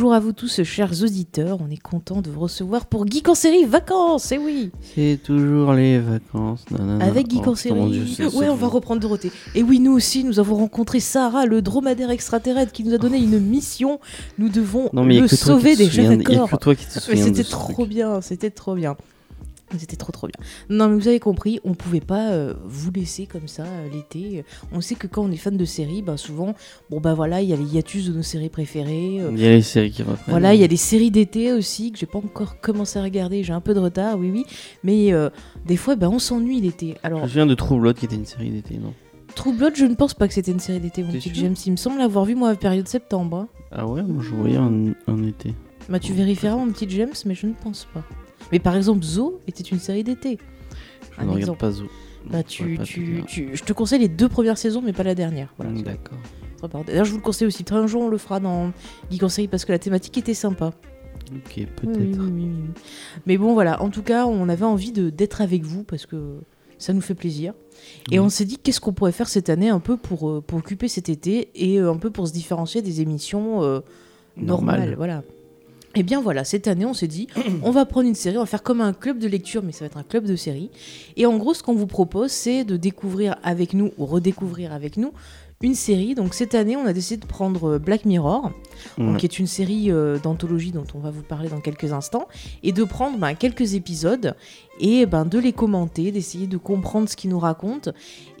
Bonjour 0.00 0.14
à 0.14 0.20
vous 0.20 0.30
tous, 0.30 0.62
chers 0.62 1.02
auditeurs. 1.02 1.58
On 1.60 1.68
est 1.72 1.82
content 1.82 2.22
de 2.22 2.30
vous 2.30 2.38
recevoir 2.38 2.86
pour 2.86 3.04
Geek 3.04 3.28
en 3.30 3.34
série 3.34 3.64
vacances. 3.64 4.30
Eh 4.30 4.38
oui. 4.38 4.70
C'est 4.94 5.18
toujours 5.24 5.72
les 5.72 5.98
vacances. 5.98 6.64
nanana. 6.70 7.04
Avec 7.04 7.28
Geek 7.28 7.42
Oh, 7.44 7.50
en 7.50 7.54
série. 7.56 7.80
ouais, 7.80 8.48
on 8.48 8.54
va 8.54 8.68
reprendre 8.68 9.00
Dorothée. 9.00 9.32
Et 9.56 9.64
oui, 9.64 9.80
nous 9.80 9.90
aussi, 9.90 10.22
nous 10.22 10.38
avons 10.38 10.54
rencontré 10.54 11.00
Sarah, 11.00 11.46
le 11.46 11.62
dromadaire 11.62 12.12
extraterrestre, 12.12 12.70
qui 12.70 12.84
nous 12.84 12.94
a 12.94 12.98
donné 12.98 13.18
une 13.18 13.40
mission. 13.40 13.98
Nous 14.38 14.48
devons 14.50 14.88
Non, 14.92 15.02
mais 15.02 15.18
le 15.18 15.26
sauver 15.26 15.72
te 15.72 15.78
déjà, 15.78 15.90
souviens- 15.90 16.12
Il 16.12 16.18
y 16.22 16.26
a 16.26 16.28
d'accord 16.36 16.50
que 16.50 16.56
toi 16.62 16.74
qui 16.76 16.86
te 16.86 16.94
Mais 16.94 17.00
souviens 17.00 17.30
de 17.30 17.36
c'était 17.36 17.50
trop 17.50 17.72
truc. 17.72 17.88
bien, 17.88 18.20
c'était 18.20 18.50
trop 18.50 18.76
bien. 18.76 18.96
C'était 19.76 19.96
trop 19.96 20.12
trop 20.12 20.26
bien. 20.28 20.46
Non 20.70 20.88
mais 20.88 20.94
vous 20.96 21.08
avez 21.08 21.20
compris, 21.20 21.60
on 21.64 21.74
pouvait 21.74 22.00
pas 22.00 22.30
euh, 22.30 22.54
vous 22.64 22.90
laisser 22.90 23.26
comme 23.26 23.48
ça 23.48 23.64
euh, 23.64 23.88
l'été. 23.92 24.44
On 24.72 24.80
sait 24.80 24.94
que 24.94 25.06
quand 25.06 25.22
on 25.24 25.30
est 25.30 25.36
fan 25.36 25.56
de 25.56 25.64
séries, 25.64 26.02
bah 26.02 26.16
souvent, 26.16 26.54
bon 26.90 27.00
bah 27.00 27.14
voilà, 27.14 27.42
il 27.42 27.48
y 27.48 27.52
a 27.52 27.56
les 27.56 27.64
hiatus 27.64 28.06
de 28.08 28.12
nos 28.14 28.22
séries 28.22 28.48
préférées. 28.48 29.20
euh, 29.20 29.30
Il 29.32 29.40
y 29.40 29.46
a 29.46 29.50
les 29.50 29.62
séries 29.62 29.90
qui 29.90 30.02
reprennent. 30.02 30.24
voilà, 30.28 30.54
il 30.54 30.60
y 30.60 30.64
a 30.64 30.68
des 30.68 30.76
séries 30.76 31.10
d'été 31.10 31.52
aussi 31.52 31.92
que 31.92 31.98
j'ai 31.98 32.06
pas 32.06 32.18
encore 32.18 32.60
commencé 32.60 32.98
à 32.98 33.02
regarder. 33.02 33.42
J'ai 33.44 33.52
un 33.52 33.60
peu 33.60 33.74
de 33.74 33.80
retard, 33.80 34.18
oui 34.18 34.30
oui. 34.32 34.44
Mais 34.84 35.12
des 35.66 35.76
fois, 35.76 35.96
bah, 35.96 36.08
on 36.10 36.18
s'ennuie 36.18 36.60
l'été. 36.60 36.94
Je 37.02 37.06
Alors 37.06 37.22
me 37.22 37.26
souviens 37.28 37.46
de 37.46 37.54
True 37.54 37.78
Blood 37.80 37.96
qui 37.96 38.06
était 38.06 38.16
une 38.16 38.26
série 38.26 38.50
d'été, 38.50 38.78
non? 38.78 38.94
True 39.34 39.52
Blood, 39.52 39.74
je 39.76 39.84
ne 39.84 39.94
pense 39.94 40.14
pas 40.14 40.26
que 40.26 40.34
c'était 40.34 40.50
une 40.52 40.58
série 40.60 40.80
d'été, 40.80 41.02
mon 41.02 41.12
petit 41.12 41.30
James. 41.34 41.54
Il 41.66 41.72
me 41.72 41.76
semble 41.76 41.98
l'avoir 41.98 42.24
vu 42.24 42.34
moi 42.34 42.48
à 42.48 42.52
la 42.52 42.56
période 42.58 42.88
septembre. 42.88 43.36
hein. 43.36 43.48
Ah 43.70 43.86
ouais, 43.86 44.02
moi 44.02 44.22
je 44.22 44.30
voyais 44.34 44.56
un, 44.56 44.94
un 45.06 45.22
été. 45.24 45.54
Bah 45.88 45.98
tu 45.98 46.12
vérifieras 46.12 46.56
mon 46.56 46.70
petit 46.72 46.88
James, 46.90 47.12
mais 47.26 47.34
je 47.34 47.46
ne 47.46 47.52
pense 47.52 47.86
pas. 47.94 48.02
Mais 48.52 48.58
par 48.58 48.76
exemple, 48.76 49.02
Zo 49.04 49.40
était 49.46 49.62
une 49.64 49.78
série 49.78 50.04
d'été. 50.04 50.38
Je 51.18 51.24
ne 51.24 51.30
regarde 51.30 51.58
pas 51.58 51.70
Zo. 51.70 51.84
Bah, 52.30 52.38
Je 52.46 52.52
tu, 52.52 52.78
te 52.78 52.82
tu, 52.82 53.04
dire. 53.04 53.24
tu- 53.26 53.50
je 53.56 53.62
te 53.64 53.72
conseille 53.72 54.00
les 54.00 54.08
deux 54.08 54.28
premières 54.28 54.58
saisons, 54.58 54.82
mais 54.82 54.92
pas 54.92 55.02
la 55.04 55.14
dernière. 55.14 55.52
Voilà, 55.56 55.72
Mm, 55.72 55.82
D'accord. 55.82 56.18
D'ailleurs, 56.86 57.04
je 57.04 57.12
vous 57.12 57.18
le 57.18 57.22
conseille 57.22 57.46
aussi. 57.46 57.64
Un 57.70 57.86
jour, 57.86 58.02
on 58.02 58.08
le 58.08 58.18
fera 58.18 58.40
dans 58.40 58.72
Geek 59.10 59.30
série 59.30 59.46
parce 59.48 59.64
que 59.64 59.70
la 59.72 59.78
thématique 59.78 60.18
était 60.18 60.34
sympa. 60.34 60.72
Ok, 61.32 61.66
peut-être. 61.76 61.98
oui, 61.98 62.16
oui, 62.18 62.48
oui. 62.52 62.82
Mais 63.26 63.36
bon, 63.38 63.52
voilà. 63.54 63.80
En 63.82 63.90
tout 63.90 64.02
cas, 64.02 64.26
on 64.26 64.48
avait 64.48 64.64
envie 64.64 64.90
d'être 64.92 65.40
avec 65.40 65.62
vous 65.62 65.84
parce 65.84 66.04
que 66.06 66.38
ça 66.78 66.92
nous 66.92 67.00
fait 67.00 67.14
plaisir. 67.14 67.54
Et 68.10 68.18
on 68.18 68.28
s'est 68.28 68.44
dit 68.44 68.58
qu'est-ce 68.58 68.80
qu'on 68.80 68.92
pourrait 68.92 69.12
faire 69.12 69.28
cette 69.28 69.48
année 69.50 69.68
un 69.68 69.78
peu 69.80 69.96
pour, 69.96 70.28
euh, 70.28 70.40
pour 70.40 70.58
occuper 70.58 70.88
cet 70.88 71.08
été 71.08 71.50
et 71.54 71.78
euh, 71.80 71.92
un 71.92 71.96
peu 71.96 72.10
pour 72.10 72.26
se 72.26 72.32
différencier 72.32 72.82
des 72.82 73.00
émissions 73.02 73.62
euh, 73.62 73.80
normales. 74.36 74.78
Normal. 74.80 74.94
Voilà. 74.96 75.22
Et 75.94 76.02
bien 76.02 76.20
voilà, 76.20 76.44
cette 76.44 76.68
année, 76.68 76.84
on 76.84 76.94
s'est 76.94 77.06
dit, 77.06 77.28
on 77.62 77.70
va 77.70 77.84
prendre 77.86 78.08
une 78.08 78.14
série, 78.14 78.36
on 78.36 78.42
va 78.42 78.46
faire 78.46 78.62
comme 78.62 78.80
un 78.80 78.92
club 78.92 79.18
de 79.18 79.26
lecture, 79.26 79.62
mais 79.62 79.72
ça 79.72 79.80
va 79.80 79.86
être 79.86 79.96
un 79.96 80.02
club 80.02 80.24
de 80.24 80.36
séries. 80.36 80.70
Et 81.16 81.26
en 81.26 81.36
gros, 81.36 81.54
ce 81.54 81.62
qu'on 81.62 81.74
vous 81.74 81.86
propose, 81.86 82.30
c'est 82.30 82.64
de 82.64 82.76
découvrir 82.76 83.36
avec 83.42 83.74
nous, 83.74 83.92
ou 83.98 84.06
redécouvrir 84.06 84.72
avec 84.72 84.96
nous, 84.96 85.12
une 85.62 85.74
série. 85.74 86.14
Donc 86.14 86.34
cette 86.34 86.54
année, 86.54 86.76
on 86.76 86.86
a 86.86 86.92
décidé 86.92 87.20
de 87.20 87.26
prendre 87.26 87.70
euh, 87.70 87.78
Black 87.78 88.04
Mirror, 88.04 88.52
donc, 88.96 89.18
qui 89.18 89.26
est 89.26 89.38
une 89.38 89.46
série 89.46 89.90
euh, 89.90 90.18
d'anthologie 90.18 90.70
dont 90.70 90.86
on 90.94 90.98
va 90.98 91.10
vous 91.10 91.22
parler 91.22 91.48
dans 91.48 91.60
quelques 91.60 91.92
instants, 91.92 92.28
et 92.62 92.72
de 92.72 92.84
prendre 92.84 93.18
ben, 93.18 93.34
quelques 93.34 93.74
épisodes 93.74 94.34
et 94.80 95.06
ben, 95.06 95.24
de 95.24 95.38
les 95.38 95.52
commenter, 95.52 96.12
d'essayer 96.12 96.46
de 96.46 96.56
comprendre 96.56 97.08
ce 97.08 97.16
qu'ils 97.16 97.30
nous 97.30 97.38
racontent. 97.38 97.90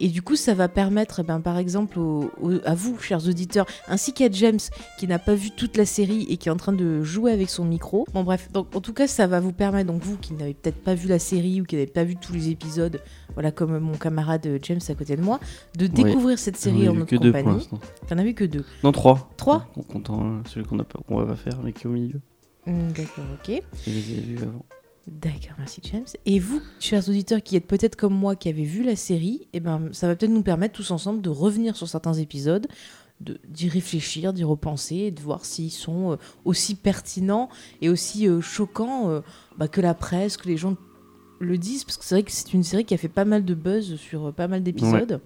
Et 0.00 0.08
du 0.08 0.22
coup, 0.22 0.36
ça 0.36 0.54
va 0.54 0.68
permettre, 0.68 1.22
ben, 1.22 1.40
par 1.40 1.58
exemple, 1.58 1.98
au- 1.98 2.30
au- 2.40 2.60
à 2.64 2.74
vous, 2.74 2.98
chers 2.98 3.26
auditeurs, 3.28 3.66
ainsi 3.88 4.12
qu'à 4.12 4.30
James, 4.30 4.58
qui 4.98 5.06
n'a 5.06 5.18
pas 5.18 5.34
vu 5.34 5.50
toute 5.50 5.76
la 5.76 5.84
série 5.86 6.26
et 6.28 6.36
qui 6.36 6.48
est 6.48 6.52
en 6.52 6.56
train 6.56 6.72
de 6.72 7.02
jouer 7.02 7.32
avec 7.32 7.48
son 7.50 7.64
micro. 7.64 8.06
Bon, 8.14 8.22
bref, 8.22 8.50
donc 8.52 8.74
en 8.74 8.80
tout 8.80 8.92
cas, 8.92 9.06
ça 9.06 9.26
va 9.26 9.40
vous 9.40 9.52
permettre, 9.52 9.90
donc 9.92 10.02
vous 10.02 10.16
qui 10.16 10.34
n'avez 10.34 10.54
peut-être 10.54 10.82
pas 10.82 10.94
vu 10.94 11.08
la 11.08 11.18
série 11.18 11.60
ou 11.60 11.64
qui 11.64 11.74
n'avez 11.76 11.86
pas 11.86 12.04
vu 12.04 12.16
tous 12.16 12.32
les 12.32 12.50
épisodes, 12.50 13.00
voilà, 13.34 13.50
comme 13.50 13.78
mon 13.78 13.96
camarade 13.96 14.48
James 14.62 14.80
à 14.88 14.94
côté 14.94 15.16
de 15.16 15.22
moi, 15.22 15.40
de 15.76 15.86
découvrir 15.86 16.38
cette 16.38 16.56
série 16.56 16.88
en 16.88 16.92
vu 16.92 16.98
notre 17.00 17.10
que 17.10 17.16
deux 17.16 17.32
pour 17.32 17.40
compagnie. 17.40 17.58
l'instant. 17.58 17.80
T'en 18.08 18.18
as 18.18 18.22
vu 18.24 18.34
que 18.34 18.44
deux. 18.44 18.64
Non, 18.84 18.92
trois. 18.92 19.30
Trois 19.36 19.66
En 19.76 19.82
comptant 19.82 20.20
euh, 20.24 20.40
celui 20.46 20.66
qu'on 20.66 20.76
va 20.76 21.26
pas 21.26 21.36
faire, 21.36 21.58
mais 21.64 21.72
qui 21.72 21.84
est 21.84 21.86
au 21.86 21.92
milieu. 21.92 22.20
Hmm, 22.66 22.88
D'accord, 22.96 23.24
ok. 23.34 23.62
Je 23.86 23.90
les 23.90 24.12
ai 24.12 24.20
vus 24.20 24.38
avant. 24.42 24.64
D'accord, 25.10 25.54
merci 25.58 25.80
James. 25.90 26.04
Et 26.26 26.38
vous, 26.38 26.60
chers 26.80 27.08
auditeurs 27.08 27.42
qui 27.42 27.56
êtes 27.56 27.66
peut-être 27.66 27.96
comme 27.96 28.14
moi, 28.14 28.36
qui 28.36 28.48
avez 28.50 28.64
vu 28.64 28.82
la 28.82 28.94
série, 28.94 29.48
eh 29.54 29.60
ben, 29.60 29.88
ça 29.92 30.06
va 30.06 30.14
peut-être 30.14 30.30
nous 30.30 30.42
permettre 30.42 30.74
tous 30.74 30.90
ensemble 30.90 31.22
de 31.22 31.30
revenir 31.30 31.76
sur 31.76 31.88
certains 31.88 32.12
épisodes, 32.14 32.66
de- 33.20 33.38
d'y 33.48 33.68
réfléchir, 33.70 34.32
d'y 34.34 34.44
repenser, 34.44 34.96
et 34.96 35.10
de 35.10 35.20
voir 35.22 35.44
s'ils 35.46 35.70
sont 35.70 36.12
euh, 36.12 36.16
aussi 36.44 36.74
pertinents 36.74 37.48
et 37.80 37.88
aussi 37.88 38.28
euh, 38.28 38.42
choquants 38.42 39.08
euh, 39.08 39.20
bah, 39.56 39.66
que 39.66 39.80
la 39.80 39.94
presse, 39.94 40.36
que 40.36 40.46
les 40.46 40.58
gens 40.58 40.76
le 41.40 41.56
disent, 41.56 41.84
parce 41.84 41.96
que 41.96 42.04
c'est 42.04 42.14
vrai 42.16 42.22
que 42.22 42.30
c'est 42.32 42.52
une 42.52 42.62
série 42.64 42.84
qui 42.84 42.92
a 42.94 42.98
fait 42.98 43.08
pas 43.08 43.24
mal 43.24 43.44
de 43.44 43.54
buzz 43.54 43.96
sur 43.96 44.32
pas 44.34 44.46
mal 44.48 44.62
d'épisodes. 44.62 45.20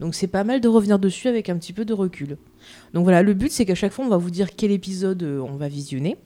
Donc 0.00 0.14
c'est 0.14 0.26
pas 0.26 0.44
mal 0.44 0.60
de 0.60 0.68
revenir 0.68 0.98
dessus 0.98 1.28
avec 1.28 1.48
un 1.48 1.56
petit 1.56 1.72
peu 1.72 1.84
de 1.84 1.94
recul. 1.94 2.36
Donc 2.92 3.04
voilà, 3.04 3.22
le 3.22 3.32
but 3.32 3.50
c'est 3.52 3.64
qu'à 3.64 3.74
chaque 3.76 3.92
fois 3.92 4.04
on 4.04 4.08
va 4.08 4.16
vous 4.16 4.30
dire 4.30 4.54
quel 4.54 4.70
épisode 4.72 5.22
on 5.22 5.56
va 5.56 5.68
visionner. 5.68 6.16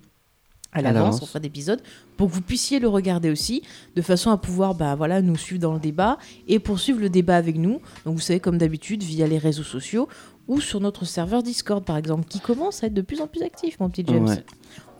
À 0.73 0.83
l'avance, 0.83 1.23
on 1.23 1.27
fera 1.27 1.41
d'épisodes 1.41 1.81
pour 2.19 2.29
que 2.29 2.35
vous 2.35 2.43
puissiez 2.43 2.79
le 2.79 2.89
regarder 2.89 3.31
aussi, 3.31 3.63
de 3.97 4.03
façon 4.03 4.31
à 4.31 4.37
pouvoir 4.37 4.75
bah, 4.75 4.95
voilà, 4.95 5.23
nous 5.23 5.37
suivre 5.37 5.61
dans 5.63 5.73
le 5.73 5.81
débat 5.81 6.19
et 6.47 6.59
poursuivre 6.59 7.01
le 7.01 7.09
débat 7.09 7.37
avec 7.37 7.57
nous. 7.57 7.81
Donc 8.05 8.15
vous 8.17 8.21
savez, 8.21 8.39
comme 8.39 8.59
d'habitude, 8.59 9.03
via 9.03 9.27
les 9.27 9.39
réseaux 9.39 9.63
sociaux 9.63 10.09
ou 10.47 10.61
sur 10.61 10.81
notre 10.81 11.05
serveur 11.07 11.43
Discord, 11.43 11.85
par 11.85 11.97
exemple, 11.97 12.27
qui 12.29 12.41
commence 12.41 12.83
à 12.83 12.87
être 12.89 12.95
de 12.95 13.03
plus 13.03 13.21
en 13.21 13.27
plus 13.27 13.43
actif, 13.43 13.81
mon 13.81 13.89
petit 13.89 14.05
James. 14.07 14.27
Ouais. 14.27 14.45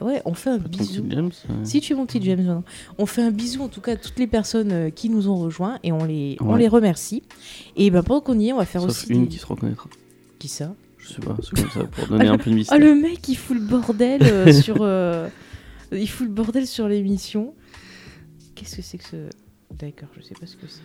Ouais, 0.01 0.23
on 0.25 0.35
fait 0.35 0.51
un 0.51 0.59
bisou. 0.59 1.05
James, 1.11 1.31
Si 1.65 1.81
tu 1.81 1.93
es 1.93 1.97
mon 1.97 2.07
petit 2.07 2.23
James, 2.23 2.39
maintenant. 2.39 2.65
on 2.99 3.07
fait 3.07 3.23
un 3.23 3.31
bisou 3.31 3.63
en 3.63 3.69
tout 3.69 3.81
cas 3.81 3.93
à 3.93 3.97
toutes 3.97 4.19
les 4.19 4.27
personnes 4.29 4.71
euh, 4.73 4.91
qui 4.91 5.09
nous 5.11 5.29
ont 5.29 5.37
rejoints 5.37 5.79
et 5.83 5.91
on 5.93 6.05
les, 6.05 6.37
on 6.41 6.55
les 6.55 6.69
remercie. 6.69 7.23
Et 7.77 7.91
ben 7.91 8.03
pendant 8.03 8.21
qu'on 8.21 8.39
y 8.39 8.49
est, 8.49 8.53
on 8.53 8.59
va 8.59 8.65
faire 8.65 8.81
Sauf 8.83 8.91
aussi. 8.91 9.13
une 9.13 9.23
des- 9.25 9.29
qui 9.29 9.39
se 9.39 9.47
reconnaîtra. 9.47 9.89
Qui 10.39 10.49
ça? 10.49 10.73
Je 10.99 11.09
sais 11.15 11.21
pas, 11.21 11.37
c'est 11.43 11.51
comme 11.61 11.71
ça, 11.71 11.85
pour 11.85 12.07
donner 12.09 12.27
un 12.29 12.39
peu 12.39 12.51
de 12.51 12.55
mystère. 12.57 12.77
Ah, 12.77 12.85
le 12.85 12.95
mec, 12.95 13.27
il 13.29 13.35
fout 13.37 13.57
le 13.57 13.63
bordel 13.63 14.23
euh, 14.23 14.53
sur. 14.63 14.77
euh, 14.81 15.29
Il 15.93 16.09
fout 16.09 16.27
le 16.27 16.33
bordel 16.33 16.67
sur 16.67 16.89
l'émission. 16.89 17.55
Qu'est-ce 18.55 18.77
que 18.77 18.83
c'est 18.83 18.99
que 18.99 19.05
ce. 19.05 19.17
D'accord, 19.79 20.09
je 20.17 20.23
sais 20.23 20.35
pas 20.39 20.47
ce 20.47 20.57
que 20.57 20.67
c'est. 20.67 20.81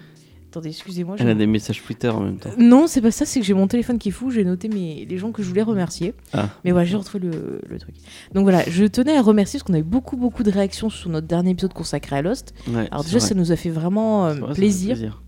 Attendez, 0.51 0.69
excusez-moi. 0.69 1.15
Elle 1.17 1.29
a 1.29 1.33
des 1.33 1.47
messages 1.47 1.81
Twitter 1.81 2.09
en 2.09 2.19
même 2.19 2.37
temps. 2.37 2.51
Non, 2.59 2.85
c'est 2.85 3.01
pas 3.01 3.09
ça, 3.09 3.25
c'est 3.25 3.39
que 3.39 3.45
j'ai 3.45 3.55
mon 3.55 3.65
téléphone 3.67 3.97
qui 3.97 4.09
est 4.09 4.11
fou, 4.11 4.29
j'ai 4.29 4.45
noté 4.45 4.67
mes... 4.69 5.03
les 5.03 5.17
gens 5.17 5.31
que 5.31 5.41
je 5.41 5.47
voulais 5.47 5.63
remercier. 5.63 6.13
Ah. 6.31 6.49
Mais 6.63 6.69
voilà, 6.69 6.85
j'ai 6.85 6.95
retrouvé 6.95 7.27
le, 7.27 7.59
le 7.67 7.79
truc. 7.79 7.95
Donc 8.35 8.43
voilà, 8.43 8.63
je 8.69 8.85
tenais 8.85 9.17
à 9.17 9.23
remercier 9.23 9.57
parce 9.59 9.65
qu'on 9.67 9.73
a 9.73 9.79
eu 9.79 9.83
beaucoup, 9.83 10.15
beaucoup 10.15 10.43
de 10.43 10.51
réactions 10.51 10.91
sur 10.91 11.09
notre 11.09 11.25
dernier 11.25 11.49
épisode 11.51 11.73
consacré 11.73 12.17
à 12.17 12.21
Lost. 12.21 12.53
Ouais, 12.67 12.87
Alors 12.91 13.01
c'est 13.01 13.07
déjà, 13.07 13.17
vrai. 13.17 13.27
ça 13.29 13.33
nous 13.33 13.51
a 13.51 13.55
fait 13.55 13.71
vraiment 13.71 14.27
euh, 14.27 14.33
C'est 14.33 14.39
vrai, 14.41 14.47
ça 14.49 14.53
fait 14.53 14.59
plaisir. 14.61 15.23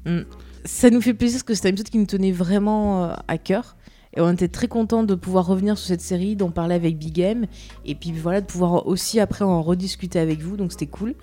Ça 0.65 0.89
nous 0.91 1.01
fait 1.01 1.13
plaisir 1.15 1.37
parce 1.37 1.43
que 1.43 1.53
c'était 1.55 1.69
un 1.69 1.71
épisode 1.71 1.89
qui 1.89 1.97
nous 1.97 2.05
tenait 2.05 2.31
vraiment 2.31 3.05
euh, 3.05 3.13
à 3.27 3.39
cœur. 3.39 3.74
Et 4.17 4.21
on 4.21 4.31
était 4.31 4.47
très 4.47 4.67
contents 4.67 5.03
de 5.03 5.13
pouvoir 5.15 5.45
revenir 5.45 5.77
sur 5.77 5.87
cette 5.87 6.01
série, 6.01 6.35
d'en 6.35 6.49
parler 6.49 6.75
avec 6.75 6.97
Big 6.97 7.19
M. 7.19 7.45
Et 7.85 7.95
puis 7.95 8.11
voilà, 8.13 8.41
de 8.41 8.45
pouvoir 8.45 8.87
aussi 8.87 9.19
après 9.19 9.43
en 9.43 9.61
rediscuter 9.61 10.19
avec 10.19 10.39
vous. 10.41 10.55
Donc 10.57 10.71
c'était 10.71 10.87
cool. 10.87 11.15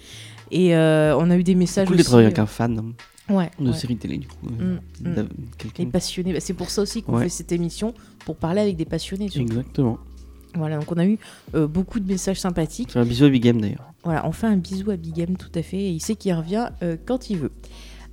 Et 0.51 0.77
euh, 0.77 1.17
on 1.17 1.31
a 1.31 1.37
eu 1.39 1.43
des 1.45 1.55
messages 1.55 1.89
cool 1.89 1.97
de 1.97 2.03
travailler 2.03 2.27
avec 2.27 2.39
un 2.39 2.47
fan 2.47 2.79
euh, 3.31 3.35
Ouais. 3.35 3.51
de 3.59 3.69
ouais. 3.71 3.73
série 3.77 3.97
télé, 3.97 4.19
du 4.19 4.27
coup. 4.29 4.47
Mm, 4.47 4.79
euh, 5.07 5.23
mm. 5.23 5.27
Les 5.27 5.27
quelqu'un- 5.57 5.87
passionnés. 5.91 6.33
Bah, 6.35 6.41
c'est 6.41 6.53
pour 6.53 6.69
ça 6.69 6.83
aussi 6.83 7.03
qu'on 7.03 7.17
Ouais. 7.17 7.23
fait 7.25 7.29
cette 7.31 7.53
émission, 7.53 7.95
pour 8.27 8.37
parler 8.37 8.61
avec 8.61 8.77
des 8.77 8.85
passionnés. 8.85 9.29
surtout. 9.31 9.47
Exactement. 9.53 9.99
Voilà, 10.55 10.77
donc 10.79 10.93
on 10.93 10.99
a 10.99 11.07
eu 11.07 11.19
euh, 11.55 11.67
beaucoup 11.67 11.99
de 11.99 12.07
messages 12.07 12.39
sympathiques. 12.39 12.91
C'est 12.93 12.99
un 12.99 13.07
bisou 13.07 13.25
à 13.25 13.31
Big 13.31 13.43
Game 13.43 13.59
d'ailleurs. 13.59 13.91
Voilà, 14.05 14.27
on 14.29 14.33
fait 14.33 14.49
un 14.49 14.57
bisou 14.59 14.91
à 14.91 14.97
Big 14.97 15.19
M, 15.19 15.37
tout 15.39 15.49
à 15.55 15.63
fait. 15.63 15.79
Et 15.79 15.91
il 15.91 16.01
sait 16.01 16.15
qu'il 16.17 16.35
revient 16.35 16.69
euh, 16.83 16.97
quand 17.07 17.31
il 17.31 17.39
veut. 17.39 17.53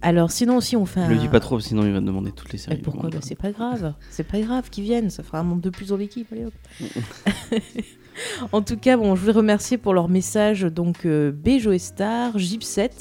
Alors 0.01 0.31
sinon 0.31 0.57
aussi, 0.57 0.75
on 0.77 0.85
fait 0.85 1.01
un... 1.01 1.09
Le 1.09 1.17
dis 1.17 1.27
pas 1.27 1.39
trop, 1.41 1.59
sinon 1.59 1.83
il 1.85 1.91
va 1.91 1.99
demander 1.99 2.31
toutes 2.31 2.51
les 2.53 2.57
séries. 2.57 2.77
pourquoi 2.77 3.03
Bon, 3.03 3.09
bah, 3.09 3.17
bah, 3.17 3.25
C'est 3.27 3.35
pas 3.35 3.51
grave, 3.51 3.93
c'est 4.09 4.23
pas 4.23 4.39
grave 4.39 4.69
qu'ils 4.69 4.85
viennent, 4.85 5.09
ça 5.09 5.23
fera 5.23 5.39
un 5.39 5.43
membre 5.43 5.61
de 5.61 5.69
plus 5.69 5.89
dans 5.89 5.97
l'équipe. 5.97 6.27
allez, 6.31 6.45
hop. 6.45 6.53
en 8.51 8.61
tout 8.61 8.77
cas, 8.77 8.97
bon, 8.97 9.15
je 9.15 9.21
voulais 9.21 9.33
remercier 9.33 9.77
pour 9.77 9.93
leur 9.93 10.07
message 10.09 10.61
donc 10.61 11.05
euh, 11.05 11.31
B 11.31 11.59
Joestar, 11.59 12.37
Gypset, 12.37 12.91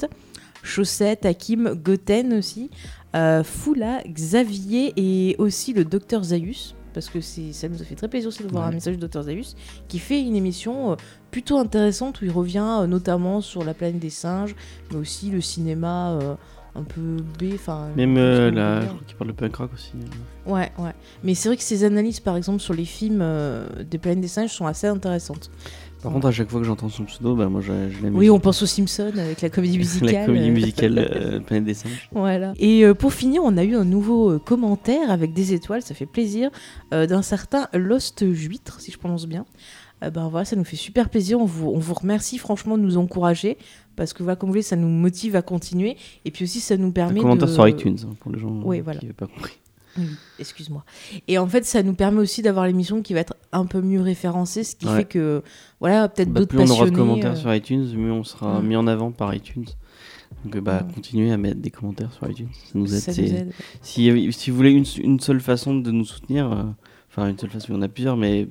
Chaussette, 0.63 1.25
Hakim, 1.25 1.73
Goten 1.73 2.33
aussi, 2.33 2.69
euh, 3.15 3.43
Foula, 3.43 4.01
Xavier 4.07 4.93
et 4.97 5.35
aussi 5.39 5.73
le 5.73 5.85
docteur 5.85 6.23
Zaius. 6.23 6.75
Parce 6.91 7.07
que 7.07 7.21
ça 7.21 7.69
nous 7.69 7.81
a 7.81 7.85
fait 7.85 7.93
très 7.95 8.07
plaisir 8.07 8.29
aussi 8.29 8.43
de 8.43 8.49
voir 8.49 8.63
Ouais. 8.63 8.69
un 8.71 8.73
message 8.73 8.95
du 8.95 8.99
docteur 8.99 9.23
Zaius 9.23 9.55
qui 9.87 9.99
fait 9.99 10.21
une 10.21 10.35
émission 10.35 10.91
euh, 10.91 10.95
plutôt 11.31 11.57
intéressante 11.59 12.19
où 12.21 12.25
il 12.25 12.31
revient 12.31 12.79
euh, 12.81 12.87
notamment 12.87 13.41
sur 13.41 13.63
la 13.63 13.73
planète 13.75 13.99
des 13.99 14.09
singes, 14.09 14.55
mais 14.91 14.97
aussi 14.97 15.29
le 15.29 15.39
cinéma 15.39 16.11
euh, 16.19 16.35
un 16.75 16.83
peu 16.83 17.17
B. 17.39 17.53
enfin, 17.55 17.87
Même 17.95 18.15
euh, 18.17 18.51
la, 18.51 18.85
crois 18.85 18.99
qu'il 19.07 19.15
parle 19.17 19.29
de 19.31 19.35
punk 19.35 19.55
rock 19.55 19.71
aussi. 19.73 19.91
euh. 19.95 20.51
Ouais, 20.51 20.71
ouais. 20.77 20.93
Mais 21.23 21.35
c'est 21.35 21.49
vrai 21.49 21.57
que 21.57 21.63
ces 21.63 21.83
analyses, 21.83 22.19
par 22.19 22.37
exemple, 22.37 22.59
sur 22.59 22.73
les 22.73 22.85
films 22.85 23.19
euh, 23.21 23.67
des 23.89 23.97
planètes 23.97 24.21
des 24.21 24.27
singes 24.27 24.51
sont 24.51 24.65
assez 24.67 24.87
intéressantes. 24.87 25.49
Par 26.01 26.13
contre, 26.13 26.27
à 26.27 26.31
chaque 26.31 26.49
fois 26.49 26.61
que 26.61 26.65
j'entends 26.65 26.87
son 26.87 27.03
pseudo, 27.03 27.35
bah 27.35 27.49
moi 27.49 27.59
je, 27.59 27.73
je 27.89 28.01
l'aime. 28.01 28.15
Oui, 28.15 28.29
on 28.29 28.39
pense 28.39 28.61
aux 28.61 28.65
Simpsons 28.65 29.11
avec 29.17 29.41
la 29.41 29.49
comédie 29.49 29.77
musicale. 29.79 30.13
La 30.13 30.25
comédie 30.27 30.47
euh, 30.49 30.53
musicale 30.53 30.97
euh, 30.97 31.39
Planète 31.41 31.65
des 31.65 31.73
singes. 31.73 32.09
Voilà. 32.13 32.53
Et 32.57 32.85
euh, 32.85 32.93
pour 32.93 33.11
finir, 33.13 33.41
on 33.43 33.57
a 33.57 33.65
eu 33.65 33.75
un 33.75 33.83
nouveau 33.83 34.31
euh, 34.31 34.39
commentaire 34.39 35.11
avec 35.11 35.33
des 35.33 35.53
étoiles, 35.53 35.81
ça 35.81 35.93
fait 35.93 36.05
plaisir, 36.05 36.51
euh, 36.93 37.05
d'un 37.05 37.21
certain 37.21 37.67
Lost 37.73 38.31
Juitre, 38.31 38.79
si 38.79 38.91
je 38.93 38.97
prononce 38.97 39.27
bien. 39.27 39.45
Euh, 40.03 40.09
ben 40.09 40.27
voilà, 40.29 40.45
ça 40.45 40.55
nous 40.55 40.63
fait 40.63 40.75
super 40.77 41.09
plaisir. 41.09 41.39
On 41.39 41.45
vous, 41.45 41.69
on 41.69 41.79
vous 41.79 41.93
remercie 41.93 42.37
franchement 42.37 42.77
de 42.77 42.83
nous 42.83 42.97
encourager 42.97 43.57
parce 43.95 44.13
que 44.13 44.23
voilà, 44.23 44.35
comme 44.37 44.47
vous 44.49 44.53
voulez, 44.53 44.61
ça 44.61 44.75
nous 44.77 44.87
motive 44.87 45.35
à 45.35 45.41
continuer 45.41 45.97
et 46.25 46.31
puis 46.31 46.45
aussi 46.45 46.59
ça 46.61 46.77
nous 46.77 46.87
Un 46.87 46.91
permet 46.91 47.19
commentaire 47.19 47.47
de. 47.47 47.53
sur 47.53 47.67
iTunes 47.67 47.97
hein, 48.05 48.15
pour 48.19 48.31
les 48.31 48.39
gens 48.39 48.61
Oui, 48.63 48.77
qui 48.77 48.81
voilà. 48.83 48.99
n'avaient 49.01 49.13
pas 49.13 49.27
compris. 49.27 49.57
Oui, 49.97 50.05
excuse-moi. 50.37 50.85
Et 51.27 51.37
en 51.37 51.47
fait, 51.47 51.65
ça 51.65 51.83
nous 51.83 51.93
permet 51.95 52.19
aussi 52.19 52.41
d'avoir 52.41 52.65
l'émission 52.67 53.01
qui 53.01 53.13
va 53.13 53.19
être 53.21 53.33
un 53.51 53.65
peu 53.65 53.81
mieux 53.81 53.99
référencée, 53.99 54.63
ce 54.63 54.75
qui 54.75 54.85
Ouais. 54.87 54.97
fait 54.97 55.05
que, 55.05 55.43
voilà, 55.81 56.07
peut-être 56.07 56.31
Bah, 56.31 56.39
d'autres 56.41 56.49
plus 56.55 56.59
on 56.59 56.63
aura 56.65 56.69
passionnés. 56.85 56.91
de 56.91 56.95
commentaires 56.95 57.31
euh, 57.33 57.35
sur 57.35 57.53
iTunes, 57.53 57.85
mieux 57.97 58.11
on 58.13 58.23
sera 58.23 58.61
Mm. 58.61 58.67
mis 58.67 58.75
en 58.77 58.87
avant 58.87 59.11
par 59.11 59.33
iTunes. 59.35 59.65
Donc 60.45 60.57
bah, 60.63 60.83
Mm. 60.87 60.93
continuez 60.93 61.31
à 61.33 61.37
mettre 61.37 61.59
des 61.59 61.71
commentaires 61.71 62.13
sur 62.13 62.29
iTunes. 62.29 62.47
Ça 62.53 62.71
nous 62.75 62.93
aide. 62.93 62.99
ça 63.01 63.11
c'est- 63.11 63.21
nous 63.23 63.33
aide. 63.35 63.51
Si, 63.81 64.49
vous 64.51 64.55
voulez 64.55 64.71
une, 64.71 64.85
une 65.03 65.19
seule 65.19 65.41
façon 65.41 65.75
de 65.75 65.91
nous 65.91 66.05
soutenir, 66.05 66.49
euh, 66.53 66.63
enfin 67.11 67.27
une 67.27 67.37
seule 67.37 67.49
façon, 67.49 67.67
il 67.73 67.75
y 67.75 67.77
en 67.79 67.81
a 67.81 67.89
plusieurs, 67.89 68.15
mais 68.15 68.47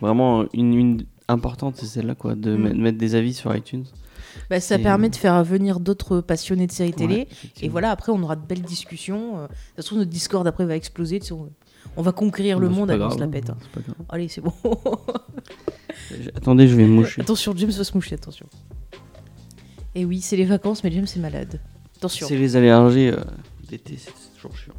vraiment 0.00 0.44
une, 0.52 0.74
une 0.74 1.06
importante, 1.28 1.76
c'est 1.76 1.86
celle-là, 1.86 2.14
quoi, 2.14 2.34
de 2.34 2.56
Mm. 2.56 2.62
met- 2.62 2.74
mettre 2.74 2.98
des 2.98 3.14
avis 3.14 3.34
sur 3.34 3.54
iTunes. 3.54 3.84
Bah, 4.50 4.60
ça 4.60 4.76
Et- 4.78 4.82
permet 4.82 5.08
de 5.08 5.16
faire 5.16 5.42
venir 5.42 5.80
d'autres 5.80 6.20
passionnés 6.20 6.66
de 6.66 6.72
séries 6.72 6.92
télé. 6.92 7.26
Et 7.62 7.68
voilà, 7.68 7.90
après, 7.90 8.12
on 8.12 8.22
aura 8.22 8.36
de 8.36 8.46
belles 8.46 8.62
discussions. 8.62 9.38
euh, 9.38 9.46
Ça 9.76 9.82
se 9.82 9.86
trouve, 9.86 9.98
notre 9.98 10.10
Discord 10.10 10.46
après 10.46 10.66
va 10.66 10.76
exploser. 10.76 11.20
on, 11.96 12.02
va 12.02 12.12
conquérir 12.12 12.58
le 12.58 12.68
Bah, 12.68 12.74
monde 12.74 12.90
grave, 12.92 13.14
se 13.14 13.18
la 13.18 13.26
pète. 13.28 13.50
hein. 13.50 13.56
Allez, 14.10 14.28
c'est 14.28 14.42
bon. 14.42 14.52
Attendez, 16.34 16.68
je 16.68 16.76
vais 16.76 16.84
me 16.84 16.88
moucher. 16.94 17.22
attention, 17.22 17.54
James 17.56 17.70
va 17.70 17.84
se 17.84 17.94
moucher, 17.94 18.14
attention. 18.14 18.46
Et 19.94 20.04
oui, 20.04 20.20
c'est 20.20 20.36
les 20.36 20.44
vacances, 20.44 20.84
mais 20.84 20.92
James 20.92 21.06
est 21.14 21.18
malade. 21.20 21.60
Attention. 21.96 22.26
C'est 22.28 22.36
les 22.36 22.54
allergies 22.56 23.08
euh, 23.08 23.16
d'été, 23.68 23.96
c'est 23.98 24.12
toujours 24.36 24.56
chiant. 24.56 24.74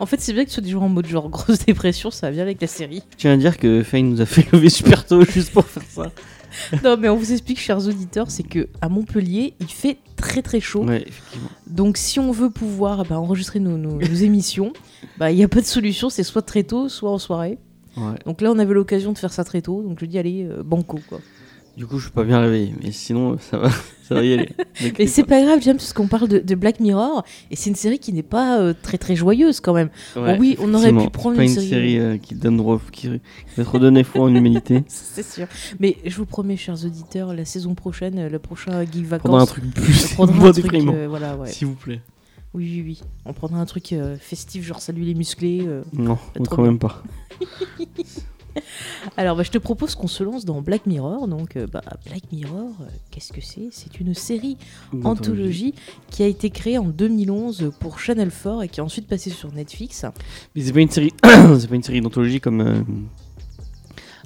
En 0.00 0.06
fait, 0.06 0.20
c'est 0.20 0.32
bien 0.32 0.44
que 0.44 0.48
tu 0.48 0.54
sois 0.54 0.62
des 0.62 0.70
jours 0.70 0.82
en 0.82 0.88
mode 0.88 1.06
genre 1.06 1.28
grosse 1.28 1.58
dépression, 1.66 2.10
ça 2.10 2.28
va 2.28 2.32
bien 2.32 2.42
avec 2.42 2.60
la 2.60 2.66
série. 2.66 3.02
Je 3.12 3.16
tiens 3.18 3.32
à 3.34 3.36
dire 3.36 3.58
que 3.58 3.82
Fane 3.82 4.08
nous 4.10 4.20
a 4.20 4.26
fait 4.26 4.46
lever 4.52 4.70
super 4.70 5.04
tôt 5.06 5.24
juste 5.24 5.52
pour 5.52 5.64
faire 5.66 5.82
ça. 5.88 6.10
non, 6.84 6.96
mais 6.96 7.08
on 7.08 7.16
vous 7.16 7.30
explique, 7.32 7.60
chers 7.60 7.86
auditeurs, 7.86 8.30
c'est 8.30 8.42
que 8.42 8.68
à 8.80 8.88
Montpellier, 8.88 9.54
il 9.60 9.68
fait 9.68 9.98
très 10.16 10.42
très 10.42 10.58
chaud. 10.58 10.84
Ouais, 10.84 11.02
effectivement. 11.06 11.48
Donc, 11.68 11.96
si 11.96 12.18
on 12.18 12.32
veut 12.32 12.50
pouvoir 12.50 13.04
bah, 13.04 13.20
enregistrer 13.20 13.60
nos, 13.60 13.76
nos- 13.76 13.98
nos 14.00 14.14
émissions, 14.14 14.72
bah, 15.18 15.30
il 15.30 15.36
n'y 15.36 15.44
a 15.44 15.48
pas 15.48 15.60
de 15.60 15.66
solution, 15.66 16.10
c'est 16.10 16.24
soit 16.24 16.42
très 16.42 16.64
tôt, 16.64 16.88
soit 16.88 17.10
en 17.12 17.18
soirée. 17.18 17.58
Ouais. 17.96 18.14
Donc 18.26 18.40
là, 18.40 18.50
on 18.50 18.58
avait 18.58 18.74
l'occasion 18.74 19.12
de 19.12 19.18
faire 19.18 19.32
ça 19.32 19.44
très 19.44 19.62
tôt, 19.62 19.82
donc 19.82 19.98
je 20.00 20.06
dis, 20.06 20.18
allez, 20.18 20.44
euh, 20.44 20.62
banco, 20.64 20.98
quoi. 21.08 21.20
Du 21.80 21.86
coup, 21.86 21.96
je 21.98 22.02
suis 22.04 22.12
pas 22.12 22.24
bien 22.24 22.40
réveillé, 22.40 22.74
mais 22.82 22.92
sinon, 22.92 23.38
ça 23.38 23.56
va, 23.56 23.70
ça 24.06 24.14
va 24.14 24.22
y 24.22 24.34
aller. 24.34 24.50
Mais 24.98 25.06
c'est 25.06 25.24
pas 25.24 25.40
grave, 25.42 25.60
James, 25.62 25.78
parce 25.78 25.94
qu'on 25.94 26.08
parle 26.08 26.28
de, 26.28 26.38
de 26.38 26.54
Black 26.54 26.78
Mirror, 26.78 27.24
et 27.50 27.56
c'est 27.56 27.70
une 27.70 27.76
série 27.76 27.98
qui 27.98 28.12
n'est 28.12 28.22
pas 28.22 28.60
euh, 28.60 28.74
très 28.82 28.98
très 28.98 29.16
joyeuse 29.16 29.60
quand 29.60 29.72
même. 29.72 29.88
Ouais, 30.14 30.36
oui, 30.38 30.56
on 30.60 30.74
aurait 30.74 30.92
pu 30.92 31.08
prendre 31.08 31.36
pas 31.36 31.42
une 31.44 31.48
une 31.48 31.54
série- 31.54 31.68
série 31.70 31.98
euh, 31.98 32.18
qui 32.18 32.34
donne 32.34 32.60
re- 32.60 32.80
qui, 32.92 33.08
qui 33.08 33.20
va 33.56 33.64
te 33.64 33.70
redonner 33.70 34.04
foi 34.04 34.24
en 34.24 34.26
l'humanité. 34.26 34.84
C'est 34.88 35.24
sûr. 35.24 35.46
Mais 35.78 35.96
je 36.04 36.14
vous 36.18 36.26
promets, 36.26 36.58
chers 36.58 36.84
auditeurs, 36.84 37.32
la 37.32 37.46
saison 37.46 37.74
prochaine, 37.74 38.18
euh, 38.18 38.28
le 38.28 38.38
prochain 38.38 38.82
Geek 38.84 39.08
Prendre 39.08 39.36
un 39.36 39.38
Vacances, 39.38 39.48
truc 39.48 39.64
on 39.66 39.70
plus 39.80 40.12
prendra 40.12 40.48
un 40.48 40.52
truc, 40.52 40.74
euh, 40.74 41.06
voilà, 41.08 41.36
ouais. 41.38 41.48
s'il 41.48 41.68
vous 41.68 41.74
plaît. 41.76 42.02
Oui, 42.52 42.64
oui, 42.76 42.82
oui. 42.84 43.00
On 43.24 43.32
prendra 43.32 43.58
un 43.58 43.64
truc 43.64 43.94
euh, 43.94 44.16
festif, 44.20 44.66
genre 44.66 44.82
salut 44.82 45.02
les 45.04 45.14
musclés. 45.14 45.62
euh. 45.66 45.80
Non, 45.94 46.18
Trop 46.34 46.44
quand 46.56 46.62
bien. 46.62 46.72
même 46.72 46.78
pas. 46.78 47.02
Alors, 49.16 49.36
bah, 49.36 49.42
je 49.42 49.50
te 49.50 49.58
propose 49.58 49.94
qu'on 49.94 50.06
se 50.06 50.22
lance 50.22 50.44
dans 50.44 50.60
Black 50.60 50.86
Mirror. 50.86 51.28
Donc, 51.28 51.56
euh, 51.56 51.66
bah, 51.66 51.82
Black 52.06 52.22
Mirror, 52.32 52.70
euh, 52.80 52.84
qu'est-ce 53.10 53.32
que 53.32 53.40
c'est? 53.40 53.68
C'est 53.70 54.00
une 54.00 54.14
série 54.14 54.56
anthologie 55.04 55.74
qui 56.10 56.22
a 56.22 56.26
été 56.26 56.50
créée 56.50 56.78
en 56.78 56.84
2011 56.84 57.72
pour 57.80 57.98
Channel 57.98 58.30
4 58.30 58.62
et 58.62 58.68
qui 58.68 58.80
est 58.80 58.82
ensuite 58.82 59.06
passée 59.06 59.30
sur 59.30 59.52
Netflix. 59.52 60.04
Mais 60.54 60.62
c'est 60.62 60.72
pas 60.72 60.80
une 60.80 60.90
série, 60.90 61.12
c'est 61.58 61.68
pas 61.68 61.74
une 61.74 61.82
série 61.82 62.00
d'anthologie 62.00 62.40
comme 62.40 62.60
euh, 62.60 62.80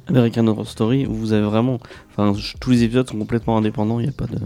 American 0.09 0.47
Horror 0.47 0.69
Story 0.69 1.07
où 1.07 1.15
vous 1.15 1.33
avez 1.33 1.45
vraiment, 1.45 1.79
enfin, 2.11 2.33
tous 2.61 2.71
les 2.71 2.83
épisodes 2.83 3.09
sont 3.09 3.19
complètement 3.19 3.57
indépendants. 3.57 4.01
Il 4.01 4.07
y 4.07 4.09
a 4.09 4.13
pas 4.13 4.27
de. 4.27 4.39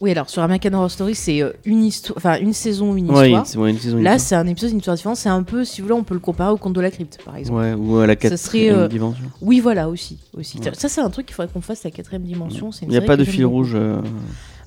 Oui, 0.00 0.10
alors 0.10 0.28
sur 0.28 0.42
American 0.42 0.72
Horror 0.74 0.90
Story, 0.90 1.14
c'est 1.14 1.42
euh, 1.42 1.52
une 1.64 1.82
histoire, 1.84 2.16
enfin 2.18 2.38
une 2.38 2.52
saison, 2.52 2.94
une 2.96 3.10
Ouais, 3.10 3.28
histoire. 3.28 3.46
c'est 3.46 3.58
ouais, 3.58 3.70
une 3.70 3.78
saison. 3.78 3.96
une 3.98 4.04
Là, 4.04 4.18
c'est 4.18 4.34
un 4.34 4.46
épisode, 4.46 4.72
une 4.72 4.78
histoire 4.78 4.96
différente. 4.96 5.16
C'est 5.16 5.28
un 5.28 5.42
peu, 5.42 5.64
si 5.64 5.80
vous 5.80 5.86
voulez, 5.88 5.98
on 5.98 6.04
peut 6.04 6.14
le 6.14 6.20
comparer 6.20 6.50
au 6.52 6.56
conte 6.56 6.72
de 6.74 6.80
la 6.80 6.90
crypte, 6.90 7.18
par 7.24 7.36
exemple. 7.36 7.58
Ouais, 7.60 7.72
ou 7.74 7.96
à 7.98 8.06
la 8.06 8.16
quatrième 8.16 8.74
euh, 8.80 8.88
dimension. 8.88 9.24
Oui, 9.40 9.60
voilà, 9.60 9.88
aussi. 9.88 10.18
aussi. 10.36 10.58
Ça, 10.74 10.88
c'est 10.88 11.00
un 11.00 11.10
truc 11.10 11.26
qu'il 11.26 11.34
faudrait 11.34 11.52
qu'on 11.52 11.60
fasse 11.60 11.84
la 11.84 11.90
quatrième 11.90 12.22
dimension. 12.24 12.70
Il 12.82 12.88
n'y 12.88 12.96
a 12.96 13.00
pas 13.02 13.16
de 13.16 13.24
fil 13.24 13.46
rouge. 13.46 13.72
euh, 13.74 14.00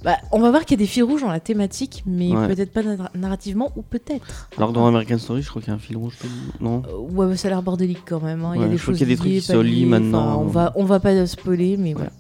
Bah, 0.04 0.16
on 0.32 0.40
va 0.40 0.50
voir 0.52 0.64
qu'il 0.64 0.80
y 0.80 0.82
a 0.82 0.86
des 0.86 0.90
fils 0.90 1.04
rouges 1.04 1.22
dans 1.22 1.32
la 1.32 1.40
thématique, 1.40 2.04
mais 2.06 2.32
Ouais. 2.32 2.48
peut-être 2.48 2.72
pas 2.72 2.84
narra- 2.84 3.10
narrativement, 3.16 3.72
ou 3.76 3.82
peut-être. 3.82 4.48
Alors 4.58 4.72
dans 4.72 4.86
American 4.88 5.18
Story, 5.18 5.42
je 5.42 5.50
crois 5.50 5.62
qu'il 5.62 5.70
y 5.70 5.74
a 5.74 5.76
un 5.76 5.80
fil 5.80 5.98
rouge. 5.98 6.14
Non? 6.62 6.84
Euh, 6.88 6.98
ouais, 7.14 7.28
bah, 7.28 7.36
ça 7.36 7.48
a 7.48 7.52
l'air 7.52 7.64
bordélique 7.64 8.04
quand 8.08 8.22
même. 8.24 8.46
hein. 8.46 8.52
Il 8.56 8.62
y 8.62 8.64
a 8.64 8.68
des 8.68 8.78
je 8.78 8.82
crois 8.84 8.94
choses 8.94 9.00
qu'il 9.00 9.08
y 9.10 9.12
a 9.12 9.16
des 9.16 9.20
trucs 9.20 9.32
qui 9.44 9.52
liés 9.64 9.80
liées. 9.82 9.86
maintenant. 9.86 10.36
Enfin, 10.36 10.42
on 10.42 10.46
va, 10.48 10.74
on 10.76 10.84
va 10.86 11.00
pas 11.00 11.26
spoiler, 11.26 11.78
mais 11.78 11.94
voilà. 11.94 12.12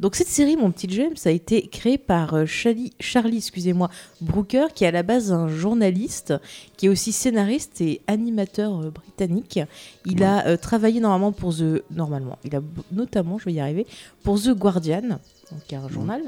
Donc 0.00 0.16
cette 0.16 0.28
série, 0.28 0.56
mon 0.56 0.70
petit 0.70 0.88
James, 0.90 1.14
a 1.26 1.30
été 1.30 1.60
créée 1.66 1.98
par 1.98 2.32
euh, 2.32 2.46
Charlie, 2.46 2.90
Charlie 2.98 3.36
excusez-moi, 3.36 3.90
Brooker, 4.22 4.68
qui 4.74 4.84
est 4.84 4.86
à 4.88 4.90
la 4.92 5.02
base 5.02 5.30
un 5.30 5.46
journaliste, 5.48 6.32
qui 6.78 6.86
est 6.86 6.88
aussi 6.88 7.12
scénariste 7.12 7.82
et 7.82 8.00
animateur 8.06 8.80
euh, 8.80 8.90
britannique. 8.90 9.60
Il 10.06 10.22
a 10.24 10.46
euh, 10.46 10.56
travaillé 10.56 11.00
normalement 11.00 11.32
pour 11.32 11.54
The... 11.54 11.82
Normalement, 11.94 12.38
il 12.44 12.56
a 12.56 12.62
notamment, 12.92 13.36
je 13.38 13.44
vais 13.44 13.52
y 13.52 13.60
arriver, 13.60 13.86
pour 14.24 14.40
The 14.40 14.50
Guardian, 14.54 15.02
donc 15.02 15.20
qui 15.68 15.74
est 15.74 15.78
un 15.78 15.88
journal. 15.90 16.22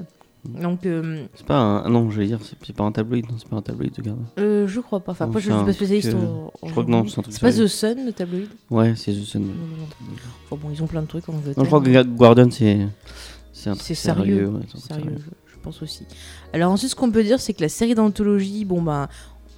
Donc, 0.45 0.85
euh, 0.87 1.25
C'est 1.37 1.47
pas 1.47 1.57
un. 1.57 1.89
non, 1.89 2.11
je 2.11 2.19
vais 2.19 2.27
dire, 2.27 2.41
c'est 2.43 2.75
pas 2.75 2.83
un 2.83 2.91
tabloïd. 2.91 3.25
Non, 3.31 3.37
c'est 3.39 3.49
pas 3.49 3.57
un 3.57 3.63
tabloïd 3.63 3.93
de 3.95 4.13
euh, 4.41 4.67
je 4.67 4.81
crois 4.81 4.99
pas. 4.99 5.13
Enfin, 5.13 5.29
moi, 5.29 5.41
je 5.41 5.53
suis 5.53 5.65
pas 5.65 5.73
spécialiste 5.73 6.15
en- 6.15 6.53
en 6.61 6.67
je 6.67 6.73
crois 6.73 6.85
que 6.85 6.91
non, 6.91 7.07
c'est 7.07 7.21
un 7.21 7.23
truc 7.23 7.33
C'est 7.35 7.41
pas. 7.41 7.53
The 7.53 7.67
Sun, 7.69 8.05
le 8.05 8.13
tabloïd? 8.13 8.49
Ouais, 8.69 8.93
c'est 8.97 9.13
The 9.13 9.23
Sun. 9.23 9.49
Enfin, 10.51 10.61
bon, 10.61 10.71
ils 10.75 10.83
ont 10.83 10.89
plein 10.89 11.03
de 11.03 11.07
trucs 11.07 11.29
en. 11.29 11.33
Non, 11.35 11.41
je 11.57 11.65
crois 11.65 11.81
que 11.81 12.03
Guardian, 12.03 12.51
c'est. 12.51 12.77
C'est 13.79 13.95
sérieux, 13.95 14.49
ouais, 14.49 14.61
sérieux, 14.77 15.17
je, 15.19 15.53
je 15.53 15.59
pense 15.63 15.83
aussi. 15.83 16.07
Alors 16.53 16.73
ensuite, 16.73 16.91
ce 16.91 16.97
qu'on 16.97 17.11
peut 17.11 17.25
dire, 17.25 17.41
c'est 17.41 17.55
que 17.55 17.63
la 17.63 17.69
série 17.69 17.95
d'anthologie, 17.95 18.65
bon 18.65 18.83
ben, 18.83 19.09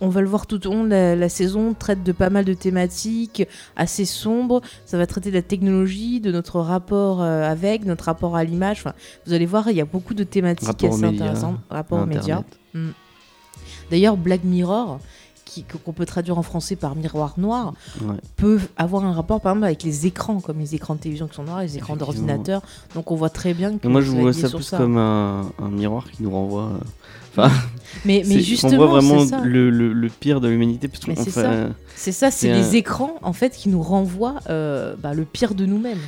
on 0.01 0.09
va 0.09 0.21
le 0.21 0.27
voir 0.29 0.47
tout 0.47 0.67
au 0.67 0.73
long 0.73 0.85
de 0.85 0.91
la, 0.91 1.17
la 1.17 1.29
saison, 1.29 1.75
traite 1.75 2.03
de 2.03 2.13
pas 2.13 2.31
mal 2.31 2.45
de 2.45 2.55
thématiques 2.55 3.47
assez 3.77 4.05
sombres. 4.05 4.61
Ça 4.85 4.99
va 4.99 5.07
traiter 5.07 5.31
de 5.31 5.37
la 5.37 5.43
technologie, 5.43 6.21
de 6.21 6.31
notre 6.31 6.61
rapport 6.61 7.23
euh, 7.23 7.43
avec, 7.49 7.85
notre 7.85 8.05
rapport 8.05 8.37
à 8.37 8.45
l'image. 8.45 8.79
Enfin, 8.81 8.95
vous 9.27 9.33
allez 9.33 9.47
voir, 9.47 9.71
il 9.71 9.77
y 9.77 9.81
a 9.81 9.85
beaucoup 9.85 10.15
de 10.15 10.25
thématiques 10.25 10.69
Rapport 10.69 10.93
assez 10.93 11.03
médias, 11.03 11.25
intéressantes. 11.25 11.61
Rapport 11.71 12.03
aux 12.03 12.07
médias. 12.07 12.43
Internet. 12.75 12.95
D'ailleurs, 13.91 14.17
Black 14.17 14.45
Mirror, 14.45 14.99
qu'on 15.85 15.93
peut 15.93 16.07
traduire 16.07 16.39
en 16.39 16.43
français 16.43 16.77
par 16.77 16.97
miroir 16.97 17.35
noir, 17.39 17.75
Ouais. 18.03 18.17
peut 18.37 18.61
avoir 18.77 19.05
un 19.05 19.13
rapport 19.13 19.41
par 19.41 19.53
exemple 19.53 19.67
avec 19.67 19.83
les 19.83 20.07
écrans, 20.07 20.41
comme 20.41 20.59
les 20.59 20.75
écrans 20.75 20.95
de 20.95 21.01
télévision 21.01 21.29
qui 21.29 21.35
sont 21.35 21.45
noirs, 21.45 21.61
les 21.61 21.77
écrans 21.77 21.97
d'ordinateur. 21.97 22.63
Donc 22.95 23.11
on 23.11 23.15
voit 23.17 23.31
très 23.31 23.55
bien 23.55 23.77
que 23.79 23.87
Et 23.87 23.91
moi, 23.91 24.01
je 24.01 24.11
vois 24.11 24.33
ça 24.33 24.49
plus 24.49 24.71
comme 24.71 24.97
un, 24.99 25.53
un 25.59 25.69
miroir 25.69 26.11
qui 26.11 26.23
nous 26.23 26.31
renvoie. 26.31 26.71
Euh, 27.39 27.49
Mais, 28.05 28.23
mais 28.27 28.41
justement, 28.41 28.73
on 28.73 28.77
voit 28.77 28.87
vraiment 29.01 29.25
ça. 29.25 29.41
le, 29.45 29.71
le, 29.71 29.93
le 29.93 30.09
pire 30.09 30.41
de 30.41 30.49
l'humanité. 30.49 30.89
qu'on 30.89 31.15
c'est 31.15 31.31
ça. 31.31 31.51
euh, 31.53 31.69
C'est 31.95 32.11
ça, 32.13 32.31
c'est 32.31 32.53
les 32.53 32.69
un- 32.69 32.73
écrans 32.73 33.15
en 33.23 33.33
fait 33.33 33.57
qui 33.57 33.69
nous 33.69 33.81
renvoient 33.83 34.41
euh, 34.51 34.95
bah, 35.01 35.15
le 35.15 35.25
pire 35.25 35.55
de 35.55 35.65
nous-mêmes. 35.65 35.99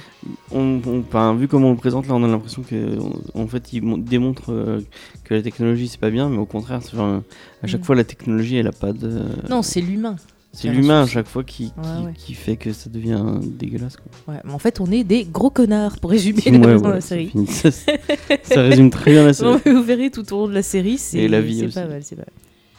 on, 0.51 0.81
on- 0.87 1.01
enfin, 1.01 1.35
vu 1.35 1.47
comment 1.49 1.69
on 1.69 1.73
le 1.73 1.77
présente 1.77 2.09
là, 2.09 2.15
on 2.15 2.25
a 2.25 2.27
l'impression 2.29 2.63
que 2.63 2.99
on- 3.35 3.43
en 3.43 3.47
fait, 3.47 3.73
il 3.73 3.83
mon- 3.85 3.99
démontre 3.99 4.51
euh, 4.53 4.81
que 5.25 5.35
la 5.35 5.43
technologie 5.43 5.87
c'est 5.89 6.01
pas 6.01 6.11
bien, 6.11 6.29
mais 6.29 6.39
au 6.39 6.45
contraire, 6.47 6.81
genre, 6.93 7.23
à 7.63 7.67
chaque 7.67 7.83
Mm. 7.83 7.85
fois 7.85 7.95
la 7.95 8.05
technologie 8.05 8.57
elle 8.57 8.67
a 8.67 8.73
pas 8.73 8.93
de. 8.93 9.23
Non, 9.49 9.63
c'est 9.63 9.81
l'humain. 9.81 10.17
C'est 10.57 10.69
l'humain 10.69 11.03
à 11.03 11.07
chaque 11.07 11.29
fois 11.29 11.45
qui, 11.45 11.67
qui, 11.67 11.73
Ouais, 11.79 12.07
ouais. 12.07 12.13
qui 12.17 12.35
fait 12.35 12.57
que 12.57 12.73
ça 12.73 12.89
devient 12.91 13.23
dégueulasse. 13.43 13.97
Quoi. 13.97 14.35
Ouais, 14.35 14.41
mais 14.45 14.53
en 14.53 14.59
fait, 14.59 14.81
on 14.81 14.91
est 14.91 15.05
des 15.05 15.25
gros 15.25 15.51
connards 15.51 15.99
pour 16.01 16.11
résumer 16.11 16.43
la 16.51 16.79
ça 16.81 17.01
série. 17.01 17.33
ça, 17.49 17.71
ça 18.43 18.63
résume 18.63 18.91
très 18.91 19.13
bien 19.13 19.25
la 19.27 19.33
série. 19.33 19.51
Non, 19.51 19.61
vous 19.65 19.83
verrez 19.83 20.11
tout 20.11 20.33
au 20.33 20.39
long 20.43 20.49
de 20.49 20.55
la 20.55 20.63
série, 20.63 20.99
c'est 20.99 21.29
la 21.29 21.41
pas 21.41 21.87
mal, 21.87 22.03
c'est 22.03 22.17
pas 22.17 22.23
mal. 22.23 22.31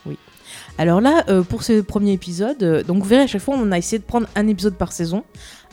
Oui. 0.06 0.18
Alors 0.78 1.02
là, 1.02 1.24
euh, 1.30 1.44
pour 1.44 1.64
ce 1.64 1.82
premier 1.82 2.14
épisode, 2.14 2.62
euh, 2.64 2.84
donc 2.84 3.04
vous 3.04 3.10
verrez 3.10 3.24
à 3.24 3.28
chaque 3.28 3.42
fois, 3.42 3.56
on 3.58 3.72
a 3.72 3.78
essayé 3.78 4.00
de 4.00 4.04
prendre 4.04 4.28
un 4.36 4.48
épisode 4.48 4.76
par 4.76 4.92
saison. 4.92 5.24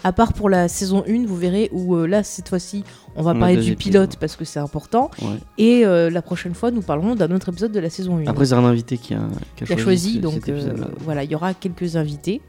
À 0.05 0.13
part 0.13 0.33
pour 0.35 0.49
la 0.51 0.69
saison 0.69 1.03
1, 1.09 1.27
vous 1.27 1.37
verrez 1.37 1.71
où 1.73 1.97
euh, 1.97 2.07
là, 2.07 2.23
cette 2.23 2.49
fois-ci, 2.49 2.85
on 3.17 3.23
va 3.23 3.33
On 3.33 3.39
parler 3.41 3.57
du 3.57 3.73
épisodes. 3.73 3.79
pilote 3.79 4.17
parce 4.21 4.37
que 4.37 4.45
c'est 4.45 4.61
important. 4.61 5.11
Ouais. 5.23 5.39
Et 5.59 5.85
euh, 5.87 6.11
la 6.11 6.21
prochaine 6.23 6.55
fois, 6.55 6.71
nous 6.71 6.83
parlerons 6.83 7.15
d'un 7.15 7.31
autre 7.31 7.49
épisode 7.49 7.73
de 7.73 7.81
la 7.81 7.89
saison 7.91 8.19
1. 8.19 8.27
Après, 8.27 8.45
c'est 8.47 8.55
un 8.55 8.65
invité 8.65 8.99
qui 8.99 9.15
a, 9.15 9.21
qui 9.57 9.65
a 9.65 9.67
qui 9.67 9.73
a 9.73 9.77
choisi, 9.79 10.21
donc 10.21 10.49
euh, 10.49 10.75
voilà, 11.01 11.25
il 11.25 11.31
y 11.31 11.35
aura 11.35 11.55
quelques 11.55 11.97
invités. 11.97 12.41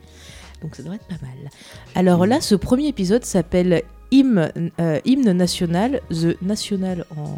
Donc 0.61 0.75
ça 0.75 0.83
devrait 0.83 0.97
être 0.97 1.07
pas 1.07 1.25
mal. 1.25 1.49
Alors 1.95 2.25
là, 2.25 2.41
ce 2.41 2.55
premier 2.55 2.87
épisode 2.87 3.23
s'appelle 3.25 3.83
Hymne, 4.11 4.51
euh, 4.79 4.99
Hymne 5.05 5.31
national, 5.31 6.01
The 6.09 6.41
National 6.41 7.05
en 7.17 7.37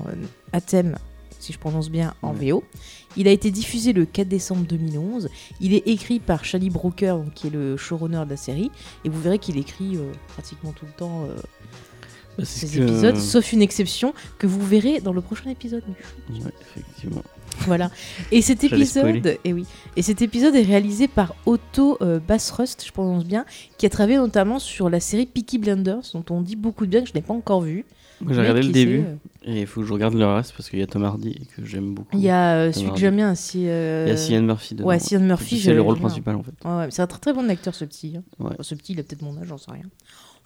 à 0.54 0.62
thème, 0.62 0.96
si 1.48 1.54
je 1.54 1.60
prononce 1.60 1.90
bien, 1.90 2.14
en 2.22 2.34
Ouais. 2.36 2.52
VO. 2.52 2.64
Il 3.16 3.28
a 3.28 3.32
été 3.32 3.50
diffusé 3.52 3.94
le 3.94 4.06
4 4.06 4.28
décembre 4.28 4.66
2011. 4.68 5.30
Il 5.60 5.74
est 5.74 5.88
écrit 5.88 6.20
par 6.20 6.46
Charlie 6.46 6.70
Brooker, 6.70 7.16
donc, 7.18 7.34
qui 7.34 7.48
est 7.48 7.50
le 7.50 7.76
showrunner 7.78 8.24
de 8.26 8.30
la 8.30 8.38
série. 8.38 8.70
Et 9.06 9.10
vous 9.10 9.20
verrez 9.22 9.40
qu'il 9.40 9.58
écrit 9.58 9.96
euh, 9.98 10.12
pratiquement 10.28 10.72
tout 10.72 10.86
le 10.86 10.92
temps 10.92 11.24
euh, 11.24 11.36
Bah, 12.38 12.44
ces 12.46 12.68
que- 12.68 12.84
épisodes, 12.84 13.18
sauf 13.18 13.52
une 13.54 13.64
exception 13.64 14.14
que 14.38 14.46
vous 14.46 14.64
verrez 14.64 15.00
dans 15.02 15.14
le 15.14 15.22
prochain 15.22 15.50
épisode. 15.50 15.82
Ouais, 16.30 16.52
effectivement. 16.62 17.24
Voilà. 17.62 17.90
Et 18.32 18.44
cet 18.44 18.64
épisode, 18.64 19.40
et 19.44 19.54
oui. 19.54 19.66
Et 19.96 20.04
cet 20.04 20.22
épisode 20.22 20.54
est 20.54 20.62
réalisé 20.62 21.08
par 21.08 21.34
Otto 21.48 21.98
euh, 22.02 22.20
Bassrust, 22.20 22.84
je 22.86 22.92
prononce 22.92 23.26
bien, 23.26 23.46
qui 23.80 23.88
a 23.88 23.90
travaillé 23.90 24.18
notamment 24.20 24.60
sur 24.60 24.92
la 24.92 25.00
série 25.00 25.26
Peaky 25.26 25.58
Blinders, 25.58 26.04
dont 26.14 26.24
on 26.30 26.42
dit 26.42 26.56
beaucoup 26.56 26.86
de 26.86 26.92
bien 26.92 27.02
que 27.02 27.10
je 27.10 27.14
n'ai 27.16 27.22
pas 27.24 27.34
encore 27.34 27.62
vu. 27.62 27.84
J'ai 28.22 28.40
regardé 28.40 28.62
le 28.64 28.70
début 28.72 29.02
sait, 29.04 29.18
Et 29.52 29.62
il 29.62 29.68
faut 29.68 29.82
que 29.82 29.88
je 29.88 29.94
regarde 29.94 30.14
le 30.16 30.26
reste 30.26 30.54
parce 30.58 30.70
qu'il 30.70 30.80
y 30.80 30.82
a 30.82 30.88
Tom 30.88 31.04
Hardy 31.04 31.30
et 31.30 31.46
que 31.46 31.64
j'aime 31.66 31.94
beaucoup. 31.94 32.18
Il 32.18 32.24
y 32.24 32.30
a 32.30 32.56
euh, 32.56 32.72
celui 32.72 32.92
que 32.92 32.98
j'aime 33.00 33.16
bien, 33.16 33.36
c'est. 33.36 33.60
euh, 33.70 34.06
Il 34.08 34.10
y 34.10 34.14
a 34.14 34.18
Cillian 34.18 34.42
Murphy 34.44 34.76
dedans. 34.76 34.88
Ouais, 34.90 35.00
Cillian 35.00 35.26
Murphy, 35.26 35.60
C'est 35.60 35.74
le 35.74 35.82
rôle 35.82 35.98
principal 36.00 36.36
en 36.36 36.44
fait. 36.44 36.54
Ouais, 36.66 36.78
ouais, 36.78 36.88
c'est 36.92 37.02
un 37.02 37.08
très 37.08 37.20
très 37.20 37.34
bon 37.34 37.50
acteur 37.50 37.76
ce 37.76 37.86
petit. 37.86 38.16
hein. 38.18 38.24
Ouais. 38.40 38.52
Enfin, 38.54 38.64
ce 38.64 38.76
petit, 38.76 38.94
il 38.94 39.00
a 39.00 39.04
peut-être 39.04 39.22
mon 39.22 39.38
âge, 39.38 39.48
j'en 39.48 39.58
sais 39.58 39.72
rien. 39.72 39.84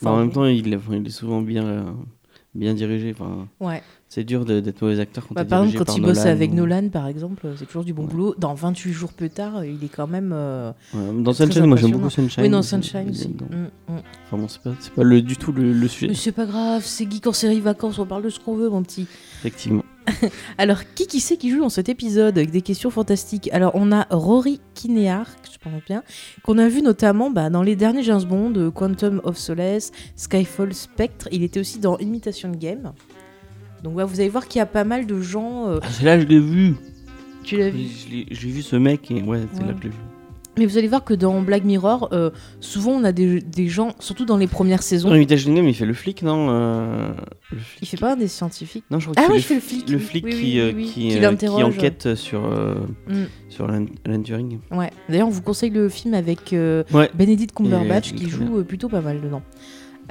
En 0.03 0.09
Enfin, 0.09 0.17
même 0.23 0.31
temps, 0.31 0.45
il 0.45 0.73
est, 0.73 0.75
enfin, 0.75 0.95
il 0.95 1.05
est 1.05 1.11
souvent 1.11 1.41
bien, 1.41 1.63
euh, 1.65 1.91
bien 2.55 2.73
dirigé. 2.73 3.11
Enfin, 3.17 3.47
ouais. 3.59 3.81
C'est 4.13 4.25
dur 4.25 4.43
d'être 4.43 4.81
mauvais 4.81 4.99
acteur 4.99 5.25
quand 5.25 5.33
Bah, 5.35 5.45
par 5.45 5.63
exemple, 5.63 5.77
quand 5.79 5.85
par 5.85 5.97
il 5.97 6.01
bosse 6.03 6.17
Nolan 6.17 6.29
avec 6.31 6.51
ou- 6.51 6.55
Nolan, 6.55 6.89
par 6.89 7.07
exemple, 7.07 7.47
c'est 7.57 7.65
toujours 7.65 7.85
du 7.85 7.93
bon 7.93 8.03
Ouais. 8.03 8.09
boulot. 8.09 8.35
Dans 8.37 8.53
28 8.53 8.91
jours 8.91 9.13
plus 9.13 9.29
tard, 9.29 9.63
il 9.63 9.81
est 9.83 9.87
quand 9.87 10.05
même. 10.07 10.31
euh, 10.33 10.73
Ouais, 10.93 11.23
dans 11.23 11.31
Sunshine, 11.31 11.65
moi 11.65 11.77
j'aime 11.77 11.91
beaucoup 11.91 12.09
Sunshine. 12.09 12.43
Oui, 12.43 12.49
dans 12.49 12.61
Sunshine 12.61 13.09
aussi. 13.09 13.29
Mm, 13.29 13.93
mm. 13.93 13.99
Enfin 14.27 14.37
bon, 14.37 14.47
c'est 14.49 14.61
pas, 14.61 14.71
pas 14.97 15.03
le, 15.03 15.21
du 15.21 15.37
tout 15.37 15.53
le, 15.53 15.71
le 15.71 15.87
sujet, 15.87 16.09
Mais 16.09 16.13
c'est 16.15 16.33
pas 16.33 16.45
grave, 16.45 16.83
c'est 16.85 17.09
Geek 17.09 17.25
en 17.27 17.31
série 17.33 17.61
vacances, 17.61 17.99
on 17.99 18.05
parle 18.05 18.23
de 18.23 18.29
ce 18.29 18.39
qu'on 18.41 18.55
veut, 18.55 18.69
mon 18.69 18.83
petit. 18.83 19.07
effectivement. 19.39 19.83
Alors, 20.57 20.79
qui 20.95 21.07
qui 21.07 21.19
c'est 21.21 21.37
qui 21.37 21.49
joue 21.51 21.59
dans 21.59 21.69
cet 21.69 21.87
épisode 21.87 22.37
avec 22.37 22.51
des 22.51 22.61
questions 22.63 22.89
fantastiques? 22.89 23.49
Alors, 23.53 23.71
on 23.75 23.91
a 23.91 24.07
Rory 24.09 24.59
Kinnear, 24.73 25.25
que 25.41 25.47
je 25.53 25.59
prononce 25.59 25.83
bien, 25.85 26.03
qu'on 26.43 26.57
a 26.57 26.67
vu 26.67 26.81
notamment 26.81 27.29
bah, 27.29 27.49
dans 27.49 27.61
les 27.61 27.75
derniers 27.75 28.03
James 28.03 28.23
Bond, 28.23 28.53
euh, 28.57 28.71
Quantum 28.71 29.21
of 29.23 29.37
Solace, 29.37 29.91
Skyfall, 30.15 30.73
Spectre. 30.73 31.27
Il 31.31 31.43
était 31.43 31.59
aussi 31.59 31.79
dans 31.79 31.97
Imitation 31.99 32.49
Game. 32.51 32.91
Donc, 33.83 33.95
ouais, 33.97 34.03
vous 34.03 34.19
allez 34.19 34.29
voir 34.29 34.47
qu'il 34.47 34.59
y 34.59 34.61
a 34.61 34.65
pas 34.67 34.83
mal 34.83 35.05
de 35.05 35.19
gens. 35.21 35.67
euh, 35.67 35.79
Ah, 35.81 35.87
c'est 35.89 36.05
là 36.05 36.15
que 36.17 36.23
je 36.23 36.27
l'ai 36.27 36.39
vu. 36.39 36.75
tu 37.43 37.57
l'as 37.57 37.69
vu 37.69 37.79
Je 37.83 38.11
l'ai- 38.13 38.25
J'ai 38.31 38.49
vu 38.49 38.61
ce 38.61 38.75
mec 38.75 39.09
et 39.11 39.21
ouais, 39.23 39.39
c'est 39.53 39.61
Ouais. 39.61 39.67
là 39.67 39.73
que 39.73 39.79
je 39.79 39.83
l'ai 39.85 39.89
vu. 39.89 39.95
Mais 40.59 40.65
vous 40.65 40.77
allez 40.77 40.89
voir 40.89 41.05
que 41.05 41.13
dans 41.13 41.41
Black 41.41 41.63
Mirror, 41.63 42.09
euh, 42.11 42.29
souvent 42.59 42.91
on 42.91 43.05
a 43.05 43.13
des, 43.13 43.39
des 43.39 43.67
gens, 43.69 43.95
surtout 43.99 44.25
dans 44.25 44.35
les 44.35 44.47
premières 44.47 44.83
saisons. 44.83 45.07
Dans 45.07 45.15
Imitation 45.15 45.53
Game, 45.53 45.65
il 45.65 45.73
fait 45.73 45.85
le 45.85 45.93
flic, 45.93 46.23
non 46.23 46.47
euh, 46.49 47.13
le 47.53 47.57
flic. 47.57 47.79
Il 47.81 47.87
fait 47.87 47.95
pas 47.97 48.13
un 48.13 48.15
des 48.17 48.27
scientifiques 48.27 48.83
Non, 48.91 48.99
je 48.99 49.09
crois 49.09 49.15
Ah 49.25 49.29
oui, 49.31 49.37
il 49.37 49.43
fait 49.43 49.55
le 49.55 49.61
flic, 49.61 49.89
Le 49.89 49.95
oui. 49.97 50.03
flic 50.03 50.25
Oui, 50.25 50.31
qui, 50.31 50.37
oui, 50.37 50.59
euh, 50.59 50.67
oui, 50.67 50.73
oui. 50.75 50.85
qui, 50.91 51.07
Qui 51.07 51.17
euh, 51.17 51.21
l'interroge. 51.21 51.63
enquête 51.63 52.15
sur, 52.15 52.43
euh, 52.45 52.75
Mm. 53.07 53.13
sur 53.47 53.69
Alan, 53.69 53.85
Alan 54.05 54.21
Turing. 54.21 54.59
Ouais. 54.71 54.91
D'ailleurs, 55.07 55.29
on 55.29 55.31
vous 55.31 55.41
conseille 55.41 55.69
le 55.69 55.87
film 55.87 56.13
avec 56.13 56.51
euh, 56.51 56.83
Ouais. 56.93 57.09
Benedict 57.17 57.55
Cumberbatch 57.55 58.11
Et- 58.11 58.15
qui 58.15 58.25
très 58.27 58.31
joue 58.45 58.57
euh, 58.57 58.63
plutôt 58.63 58.89
pas 58.89 59.01
mal 59.01 59.21
dedans. 59.21 59.41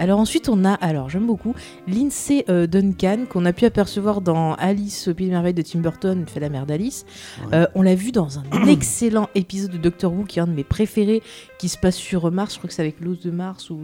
Alors 0.00 0.18
ensuite, 0.18 0.48
on 0.48 0.64
a, 0.64 0.72
alors 0.72 1.10
j'aime 1.10 1.26
beaucoup, 1.26 1.54
Lindsay 1.86 2.46
euh, 2.48 2.66
Duncan, 2.66 3.26
qu'on 3.28 3.44
a 3.44 3.52
pu 3.52 3.66
apercevoir 3.66 4.22
dans 4.22 4.54
Alice 4.54 5.08
au 5.08 5.14
Pays 5.14 5.26
des 5.26 5.32
Merveilles 5.32 5.52
de 5.52 5.60
Tim 5.60 5.80
Burton, 5.80 6.24
fait 6.26 6.40
la 6.40 6.48
mère 6.48 6.64
d'Alice. 6.64 7.04
Ouais. 7.42 7.58
Euh, 7.58 7.66
on 7.74 7.82
l'a 7.82 7.94
vu 7.94 8.10
dans 8.10 8.38
un 8.38 8.44
excellent 8.66 9.28
épisode 9.34 9.72
de 9.72 9.76
Doctor 9.76 10.10
Who, 10.10 10.24
qui 10.24 10.38
est 10.38 10.42
un 10.42 10.46
de 10.46 10.54
mes 10.54 10.64
préférés, 10.64 11.22
qui 11.58 11.68
se 11.68 11.76
passe 11.76 11.96
sur 11.96 12.32
Mars, 12.32 12.54
je 12.54 12.58
crois 12.58 12.68
que 12.68 12.74
c'est 12.74 12.80
avec 12.80 12.98
l'os 13.02 13.20
de 13.20 13.30
Mars, 13.30 13.68
ou... 13.68 13.78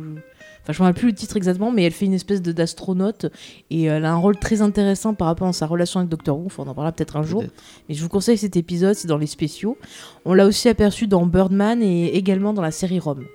Enfin, 0.63 0.73
je 0.73 0.79
ne 0.79 0.85
me 0.85 0.89
rappelle 0.89 1.01
plus 1.01 1.09
le 1.11 1.15
titre 1.15 1.37
exactement, 1.37 1.71
mais 1.71 1.85
elle 1.85 1.93
fait 1.93 2.07
une 2.07 2.15
espèce 2.15 2.41
d'astronaute, 2.41 3.27
et 3.69 3.85
elle 3.85 4.07
a 4.07 4.11
un 4.11 4.17
rôle 4.17 4.39
très 4.39 4.63
intéressant 4.63 5.13
par 5.13 5.27
rapport 5.27 5.49
à 5.49 5.53
sa 5.53 5.67
relation 5.67 6.01
avec 6.01 6.09
Doctor 6.09 6.39
Who, 6.39 6.47
enfin, 6.47 6.63
on 6.67 6.71
en 6.71 6.75
parlera 6.75 6.93
peut-être 6.93 7.17
un 7.17 7.25
jour. 7.25 7.45
Mais 7.91 7.95
je 7.95 8.03
vous 8.03 8.09
conseille 8.09 8.39
cet 8.39 8.57
épisode, 8.57 8.95
c'est 8.95 9.07
dans 9.07 9.19
les 9.19 9.27
spéciaux. 9.27 9.77
On 10.25 10.33
l'a 10.33 10.47
aussi 10.47 10.71
aperçu 10.71 11.09
dans 11.09 11.27
Birdman 11.27 11.83
et 11.83 12.17
également 12.17 12.55
dans 12.55 12.63
la 12.63 12.71
série 12.71 13.01
Rome. 13.01 13.27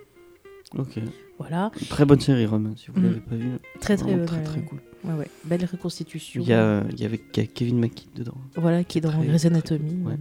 Ok. 0.75 1.00
Voilà, 1.41 1.71
Très 1.89 2.05
bonne 2.05 2.19
série, 2.19 2.45
Rome, 2.45 2.74
si 2.77 2.88
vous 2.91 3.00
Mm. 3.00 3.03
l'avez 3.03 3.19
pas 3.19 3.36
vu. 3.36 3.50
très 3.79 3.98
très, 3.98 4.25
très, 4.25 4.43
très 4.43 4.62
cool. 4.62 4.79
Ouais, 5.03 5.13
ouais. 5.17 5.27
Belle 5.45 5.65
reconstitution. 5.65 6.41
Il 6.43 6.48
y 6.48 6.53
a, 6.53 6.83
il 6.91 7.00
y 7.01 7.05
avait 7.05 7.17
Kevin 7.17 7.79
McKidd 7.79 8.10
dedans. 8.15 8.36
Voilà, 8.55 8.83
qui 8.83 9.00
est 9.00 9.01
dans 9.01 9.10
Grey's 9.19 9.45
Anatomy. 9.45 9.95
ouais. 10.05 10.13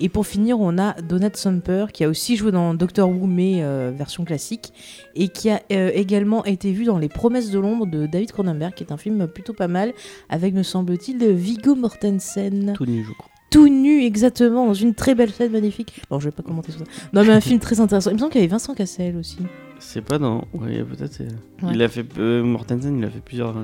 Et 0.00 0.10
pour 0.10 0.26
finir, 0.26 0.60
on 0.60 0.76
a 0.76 0.92
Donald 1.00 1.34
Sumper, 1.36 1.86
qui 1.90 2.04
a 2.04 2.08
aussi 2.10 2.36
joué 2.36 2.52
dans 2.52 2.74
Doctor 2.74 3.08
Who, 3.08 3.26
mais 3.26 3.62
euh, 3.62 3.92
version 3.96 4.24
classique, 4.26 4.72
et 5.14 5.28
qui 5.28 5.48
a 5.48 5.62
euh, 5.72 5.90
également 5.94 6.44
été 6.44 6.70
vu 6.72 6.84
dans 6.84 6.98
Les 6.98 7.08
Promesses 7.08 7.50
de 7.50 7.58
l'ombre 7.58 7.86
de 7.86 8.04
David 8.06 8.30
Cronenberg, 8.32 8.74
qui 8.74 8.84
est 8.84 8.92
un 8.92 8.98
film 8.98 9.26
plutôt 9.26 9.54
pas 9.54 9.68
mal, 9.68 9.94
avec, 10.28 10.52
me 10.52 10.62
semble-t-il, 10.62 11.26
Viggo 11.32 11.74
Mortensen. 11.74 12.74
Tout 12.74 12.84
nu, 12.86 13.02
je 13.04 13.12
crois. 13.12 13.30
tout 13.50 13.68
nu 13.68 14.02
exactement 14.04 14.66
dans 14.66 14.74
une 14.74 14.94
très 14.94 15.14
belle 15.14 15.30
scène 15.30 15.52
magnifique. 15.52 16.02
Bon, 16.10 16.20
je 16.20 16.26
vais 16.26 16.30
pas 16.32 16.42
commenter 16.42 16.72
sur 16.72 16.80
ça. 16.80 16.86
Non, 17.14 17.24
mais 17.24 17.32
un 17.32 17.40
film 17.40 17.58
très 17.58 17.80
intéressant. 17.80 18.10
Il 18.10 18.14
me 18.14 18.18
semble 18.18 18.32
qu'il 18.32 18.40
y 18.42 18.44
avait 18.44 18.50
Vincent 18.50 18.74
Cassel 18.74 19.16
aussi. 19.16 19.38
C'est 19.86 20.00
pas 20.02 20.18
dans. 20.18 20.46
Ouais, 20.54 20.82
peut-être. 20.82 21.20
Ouais. 21.62 21.70
Il 21.74 21.82
a 21.82 21.88
fait. 21.88 22.04
euh, 22.18 22.42
Mortensen, 22.42 22.98
il 22.98 23.04
a 23.04 23.10
fait 23.10 23.20
plusieurs. 23.20 23.56
euh, 23.56 23.62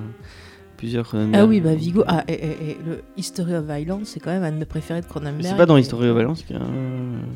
plusieurs 0.76 1.14
Ah 1.34 1.44
oui, 1.44 1.60
bah 1.60 1.74
Vigo. 1.74 2.04
Ah, 2.06 2.24
et, 2.28 2.32
et- 2.32 2.70
et 2.70 2.78
le 2.86 3.02
History 3.18 3.54
of 3.54 3.66
Violence, 3.66 4.08
c'est 4.08 4.20
quand 4.20 4.30
même 4.30 4.44
un 4.44 4.52
de 4.52 4.56
mes 4.56 4.64
préférés 4.64 5.00
de 5.02 5.06
Cronenberg. 5.06 5.42
C'est 5.44 5.56
pas 5.56 5.66
dans 5.66 5.76
History 5.76 6.08
of 6.08 6.16
Valence 6.16 6.42
qu'il 6.42 6.56
y 6.56 6.58
a. 6.58 6.62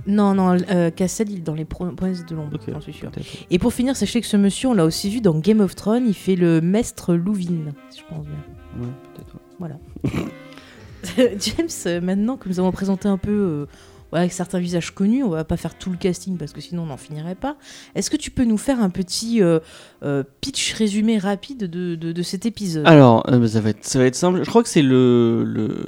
Non, 0.07 0.33
non, 0.35 0.57
euh, 0.71 0.91
Cassel, 0.91 1.31
il 1.31 1.39
est 1.39 1.41
dans 1.43 1.53
les 1.55 1.65
Pro- 1.67 1.87
promesses 1.91 2.25
de 2.25 2.35
l'ombre, 2.35 2.53
Ok, 2.55 2.63
j'en 2.73 2.81
suis 2.81 2.93
sûr. 2.95 3.11
Et 3.51 3.59
pour 3.59 3.73
finir, 3.75 3.97
sachez 3.97 4.21
que 4.23 4.27
ce 4.27 4.37
monsieur, 4.39 4.69
on 4.71 4.75
l'a 4.75 4.85
aussi 4.87 5.11
vu 5.11 5.21
dans 5.21 5.39
Game 5.39 5.61
of 5.61 5.75
Thrones. 5.75 6.05
Il 6.07 6.15
fait 6.15 6.37
le 6.37 6.61
maître 6.63 7.15
Louvin, 7.15 7.73
si 7.91 8.01
je 8.01 8.05
pense 8.15 8.25
bien. 8.25 8.35
Ouais, 8.81 8.89
peut-être. 9.15 9.37
ouais. 9.61 9.71
James, 11.39 11.69
euh, 11.87 12.01
maintenant 12.01 12.37
que 12.37 12.49
nous 12.49 12.59
avons 12.61 12.73
présenté 12.73 13.09
un 13.09 13.19
peu 13.19 13.31
euh, 13.31 13.67
voilà, 13.67 13.69
avec 14.15 14.33
certains 14.33 14.59
visages 14.59 14.93
connus, 14.95 15.23
on 15.25 15.29
va 15.31 15.45
pas 15.45 15.57
faire 15.57 15.77
tout 15.77 15.91
le 15.91 15.97
casting 15.97 16.37
parce 16.39 16.53
que 16.53 16.61
sinon 16.61 16.83
on 16.85 16.87
n'en 16.87 16.97
finirait 16.97 17.35
pas. 17.35 17.57
Est-ce 17.95 18.11
que 18.11 18.17
tu 18.17 18.31
peux 18.31 18.45
nous 18.45 18.57
faire 18.59 18.81
un 18.81 18.91
petit 18.91 19.43
euh, 19.43 19.59
euh, 20.03 20.23
pitch 20.41 20.75
résumé 20.75 21.19
rapide 21.19 21.69
de, 21.71 21.95
de- 21.95 22.13
de 22.13 22.23
cet 22.23 22.47
épisode? 22.47 22.87
Alors, 22.87 23.29
euh, 23.31 23.39
bah, 23.39 23.49
ça, 23.49 23.61
va 23.61 23.71
être, 23.71 23.85
ça 23.85 23.99
va 23.99 24.07
être 24.07 24.15
simple. 24.15 24.43
Je 24.45 24.49
crois 24.49 24.63
que 24.63 24.69
c'est 24.69 24.83
le, 24.83 25.45
le, 25.45 25.87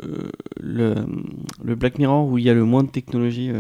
le, 0.61 0.95
le 1.65 1.75
Black 1.75 1.99
Mirror 1.99 2.27
où 2.29 2.39
il 2.39 2.45
y 2.45 2.51
a 2.51 2.55
le 2.55 2.65
moins 2.65 2.83
de 2.85 2.91
technologie 2.91 3.51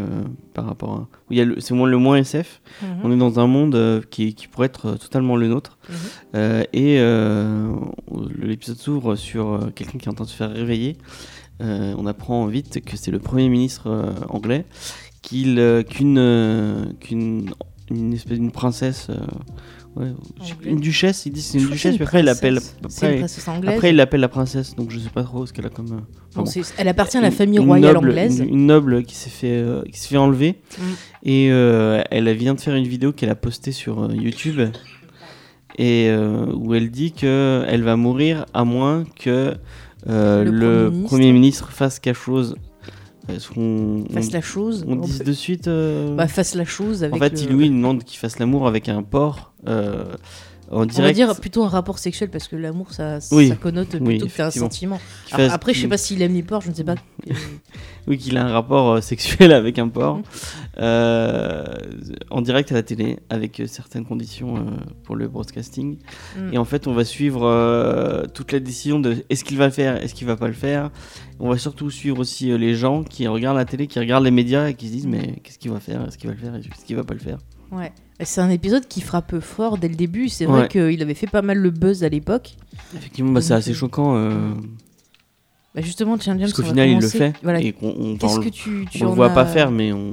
par 0.55 0.67
rapport 0.67 0.93
à. 0.95 1.09
Où 1.29 1.33
il 1.33 1.39
y 1.39 1.41
a 1.41 1.45
le- 1.45 1.61
c'est 1.61 1.75
moins, 1.75 1.89
le 1.89 1.99
moins 1.99 2.17
SF. 2.17 2.61
Mhm. 2.83 2.89
On 3.05 3.13
est 3.13 3.17
dans 3.17 3.39
un 3.41 3.47
monde 3.47 4.03
qui, 4.11 4.35
qui 4.35 4.49
pourrait 4.49 4.67
être 4.67 4.95
totalement 4.99 5.37
le 5.37 5.49
nôtre. 5.49 5.79
Mhm. 5.89 6.65
Et 6.73 6.99
l'épisode 8.43 8.77
s'ouvre 8.79 9.17
sur 9.17 9.71
quelqu'un 9.75 9.99
qui 9.99 10.07
est 10.07 10.11
en 10.11 10.15
train 10.15 10.25
de 10.25 10.31
se 10.31 10.37
faire 10.37 10.51
réveiller. 10.53 10.97
Euh, 11.63 11.95
on 11.97 12.07
apprend 12.07 12.47
vite 12.47 12.85
que 12.85 12.97
c'est 12.97 13.11
le 13.11 13.19
Premier 13.19 13.49
ministre 13.49 13.89
euh, 13.89 14.13
anglais, 14.29 14.65
qu'il, 15.23 15.59
euh, 15.59 15.83
qu'une, 15.83 16.95
qu'une 17.01 17.51
une 17.91 18.13
espèce 18.13 18.39
d'une 18.39 18.51
princesse, 18.51 19.09
ouais, 19.95 20.09
une 20.65 20.81
duchesse, 20.81 21.25
il 21.25 21.33
dit 21.33 21.41
c'est 21.41 21.59
une 21.59 21.69
duchesse, 21.69 21.93
c'est 21.93 21.99
puis 21.99 22.05
après 22.05 22.19
il 22.21 22.25
l'appelle. 22.27 22.59
une 23.03 23.69
Après, 23.69 23.91
il 23.91 23.97
l'appelle 23.97 24.21
la 24.21 24.29
princesse, 24.29 24.75
donc 24.75 24.91
je 24.91 24.99
sais 24.99 25.09
pas 25.09 25.23
trop 25.23 25.47
ce 25.47 25.53
qu'elle 25.53 25.67
a 25.67 25.71
comme. 25.71 25.93
euh, 25.93 26.01
Bon, 26.35 26.43
bon. 26.43 26.47
c'est- 26.47 26.75
elle 26.77 26.89
appartient 26.89 27.17
à 27.17 27.21
la 27.23 27.29
Une- 27.29 27.33
famille 27.33 27.59
une 27.59 27.65
royale 27.67 27.95
noble- 27.95 28.09
anglaise. 28.11 28.41
Une, 28.41 28.49
une 28.51 28.67
noble 28.67 29.05
qui 29.05 29.15
s'est 29.15 29.31
fait, 29.31 29.53
euh, 29.53 29.83
qui 29.91 29.99
fait 30.07 30.17
enlever. 30.19 30.57
Mm. 30.79 30.83
Et 31.23 31.49
euh, 31.51 32.03
elle 32.11 32.31
vient 32.35 32.55
de 32.55 32.61
faire 32.61 32.75
une 32.75 32.87
vidéo 32.89 33.13
qu'elle 33.13 33.31
a 33.31 33.35
postée 33.37 33.73
sur 33.73 34.13
YouTube. 34.15 34.61
Et 35.79 36.11
où 36.55 36.75
elle 36.75 36.91
dit 36.91 37.13
que 37.13 37.63
elle 37.69 37.83
va 37.83 37.97
mourir 37.97 38.47
à 38.55 38.65
moins 38.65 39.05
que 39.19 39.55
Le 40.07 40.45
le, 40.45 40.51
Premier 40.51 40.91
ministre. 40.91 41.09
Premier 41.09 41.33
ministre 41.33 41.71
fasse 41.71 41.99
quelque 41.99 42.17
chose. 42.17 42.57
Est-ce 43.29 43.49
qu'on 43.51 44.05
Fasse 44.13 44.29
on, 44.29 44.33
la 44.35 44.41
chose. 44.41 44.85
on 44.87 44.93
On 44.93 44.97
dit 44.97 45.19
de 45.19 45.33
suite 45.33 45.67
euh, 45.67 46.15
Bah, 46.15 46.29
fasse 46.29 46.55
la 46.55 46.65
chose 46.65 47.03
avec 47.03 47.17
En 47.17 47.19
fait, 47.19 47.33
le- 47.33 47.39
il 47.51 47.57
lui 47.57 47.69
demande 47.69 48.05
qu'il 48.05 48.19
fasse 48.21 48.39
l'amour 48.39 48.69
avec 48.69 48.89
un 48.89 49.03
porc 49.03 49.53
euh, 49.67 50.05
en 50.71 50.83
On 50.83 51.03
va 51.03 51.13
dire 51.13 51.35
plutôt 51.41 51.65
un 51.65 51.69
rapport 51.69 51.99
sexuel 51.99 52.31
parce 52.31 52.49
que 52.49 52.57
l'amour 52.57 52.93
ça, 52.93 53.19
Oui. 53.33 53.49
ça 53.49 53.57
connote 53.57 53.89
plutôt 53.91 54.05
Oui, 54.05 54.19
que 54.19 54.43
un 54.43 54.51
sentiment. 54.51 55.01
fasse- 55.29 55.53
après, 55.53 55.75
je 55.75 55.83
sais 55.83 55.89
pas 55.89 55.97
s'il 55.99 56.21
aime 56.23 56.35
les 56.35 56.43
porcs, 56.43 56.63
je 56.63 56.71
ne 56.71 56.75
sais 56.75 56.85
pas. 56.85 56.97
Oui, 58.09 58.19
qu'il 58.19 58.37
a 58.37 58.45
un 58.45 58.53
rapport 58.53 58.93
euh, 58.93 59.01
sexuel 59.01 59.51
avec 59.53 59.81
un 59.81 59.89
porc 59.89 60.19
Mhm. 60.19 60.23
euh, 60.79 61.65
en 62.31 62.41
direct 62.41 62.71
à 62.71 62.77
la 62.77 62.85
télé 62.85 63.19
avec 63.31 63.59
euh, 63.59 63.67
certaines 63.67 64.05
conditions 64.05 64.57
euh, 64.59 64.61
pour 65.03 65.17
le 65.17 65.27
broadcasting. 65.27 65.99
Mm. 66.39 66.53
Et 66.55 66.59
en 66.59 66.65
fait, 66.65 66.87
on 66.87 66.93
va 66.93 67.05
suivre 67.05 67.43
euh, 67.45 68.25
toute 68.33 68.53
la 68.53 68.61
décision 68.61 69.01
de 69.01 69.25
est-ce 69.29 69.43
qu'il 69.43 69.59
va 69.59 69.67
le 69.67 69.73
faire, 69.73 70.01
est-ce 70.03 70.15
qu'il 70.15 70.27
va 70.29 70.37
pas 70.37 70.47
le 70.47 70.53
faire. 70.55 70.91
On 71.41 71.49
va 71.51 71.59
surtout 71.59 71.91
suivre 71.91 72.21
aussi 72.21 72.57
les 72.57 72.77
gens 72.77 73.03
qui 73.03 73.27
regardent 73.27 73.57
la 73.59 73.65
télé, 73.65 73.89
qui 73.89 73.99
regardent 73.99 74.25
les 74.25 74.31
médias 74.31 74.69
et 74.69 74.75
qui 74.75 74.87
se 74.87 74.93
disent 74.93 75.07
mais 75.09 75.41
qu'est-ce 75.43 75.59
qu'il 75.59 75.73
va 75.73 75.81
faire, 75.81 76.07
est-ce 76.07 76.17
qu'il 76.17 76.29
va 76.31 76.35
le 76.37 76.41
faire, 76.41 76.55
est-ce 76.55 76.85
qu'il 76.85 76.95
va 76.97 77.03
pas 77.05 77.15
le 77.15 77.21
faire. 77.21 77.39
Ouais. 77.73 77.93
C'est 78.23 78.41
un 78.41 78.49
épisode 78.51 78.87
qui 78.89 79.01
frappe 79.03 79.41
fort 79.41 79.77
dès 79.79 79.89
le 79.89 79.95
début. 79.95 80.29
C'est 80.29 80.47
vrai 80.47 80.63
Ouais. 80.63 80.69
qu'il 80.69 81.03
avait 81.03 81.15
fait 81.15 81.27
pas 81.27 81.43
mal 81.43 81.59
le 81.59 81.71
buzz 81.71 82.03
à 82.05 82.09
l'époque. 82.09 82.57
Effectivement, 82.97 83.33
bah, 83.33 83.41
c'est 83.43 83.53
assez 83.55 83.73
euh, 83.73 83.75
choquant. 83.75 84.17
euh, 84.17 84.53
Bah 85.75 85.83
justement, 85.83 86.17
tiens, 86.17 86.33
James, 86.35 86.43
parce 86.49 86.53
qu'au 86.55 86.63
final, 86.63 86.89
il 86.89 86.99
le 87.01 87.09
fait 87.09 87.35
Voilà. 87.43 87.61
et 87.61 87.73
qu'on 87.73 87.89
on, 87.89 88.17
que 88.17 88.49
tu, 88.49 88.87
tu 88.91 89.03
on 89.03 89.07
le 89.07 89.11
en 89.11 89.15
voit 89.15 89.29
pas 89.31 89.43
as- 89.43 89.47
faire, 89.47 89.71
mais 89.71 89.93
on, 89.93 90.11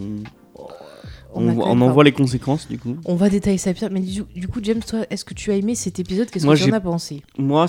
on, 1.34 1.82
en 1.82 1.90
voit 1.92 2.04
les 2.04 2.12
conséquences 2.12 2.68
du 2.68 2.78
coup. 2.78 2.98
On 3.06 3.16
va 3.16 3.30
détailler 3.30 3.58
ça 3.58 3.74
plus. 3.74 3.88
Mais 3.90 4.02
du, 4.02 4.24
du 4.36 4.48
coup, 4.48 4.60
James, 4.62 4.82
toi, 4.86 5.06
est-ce 5.10 5.24
que 5.24 5.34
tu 5.34 5.52
as 5.52 5.56
aimé 5.56 5.74
cet 5.76 6.00
épisode? 6.00 6.30
Qu'est-ce 6.30 6.46
que 6.46 6.56
tu 6.56 6.64
en 6.64 6.66
j'ai- 6.68 6.74
as 6.74 6.82
pensé? 6.82 7.22
Moi, 7.38 7.66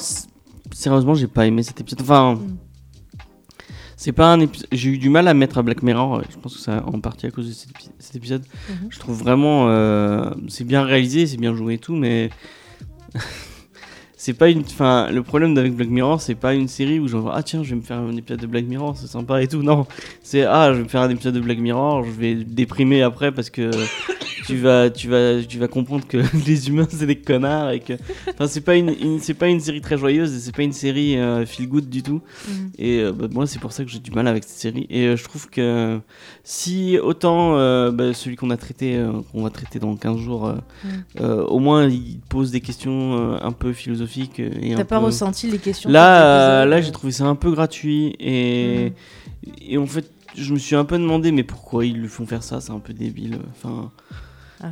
sérieusement, 0.73 1.15
j'ai 1.15 1.29
pas 1.29 1.47
aimé 1.47 1.63
cet 1.63 1.81
épisode. 1.81 2.01
Enfin, 2.03 2.35
Mm. 2.35 2.57
C'est 4.05 4.13
pas 4.13 4.31
un 4.33 4.41
épisode. 4.41 4.69
J'ai 4.71 4.91
eu 4.91 4.99
du 4.99 5.09
mal 5.09 5.27
à 5.29 5.33
mettre 5.35 5.57
à 5.57 5.63
Black 5.63 5.83
Mirror. 5.83 6.17
euh, 6.17 6.23
Je 6.31 6.37
pense 6.37 6.55
que 6.57 6.61
c'est 6.61 6.71
en 6.73 7.01
partie 7.01 7.25
à 7.27 7.31
cause 7.31 7.49
de 7.49 7.53
cet, 7.53 7.71
épi- 7.71 7.91
cet 7.99 8.17
épisode. 8.17 8.43
Mhm. 8.69 8.89
Je 8.91 8.99
trouve 8.99 9.17
vraiment. 9.19 9.69
euh, 9.71 10.31
c'est 10.49 10.65
bien 10.65 10.83
réalisé, 10.85 11.27
c'est 11.27 11.39
bien 11.39 11.55
joué 11.55 11.75
et 11.75 11.79
tout, 11.79 11.95
mais. 11.97 12.29
c'est 14.17 14.35
pas 14.35 14.49
une. 14.51 14.61
Enfin, 14.61 15.11
le 15.11 15.23
problème 15.23 15.57
avec 15.57 15.75
Black 15.75 15.89
Mirror, 15.89 16.21
c'est 16.21 16.35
pas 16.35 16.55
une 16.55 16.69
série 16.69 16.99
où 17.01 17.09
genre 17.09 17.31
ah 17.35 17.43
tiens, 17.43 17.63
je 17.63 17.71
vais 17.71 17.77
me 17.77 17.81
faire 17.83 17.99
un 17.99 18.15
épisode 18.17 18.41
de 18.41 18.47
Black 18.47 18.67
Mirror, 18.67 18.97
c'est 18.97 19.07
sympa 19.07 19.43
et 19.43 19.49
tout. 19.49 19.63
Non, 19.63 19.87
c'est 20.23 20.45
ah, 20.45 20.71
je 20.73 20.79
vais 20.79 20.85
me 20.85 20.89
faire 20.89 21.03
un 21.03 21.11
épisode 21.11 21.35
de 21.35 21.41
Black 21.41 21.59
Mirror, 21.59 22.05
je 22.05 22.11
vais 22.11 22.35
déprimer 22.35 23.03
après 23.03 23.33
parce 23.33 23.51
que 23.51 23.71
tu 24.47 24.57
vas, 24.57 24.91
tu 24.91 25.09
vas, 25.09 25.43
tu 25.43 25.59
vas 25.59 25.69
comprendre 25.69 26.07
que 26.07 26.19
les 26.47 26.69
humains 26.69 26.87
c'est 26.91 27.07
des 27.07 27.17
connards 27.21 27.71
et 27.71 27.81
que, 27.81 27.95
enfin, 28.33 28.47
c'est 28.47 28.61
pas 28.61 28.77
une, 28.77 28.91
une- 29.01 29.19
c'est 29.21 29.35
pas 29.35 29.49
une 29.49 29.61
série 29.61 29.81
très 29.81 29.97
joyeuse, 29.99 30.35
et 30.35 30.39
c'est 30.41 30.55
pas 30.55 30.63
une 30.63 30.73
série 30.73 31.17
euh, 31.17 31.45
feel 31.47 31.69
good 31.69 31.89
du 31.89 32.03
tout. 32.03 32.21
Mhm. 32.49 32.71
Et 32.79 32.99
euh, 33.01 33.13
bah, 33.13 33.27
moi, 33.31 33.47
c'est 33.47 33.59
pour 33.59 33.73
ça 33.73 33.85
que 33.85 33.91
j'ai 33.91 33.99
du 33.99 34.11
mal 34.11 34.27
avec 34.29 34.45
cette 34.45 34.59
série. 34.59 34.87
Et 34.91 35.07
euh, 35.07 35.17
je 35.17 35.25
trouve 35.25 35.49
que 35.51 35.99
si 36.43 36.99
autant 36.99 37.57
euh, 37.57 37.91
bah, 37.91 38.13
celui 38.15 38.37
qu'on 38.37 38.51
a 38.51 38.57
traité, 38.57 39.03
qu'on 39.33 39.43
va 39.43 39.51
traiter 39.51 39.79
dans 39.79 39.95
15 39.97 40.19
jours, 40.19 40.45
Mm. 40.85 40.89
euh, 41.21 41.45
au 41.45 41.59
moins 41.61 41.87
il 41.89 42.19
pose 42.29 42.51
des 42.51 42.61
questions 42.61 43.39
un 43.41 43.53
peu 43.53 43.73
philosophiques. 43.73 44.41
et 44.41 44.75
T'as 44.77 44.85
pas 44.85 44.99
peu- 44.99 45.07
ressenti 45.07 45.51
les 45.51 45.59
questions 45.59 45.89
Là, 45.91 46.65
là, 46.67 46.81
j'ai 46.81 46.93
trouvé 46.93 47.13
ça 47.13 47.25
un 47.25 47.35
peu 47.37 47.51
gratuit 47.53 48.15
et 48.21 48.91
Mhm. 49.47 49.53
et 49.69 49.79
en 49.79 49.87
fait, 49.87 50.11
je 50.37 50.53
me 50.53 50.59
suis 50.59 50.75
un 50.77 50.85
peu 50.85 50.99
demandé, 50.99 51.31
mais 51.33 51.43
pourquoi 51.45 51.87
ils 51.87 51.97
lui 51.97 52.09
font 52.09 52.27
faire 52.27 52.43
ça? 52.43 52.61
C'est 52.61 52.73
un 52.73 52.79
peu 52.81 52.93
débile. 52.93 53.39
Enfin, 53.53 53.93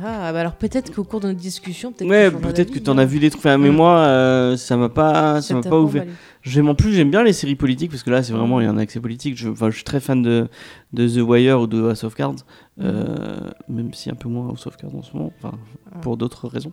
Ah, 0.03 0.31
bah 0.33 0.39
alors 0.39 0.53
peut-être 0.55 0.91
qu'au 0.93 1.03
cours 1.03 1.19
de 1.19 1.27
notre 1.27 1.39
discussion, 1.39 1.91
peut-être 1.91 2.09
ouais, 2.09 2.27
tu 2.29 2.33
changeras 2.35 2.51
peut-être 2.51 2.71
que 2.71 2.79
t'en 2.79 2.93
hein. 2.97 3.01
as 3.01 3.05
vu 3.05 3.19
des 3.19 3.29
trucs. 3.29 3.41
Enfin, 3.41 3.57
mais 3.57 3.69
Mm. 3.69 3.75
moi, 3.75 3.97
euh, 3.99 4.57
ça 4.57 4.75
m'a 4.75 4.89
pas, 4.89 5.41
ça 5.41 5.53
m'a 5.53 5.61
pas 5.61 5.79
ouvert. 5.79 6.05
J'aime 6.41 6.67
en 6.67 6.75
plus, 6.75 6.93
j'aime 6.93 7.11
bien 7.11 7.23
les 7.23 7.31
séries 7.33 7.55
politiques 7.55 7.91
parce 7.91 8.01
que 8.03 8.09
là, 8.09 8.23
c'est 8.23 8.33
vraiment 8.33 8.57
Mm. 8.57 8.61
il 8.61 8.63
y 8.65 8.67
a 8.67 8.71
un 8.71 8.77
accès 8.77 8.99
politique. 8.99 9.37
Je, 9.37 9.49
je 9.55 9.69
suis 9.71 9.83
très 9.83 9.99
fan 9.99 10.21
de, 10.23 10.47
de 10.93 11.07
The 11.07 11.21
Wire 11.21 11.59
ou 11.61 11.67
de 11.67 11.89
House 11.89 12.03
of 12.03 12.15
Cards, 12.15 12.37
euh, 12.81 13.37
même 13.69 13.93
si 13.93 14.09
un 14.09 14.15
peu 14.15 14.29
moins 14.29 14.47
House 14.49 14.65
of 14.67 14.77
Cards 14.77 14.95
en 14.95 15.03
ce 15.03 15.15
moment, 15.15 15.31
enfin, 15.37 15.55
Mm. 15.95 15.99
pour 16.01 16.17
d'autres 16.17 16.47
raisons. 16.47 16.71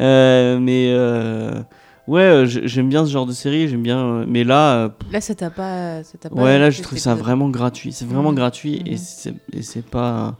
Euh, 0.00 0.58
mais 0.58 0.92
ouais, 2.08 2.44
j'ai- 2.46 2.66
j'aime 2.66 2.88
bien 2.88 3.04
ce 3.06 3.10
genre 3.12 3.26
de 3.26 3.32
série. 3.32 3.68
J'aime 3.68 3.82
bien, 3.82 4.24
mais 4.26 4.44
là. 4.44 4.94
Là, 5.10 5.20
ça 5.20 5.34
t'a 5.34 5.50
pas. 5.50 6.02
Ça 6.04 6.16
t'a 6.18 6.30
pas 6.30 6.42
Ouais, 6.42 6.58
là, 6.58 6.70
je 6.70 6.80
trouve 6.82 6.98
ça 6.98 7.14
vraiment 7.14 7.48
gratuit. 7.50 7.92
C'est 7.92 8.06
vraiment 8.06 8.30
Mhm. 8.30 8.36
gratuit 8.36 8.82
et 8.86 8.96
c'est 8.96 9.84
pas. 9.86 10.36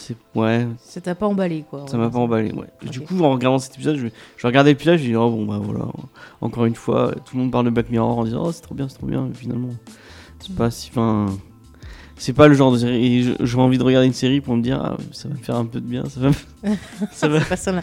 C'est 0.00 0.16
ouais, 0.34 0.66
Ça 0.82 1.00
t'a 1.00 1.14
pas 1.14 1.26
emballé, 1.26 1.64
quoi. 1.68 1.84
ça 1.86 1.96
m'a 1.98 2.08
pas 2.08 2.18
emballé. 2.18 2.52
Ouais. 2.52 2.66
Du 2.90 3.00
coup, 3.02 3.20
en 3.22 3.32
regardant 3.32 3.58
cet 3.58 3.74
épisode, 3.74 3.96
je, 3.96 4.06
je 4.36 4.46
regardais 4.46 4.70
le 4.70 4.76
pilote, 4.76 4.98
je 4.98 5.04
dis 5.04 5.14
oh 5.16 5.30
bon 5.30 5.44
bah 5.44 5.60
voilà, 5.62 5.84
encore 6.40 6.64
une 6.64 6.74
fois, 6.74 7.12
tout 7.24 7.36
le 7.36 7.42
monde 7.42 7.52
parle 7.52 7.66
de 7.66 7.70
Black 7.70 7.90
Mirror 7.90 8.18
en 8.18 8.24
disant 8.24 8.42
oh 8.46 8.52
c'est 8.52 8.62
trop 8.62 8.74
bien, 8.74 8.88
c'est 8.88 8.96
trop 8.98 9.06
bien. 9.06 9.26
Mais 9.28 9.34
finalement, 9.34 9.68
c'est 10.38 10.50
Mhm. 10.50 10.56
pas 10.56 10.70
si. 10.70 10.88
Enfin, 10.90 11.26
c'est 12.16 12.32
pas 12.32 12.48
le 12.48 12.54
genre 12.54 12.72
de 12.72 12.78
série. 12.78 13.18
Et 13.30 13.34
j'ai 13.40 13.58
envie 13.58 13.78
de 13.78 13.82
regarder 13.82 14.06
une 14.06 14.12
série 14.14 14.40
pour 14.40 14.56
me 14.56 14.62
dire 14.62 14.80
ah 14.82 14.96
ça 15.12 15.28
va 15.28 15.34
me 15.34 15.40
faire 15.40 15.56
un 15.56 15.64
peu 15.66 15.80
de 15.80 15.86
bien, 15.86 16.04
ça 16.06 16.20
va, 16.20 16.28
me- 16.28 16.76
ça 17.12 17.28
va, 17.28 17.56
ça, 17.56 17.72
là. 17.72 17.82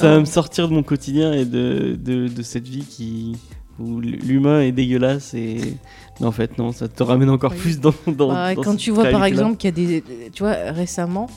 Ah. 0.00 0.18
me 0.20 0.24
sortir 0.26 0.68
de 0.68 0.74
mon 0.74 0.82
quotidien 0.82 1.32
et 1.32 1.44
de, 1.46 1.98
de, 1.98 2.28
de 2.28 2.42
cette 2.42 2.68
vie 2.68 2.84
qui 2.84 3.36
où 3.80 3.98
l'humain 4.00 4.60
est 4.60 4.70
dégueulasse 4.70 5.34
et 5.34 5.58
mais 6.20 6.26
en 6.26 6.30
fait 6.30 6.58
non 6.58 6.70
ça 6.70 6.86
te 6.86 7.02
ramène 7.02 7.28
encore 7.28 7.50
Oui. 7.50 7.58
plus 7.58 7.80
dans, 7.80 7.92
dans, 8.06 8.28
Bah, 8.32 8.54
dans 8.54 8.62
quand 8.62 8.76
tu 8.76 8.92
vois 8.92 9.06
par 9.10 9.24
exemple 9.24 9.56
qu'il 9.56 9.68
y 9.70 9.72
a 9.72 10.00
des. 10.00 10.04
Tu 10.32 10.44
vois, 10.44 10.52
récemment, 10.70 11.28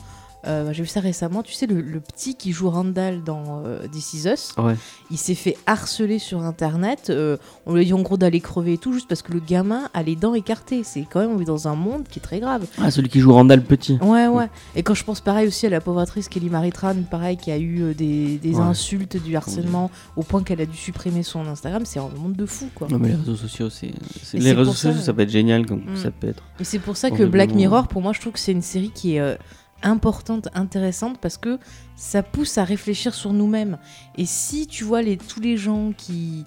euh, 0.46 0.72
j'ai 0.72 0.82
vu 0.82 0.88
ça 0.88 1.00
récemment, 1.00 1.42
tu 1.42 1.52
sais, 1.52 1.66
le, 1.66 1.80
le 1.80 2.00
petit 2.00 2.34
qui 2.36 2.52
joue 2.52 2.70
Randall 2.70 3.22
dans 3.24 3.62
euh, 3.66 3.86
This 3.88 4.14
Is 4.14 4.28
Us, 4.28 4.52
ouais 4.56 4.76
il 5.10 5.16
s'est 5.18 5.34
fait 5.34 5.56
harceler 5.66 6.18
sur 6.18 6.42
internet. 6.42 7.08
euh, 7.10 7.36
on 7.66 7.74
lui 7.74 7.80
a 7.80 7.84
dit 7.84 7.92
en 7.94 8.02
gros 8.02 8.16
d'aller 8.16 8.40
crever 8.40 8.74
et 8.74 8.78
tout, 8.78 8.92
juste 8.92 9.08
parce 9.08 9.22
que 9.22 9.32
le 9.32 9.40
gamin 9.40 9.88
a 9.94 10.02
les 10.02 10.16
dents 10.16 10.34
écartées. 10.34 10.82
C'est 10.84 11.06
quand 11.10 11.20
même, 11.20 11.30
on 11.30 11.36
vit 11.36 11.44
dans 11.46 11.66
un 11.66 11.74
monde 11.74 12.06
qui 12.08 12.18
est 12.18 12.22
très 12.22 12.40
grave. 12.40 12.66
ah 12.80 12.90
celui 12.90 13.08
qui 13.08 13.20
joue 13.20 13.32
Randall 13.32 13.62
petit 13.62 13.98
Ouais, 14.02 14.26
ouais. 14.26 14.48
Et 14.76 14.82
quand 14.82 14.94
je 14.94 15.02
pense 15.04 15.20
pareil 15.20 15.48
aussi 15.48 15.66
à 15.66 15.70
la 15.70 15.80
pauvre 15.80 16.00
actrice 16.00 16.28
Kelly 16.28 16.50
Maritran, 16.50 16.94
pareil, 17.10 17.36
qui 17.36 17.50
a 17.50 17.56
eu 17.58 17.82
euh, 17.82 17.94
des, 17.94 18.36
des 18.38 18.54
Ouais. 18.56 18.60
insultes, 18.62 19.16
du 19.22 19.34
harcèlement, 19.36 19.90
au 20.16 20.22
point 20.22 20.42
qu'elle 20.42 20.60
a 20.60 20.66
dû 20.66 20.76
supprimer 20.76 21.22
son 21.22 21.46
Instagram, 21.46 21.82
c'est 21.86 21.98
un 21.98 22.08
monde 22.16 22.34
de 22.34 22.46
fou, 22.46 22.68
quoi. 22.74 22.86
non 22.88 22.98
mais 22.98 23.08
les 23.08 23.14
réseaux 23.14 23.36
sociaux 23.36 23.70
c'est 23.70 23.92
c'est- 24.22 24.36
Et 24.36 24.40
les 24.40 24.50
c'est 24.50 24.52
réseaux 24.56 24.70
pour 24.70 24.76
ça, 24.78 24.88
sociaux 24.90 25.02
ça 25.04 25.12
peut 25.14 25.22
être 25.22 25.30
génial 25.30 25.64
comme 25.66 25.78
Mm. 25.92 25.96
ça 25.96 26.10
peut 26.10 26.28
être 26.28 26.42
Et 26.60 26.64
c'est 26.64 26.78
pour 26.78 26.96
ça 26.96 27.10
que 27.10 27.24
Black 27.24 27.48
Horriblement. 27.50 27.56
Mirror, 27.56 27.88
pour 27.88 28.02
moi, 28.02 28.12
je 28.12 28.20
trouve 28.20 28.32
que 28.34 28.38
c'est 28.38 28.52
une 28.52 28.62
série 28.62 28.90
qui 28.94 29.14
est 29.16 29.20
euh, 29.20 29.36
importante, 29.82 30.48
intéressante, 30.54 31.18
parce 31.20 31.36
que 31.36 31.58
ça 31.96 32.22
pousse 32.22 32.58
à 32.58 32.64
réfléchir 32.64 33.14
sur 33.14 33.32
nous-mêmes. 33.32 33.78
Et 34.16 34.26
si 34.26 34.66
tu 34.66 34.84
vois 34.84 35.02
les, 35.02 35.16
tous 35.16 35.40
les 35.40 35.56
gens 35.56 35.92
qui, 35.96 36.44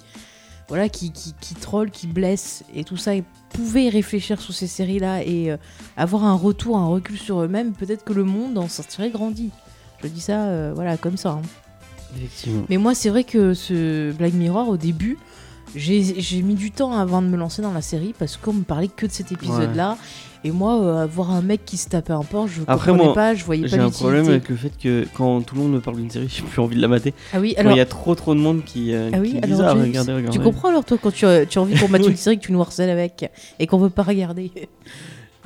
voilà, 0.67 0.89
qui, 0.89 1.11
qui, 1.11 1.33
qui 1.39 1.55
trollent, 1.55 1.91
qui 1.91 2.07
blessent 2.07 2.63
et 2.73 2.83
tout 2.83 2.97
ça, 2.97 3.15
et 3.15 3.23
pouvaient 3.49 3.89
réfléchir 3.89 4.41
sur 4.41 4.53
ces 4.53 4.67
séries-là 4.67 5.23
et 5.23 5.51
euh, 5.51 5.57
avoir 5.97 6.23
un 6.23 6.35
retour, 6.35 6.77
un 6.77 6.87
recul 6.87 7.17
sur 7.17 7.41
eux-mêmes, 7.41 7.73
peut-être 7.73 8.03
que 8.03 8.13
le 8.13 8.23
monde 8.23 8.57
en 8.57 8.67
sortirait 8.67 9.09
grandi. 9.09 9.49
Je 10.03 10.07
dis 10.07 10.21
ça, 10.21 10.45
euh, 10.45 10.71
voilà, 10.73 10.97
comme 10.97 11.17
ça. 11.17 11.31
hein. 11.31 11.41
effectivement 12.15 12.63
Mais 12.69 12.77
moi, 12.77 12.95
c'est 12.95 13.09
vrai 13.09 13.23
que 13.23 13.53
ce 13.53 14.11
Black 14.13 14.33
Mirror, 14.33 14.69
au 14.69 14.77
début, 14.77 15.17
j'ai 15.75 16.41
mis 16.41 16.55
du 16.55 16.71
temps 16.71 16.93
avant 16.93 17.21
de 17.21 17.27
me 17.27 17.37
lancer 17.37 17.61
dans 17.61 17.71
la 17.73 17.81
série 17.81 18.13
parce 18.17 18.37
qu'on 18.37 18.53
me 18.53 18.63
parlait 18.63 18.89
que 18.89 19.05
de 19.05 19.11
cet 19.11 19.31
épisode-là. 19.31 19.97
Et 20.43 20.49
moi, 20.49 20.81
euh, 20.81 21.05
voir 21.05 21.29
un 21.29 21.43
mec 21.43 21.65
qui 21.65 21.77
se 21.77 21.87
tapait 21.87 22.13
un 22.13 22.23
porc, 22.23 22.47
je 22.47 22.61
Après, 22.65 22.89
comprenais 22.89 23.03
moi, 23.05 23.13
pas, 23.13 23.35
je 23.35 23.45
voyais 23.45 23.61
pas 23.61 23.67
j'ai 23.67 23.77
un 23.79 23.91
problème 23.91 24.27
avec 24.27 24.49
le 24.49 24.55
fait 24.55 24.71
que 24.75 25.05
quand 25.13 25.41
tout 25.41 25.53
le 25.53 25.61
monde 25.61 25.73
me 25.73 25.79
parle 25.81 25.97
d'une 25.97 26.09
série 26.09 26.29
j'ai 26.35 26.41
plus 26.41 26.59
envie 26.59 26.75
de 26.75 26.81
la 26.81 26.87
mater. 26.87 27.13
Ah 27.31 27.39
oui, 27.39 27.53
alors, 27.57 27.73
il 27.73 27.77
y 27.77 27.79
a 27.79 27.85
trop 27.85 28.15
trop 28.15 28.33
de 28.33 28.39
monde 28.39 28.63
qui, 28.65 28.91
euh, 28.91 29.11
ah 29.13 29.17
oui, 29.19 29.33
qui 29.33 29.37
alors 29.37 29.61
ah 29.61 29.73
regardez 29.73 30.13
regardez 30.13 30.35
tu 30.35 30.43
comprends 30.43 30.69
alors 30.69 30.83
toi 30.83 30.97
quand 30.99 31.11
tu, 31.13 31.27
as- 31.27 31.45
tu 31.45 31.59
as 31.59 31.61
envie 31.61 31.75
qu'on 31.79 31.89
mette 31.89 32.07
une 32.07 32.15
série 32.15 32.39
que 32.39 32.45
tu 32.45 32.53
nous 32.53 32.61
harcèles 32.61 32.89
avec 32.89 33.29
et 33.59 33.67
qu'on 33.67 33.77
veut 33.77 33.91
pas 33.91 34.01
regarder 34.01 34.49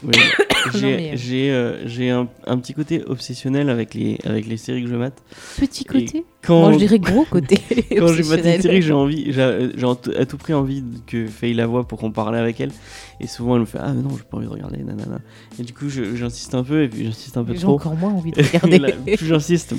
Oui. 0.06 0.14
j'ai 0.80 1.12
euh, 1.12 1.16
j'ai, 1.16 1.52
euh, 1.52 1.88
j'ai 1.88 2.10
un, 2.10 2.28
un 2.48 2.58
petit 2.58 2.74
côté 2.74 3.04
obsessionnel 3.06 3.70
avec 3.70 3.94
les 3.94 4.18
avec 4.26 4.48
les 4.48 4.58
séries 4.58 4.84
que 4.84 4.90
je 4.90 4.96
mate 4.96 5.22
Petit 5.58 5.86
côté 5.86 6.26
quand 6.42 6.62
Moi 6.62 6.74
je 6.74 6.78
dirais 6.78 7.00
gros 7.00 7.26
côté. 7.26 7.58
Quand 7.98 8.08
j'ai 8.08 8.24
maté 8.24 8.56
une 8.56 8.62
série, 8.62 8.82
j'ai 8.82 8.94
envie, 8.94 9.32
j'ai 9.32 9.70
j'ai 9.76 10.18
à 10.18 10.26
tout 10.26 10.38
prix 10.38 10.54
envie 10.54 10.84
que 11.08 11.26
Faye 11.28 11.54
la 11.54 11.66
voie 11.66 11.88
pour 11.88 12.00
qu'on 12.00 12.12
parle 12.12 12.36
avec 12.36 12.60
elle. 12.62 12.72
Et 13.20 13.28
souvent, 13.28 13.56
elle 13.56 13.62
me 13.62 13.66
fait 13.66 13.80
Ah, 13.82 13.94
mais 13.94 14.04
non, 14.04 14.10
j'ai 14.16 14.24
pas 14.24 14.38
envie 14.38 14.46
de 14.46 14.52
regarder, 14.52 14.78
nanana. 14.84 15.20
Et 15.60 15.64
du 15.64 15.74
coup, 15.74 15.90
j'insiste 15.90 16.54
un 16.54 16.64
peu, 16.64 16.84
et 16.84 16.88
puis 16.88 17.06
j'insiste 17.06 17.38
un 17.38 17.44
peu 17.44 17.54
J'ai 17.54 17.62
trop. 17.62 17.74
encore 17.74 17.96
moins 17.96 18.12
envie 18.12 18.32
de 18.32 18.42
regarder. 18.44 18.78
Là, 18.78 18.90
plus 19.16 19.26
j'insiste, 19.26 19.74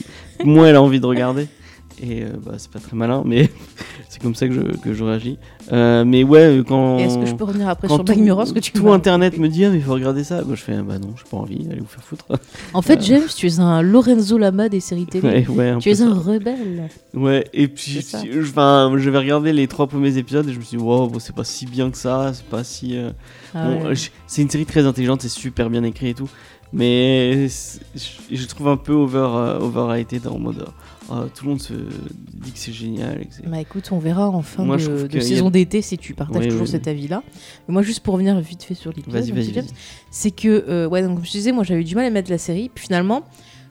moins 0.45 0.67
elle 0.69 0.77
a 0.77 0.83
envie 0.83 0.99
de 1.01 1.07
regarder. 1.07 1.47
Et 2.03 2.23
euh, 2.25 2.29
bah, 2.45 2.53
c'est 2.59 2.71
pas 2.71 2.79
très 2.79 2.95
malin, 2.95 3.23
mais 3.25 3.49
c'est 4.11 4.21
comme 4.21 4.35
ça 4.35 4.47
que 4.47 4.53
je, 4.55 4.61
que 4.61 4.93
je 4.93 5.03
réagis. 5.03 5.39
Euh, 5.73 6.05
mais 6.05 6.25
ouais, 6.25 6.63
quand. 6.69 6.99
Et 6.99 7.05
Est-ce 7.05 7.17
que 7.19 7.25
je 7.27 7.35
peux 7.35 7.45
revenir 7.45 7.69
après 7.71 7.89
quand 7.89 7.95
sur 7.95 8.05
Black 8.05 8.19
Mirror 8.19 8.53
que 8.53 8.59
tu 8.59 8.71
tout 8.73 8.93
internet 8.93 9.39
me 9.39 9.49
dit 9.49 9.65
ah 9.65 9.71
mais 9.71 9.77
il 9.79 9.83
faut 9.83 9.95
regarder 9.95 10.23
ça 10.23 10.43
moi 10.45 10.55
je 10.57 10.63
fais 10.63 10.75
ah, 10.79 10.83
bah 10.83 10.99
non 10.99 11.15
j'ai 11.17 11.25
pas 11.31 11.39
envie 11.39 11.67
allez 11.71 11.81
vous 11.81 11.87
faire 11.87 12.03
foutre 12.05 12.27
En 12.75 12.83
fait, 12.83 12.99
Euh. 12.99 13.03
James, 13.03 13.27
tu 13.35 13.47
es 13.49 13.59
un 13.61 13.81
Lorenzo 13.83 14.37
Lama 14.39 14.69
des 14.69 14.81
séries 14.81 15.07
télé. 15.07 15.27
ouais, 15.27 15.47
ouais, 15.49 15.69
un 15.71 15.79
tu 15.79 15.89
es 15.89 15.95
ça. 15.97 16.05
un 16.07 16.15
rebelle. 16.15 16.89
Ouais, 17.15 17.45
et 17.55 17.67
puis 17.69 18.01
je- 18.03 18.41
enfin, 18.43 18.93
j'avais 18.99 19.19
regardé 19.19 19.53
les 19.55 19.67
trois 19.67 19.87
premiers 19.87 20.19
épisodes 20.19 20.47
et 20.49 20.53
je 20.53 20.59
me 20.59 20.65
suis 20.65 20.77
dit, 20.77 20.83
wow, 20.85 21.09
bon, 21.09 21.19
c'est 21.19 21.35
pas 21.35 21.45
si 21.45 21.65
bien 21.67 21.91
que 21.91 21.97
ça, 21.99 22.33
c'est 22.35 22.45
pas 22.47 22.63
si. 22.63 22.97
euh, 22.97 23.11
Ah 23.55 23.69
bon, 23.71 23.87
ouais. 23.89 23.95
je- 23.95 24.11
c'est 24.27 24.43
une 24.43 24.51
série 24.51 24.67
très 24.67 24.87
intelligente, 24.87 25.23
c'est 25.23 25.29
super 25.31 25.71
bien 25.71 25.83
écrit 25.83 26.09
et 26.11 26.15
tout, 26.15 26.29
mais 26.73 27.49
je, 27.49 28.37
je 28.37 28.47
trouve 28.47 28.69
un 28.69 28.77
peu 28.77 28.93
over, 28.93 29.19
euh, 29.35 29.59
overrated 29.61 30.27
en 30.27 30.39
mode. 30.39 30.67
Euh, 31.11 31.27
tout 31.35 31.45
le 31.45 31.51
monde 31.51 31.61
se 31.61 31.73
dit 31.75 32.53
que 32.53 32.59
c'est 32.59 32.73
génial. 32.73 33.27
que 33.27 33.49
Bah 33.49 33.61
écoute, 33.61 33.88
on 33.92 33.99
verra 33.99 34.29
en 34.29 34.42
fin 34.42 34.64
Moi, 34.64 34.77
de, 34.77 35.19
a- 35.19 35.21
saison 35.21 35.51
d'été 35.51 35.83
si 35.83 35.99
tu 35.99 36.14
partages 36.14 36.49
toujours 36.49 36.66
cet 36.69 36.88
avis-là. 36.88 37.23
Mais 37.69 37.73
moi, 37.73 37.83
juste 37.83 38.01
pour 38.01 38.14
revenir 38.14 38.38
vite 38.40 38.62
fait 38.64 38.75
sur 38.75 38.92
vas-y. 39.07 39.64
c'est 40.11 40.31
que, 40.31 40.64
euh, 40.69 40.88
ouais, 40.88 41.03
donc 41.03 41.16
comme 41.16 41.25
je 41.25 41.31
disais, 41.31 41.53
moi 41.53 41.64
j'avais 41.64 41.85
du 41.85 41.95
mal 41.95 42.07
à 42.07 42.11
mettre 42.11 42.31
la 42.31 42.38
série. 42.38 42.71
Puis 42.75 42.87
finalement, 42.87 43.23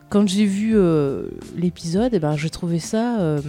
quand 0.09 0.27
j'ai 0.27 0.45
vu 0.45 0.73
euh, 0.75 1.29
l'épisode, 1.57 2.11
eh 2.13 2.19
ben, 2.19 2.37
j'ai 2.37 2.49
trouvé 2.49 2.79
ça 2.79 3.19
euh, 3.19 3.41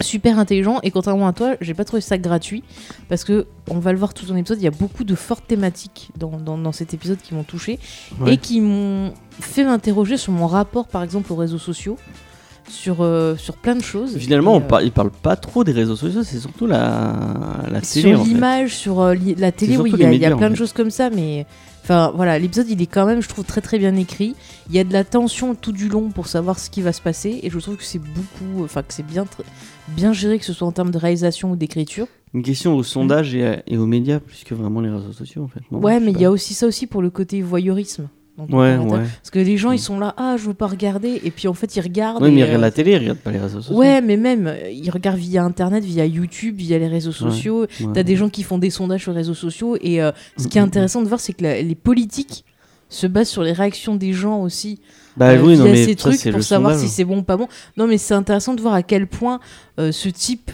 super 0.00 0.38
intelligent. 0.38 0.78
Et 0.82 0.90
contrairement 0.90 1.28
à 1.28 1.32
toi, 1.32 1.54
j'ai 1.60 1.74
pas 1.74 1.84
trouvé 1.84 2.00
ça 2.00 2.18
gratuit. 2.18 2.64
Parce 3.08 3.24
que, 3.24 3.46
on 3.70 3.78
va 3.78 3.92
le 3.92 3.98
voir 3.98 4.14
tout 4.14 4.30
en 4.30 4.36
épisode, 4.36 4.58
il 4.58 4.64
y 4.64 4.68
a 4.68 4.70
beaucoup 4.72 5.04
de 5.04 5.14
fortes 5.14 5.46
thématiques 5.46 6.10
dans, 6.18 6.38
dans, 6.38 6.58
dans 6.58 6.72
cet 6.72 6.92
épisode 6.94 7.18
qui 7.18 7.34
m'ont 7.34 7.44
touché 7.44 7.78
Ouais. 8.20 8.34
et 8.34 8.36
qui 8.36 8.60
m'ont 8.60 9.12
fait 9.40 9.64
m'interroger 9.64 10.16
sur 10.16 10.32
mon 10.32 10.46
rapport, 10.46 10.88
par 10.88 11.02
exemple, 11.02 11.32
aux 11.32 11.36
réseaux 11.36 11.58
sociaux. 11.58 11.96
Sur, 12.68 12.96
euh, 13.00 13.36
sur 13.36 13.56
plein 13.56 13.76
de 13.76 13.82
choses. 13.82 14.16
Finalement, 14.16 14.54
on 14.54 14.58
euh, 14.60 14.60
par- 14.60 14.82
il 14.82 14.90
parle 14.90 15.10
pas 15.10 15.36
trop 15.36 15.62
des 15.64 15.72
réseaux 15.72 15.94
sociaux, 15.96 16.22
c'est 16.24 16.38
surtout 16.40 16.66
la, 16.66 17.14
la 17.70 17.80
télé. 17.80 18.10
sur 18.10 18.20
en 18.20 18.24
fait. 18.24 18.28
l'image, 18.30 18.74
sur 18.76 19.00
euh, 19.00 19.14
li- 19.14 19.34
la 19.36 19.52
télé, 19.52 19.76
oui, 19.76 19.92
il 19.94 20.00
y 20.00 20.04
a, 20.04 20.12
y 20.30 20.34
plein 20.36 20.48
de 20.50 20.54
fait. 20.54 20.58
choses 20.58 20.72
comme 20.72 20.90
ça, 20.90 21.08
mais 21.10 21.46
enfin 21.84 22.12
voilà, 22.16 22.38
l'épisode 22.40 22.68
il 22.68 22.82
est 22.82 22.86
quand 22.86 23.06
même, 23.06 23.22
je 23.22 23.28
trouve, 23.28 23.44
très 23.44 23.60
très 23.60 23.78
bien 23.78 23.94
écrit. 23.94 24.34
Il 24.68 24.74
y 24.74 24.80
a 24.80 24.84
de 24.84 24.92
la 24.92 25.04
tension 25.04 25.54
tout 25.54 25.70
du 25.72 25.88
long 25.88 26.10
pour 26.10 26.26
savoir 26.26 26.58
ce 26.58 26.68
qui 26.68 26.82
va 26.82 26.92
se 26.92 27.00
passer, 27.00 27.38
et 27.42 27.50
je 27.50 27.58
trouve 27.60 27.76
que 27.76 27.84
c'est 27.84 28.00
beaucoup, 28.00 28.64
enfin 28.64 28.82
que 28.82 28.92
c'est 28.92 29.06
bien 29.06 29.22
tr- 29.24 29.44
bien 29.88 30.12
géré, 30.12 30.38
que 30.38 30.44
ce 30.44 30.52
soit 30.52 30.66
en 30.66 30.72
termes 30.72 30.90
de 30.90 30.98
réalisation 30.98 31.52
ou 31.52 31.56
d'écriture. 31.56 32.08
Une 32.34 32.42
question 32.42 32.74
au 32.74 32.82
sondage 32.82 33.34
et, 33.36 33.46
à- 33.46 33.62
et 33.68 33.78
aux 33.78 33.86
médias, 33.86 34.18
plus 34.18 34.42
que 34.44 34.54
vraiment 34.54 34.80
les 34.80 34.90
réseaux 34.90 35.12
sociaux, 35.12 35.44
en 35.44 35.48
fait. 35.48 35.60
non? 35.70 35.78
Ouais, 35.78 36.00
mais 36.00 36.10
il 36.10 36.20
y 36.20 36.24
a 36.24 36.30
aussi 36.32 36.52
ça 36.52 36.66
aussi 36.66 36.86
pour 36.88 37.00
le 37.00 37.10
côté 37.10 37.40
voyeurisme. 37.42 38.08
Dont 38.38 38.46
Ouais. 38.58 38.76
Parce 38.88 39.30
que 39.32 39.38
les 39.38 39.56
gens 39.56 39.70
Mm. 39.70 39.74
ils 39.74 39.78
sont 39.78 39.98
là, 39.98 40.14
ah 40.16 40.36
je 40.38 40.44
veux 40.46 40.54
pas 40.54 40.66
regarder, 40.66 41.20
et 41.24 41.30
puis 41.30 41.48
en 41.48 41.54
fait 41.54 41.74
ils 41.76 41.80
regardent. 41.80 42.22
Ouais, 42.22 42.30
mais 42.30 42.38
ils 42.40 42.42
euh, 42.42 42.46
regardent 42.46 42.62
la 42.62 42.70
télé, 42.70 42.92
ils 42.92 42.98
regardent 42.98 43.18
pas 43.18 43.30
les 43.30 43.38
réseaux 43.38 43.60
sociaux. 43.60 43.76
Ouais, 43.78 44.00
mais 44.00 44.16
même, 44.16 44.46
euh, 44.46 44.70
ils 44.70 44.90
regardent 44.90 45.18
via 45.18 45.42
Internet, 45.44 45.84
via 45.84 46.04
YouTube, 46.06 46.56
via 46.56 46.78
les 46.78 46.88
réseaux 46.88 47.12
sociaux. 47.12 47.60
Ouais. 47.62 47.86
T'as 47.94 48.02
des 48.02 48.16
gens 48.16 48.28
qui 48.28 48.42
font 48.42 48.58
des 48.58 48.70
sondages 48.70 49.02
sur 49.02 49.12
les 49.12 49.18
réseaux 49.18 49.34
sociaux 49.34 49.76
et 49.80 50.02
euh, 50.02 50.12
ce 50.36 50.48
qui 50.48 50.58
est 50.58 50.60
Mm, 50.60 50.64
mm, 50.64 50.66
intéressant 50.68 51.02
de 51.02 51.08
voir, 51.08 51.20
c'est 51.20 51.32
que 51.32 51.42
la- 51.42 51.62
les 51.62 51.74
politiques 51.74 52.44
se 52.88 53.06
basent 53.06 53.28
sur 53.30 53.42
les 53.42 53.52
réactions 53.52 53.96
des 53.96 54.12
gens 54.12 54.40
aussi 54.42 54.80
Bah 55.16 55.30
euh, 55.30 55.42
oui, 55.42 55.54
via 55.54 55.64
non, 55.64 55.70
mais 55.70 55.76
ces 55.84 55.90
ça, 55.92 55.96
trucs 55.96 56.14
c'est 56.16 56.30
pour 56.30 56.42
savoir 56.42 56.72
sondage. 56.74 56.88
si 56.88 56.94
c'est 56.94 57.04
bon 57.04 57.18
ou 57.18 57.22
pas 57.22 57.36
bon. 57.36 57.48
Non, 57.76 57.86
mais 57.88 57.98
c'est 57.98 58.14
intéressant 58.14 58.54
de 58.54 58.60
voir 58.60 58.74
à 58.74 58.82
quel 58.84 59.06
point 59.08 59.40
euh, 59.80 59.90
ce 59.90 60.08
type 60.08 60.50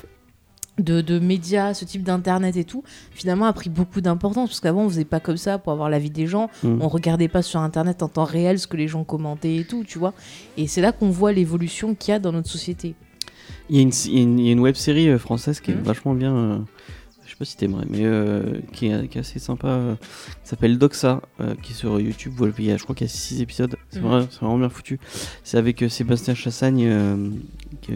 de, 0.78 1.00
de 1.02 1.18
médias, 1.18 1.74
ce 1.74 1.84
type 1.84 2.02
d'internet 2.02 2.56
et 2.56 2.64
tout, 2.64 2.82
finalement 3.12 3.44
a 3.46 3.52
pris 3.52 3.68
beaucoup 3.70 4.00
d'importance 4.00 4.48
parce 4.50 4.60
qu'avant 4.60 4.84
on 4.84 4.88
faisait 4.88 5.04
pas 5.04 5.20
comme 5.20 5.36
ça 5.36 5.58
pour 5.58 5.72
avoir 5.72 5.90
l'avis 5.90 6.10
des 6.10 6.26
gens, 6.26 6.48
Mm. 6.62 6.78
on 6.80 6.88
regardait 6.88 7.28
pas 7.28 7.42
sur 7.42 7.60
internet 7.60 8.02
en 8.02 8.08
temps 8.08 8.24
réel 8.24 8.58
ce 8.58 8.66
que 8.66 8.76
les 8.76 8.88
gens 8.88 9.04
commentaient 9.04 9.56
et 9.56 9.64
tout, 9.64 9.84
tu 9.84 9.98
vois. 9.98 10.14
Et 10.56 10.66
c'est 10.66 10.80
là 10.80 10.92
qu'on 10.92 11.10
voit 11.10 11.32
l'évolution 11.32 11.94
qu'il 11.94 12.12
y 12.12 12.14
a 12.14 12.18
dans 12.18 12.32
notre 12.32 12.48
société. 12.48 12.94
Il 13.70 13.76
y 13.76 13.78
a 13.80 13.82
une, 13.82 14.38
une, 14.38 14.60
web 14.60 14.74
série 14.74 15.08
euh, 15.08 15.18
française 15.18 15.60
qui 15.60 15.70
est 15.70 15.74
Mhm. 15.74 15.82
vachement 15.82 16.14
bien. 16.14 16.34
euh, 16.34 16.58
je 17.32 17.34
sais 17.34 17.38
pas 17.38 17.44
si 17.46 17.56
t'aimerais, 17.56 17.86
mais 17.88 18.00
euh, 18.04 18.60
qui, 18.72 18.88
est, 18.88 19.08
qui 19.08 19.16
est 19.16 19.22
assez 19.22 19.38
sympa. 19.38 19.68
euh, 19.68 19.94
qui 19.96 20.48
s'appelle 20.50 20.76
Doxa, 20.76 21.22
euh, 21.40 21.54
qui 21.62 21.72
est 21.72 21.74
sur 21.74 21.98
YouTube. 21.98 22.34
Voilà, 22.36 22.52
il 22.58 22.64
y 22.66 22.70
a- 22.70 22.76
je 22.76 22.82
crois 22.82 22.94
qu'il 22.94 23.06
y 23.06 23.10
a 23.10 23.12
6 23.12 23.40
épisodes. 23.40 23.74
C'est 23.90 24.00
vrai- 24.00 24.26
c'est 24.30 24.40
vraiment 24.40 24.58
bien 24.58 24.68
foutu. 24.68 25.00
C'est 25.42 25.56
avec 25.56 25.82
Sébastien 25.88 26.34
Chassagne, 26.34 26.86
qui, 27.80 27.92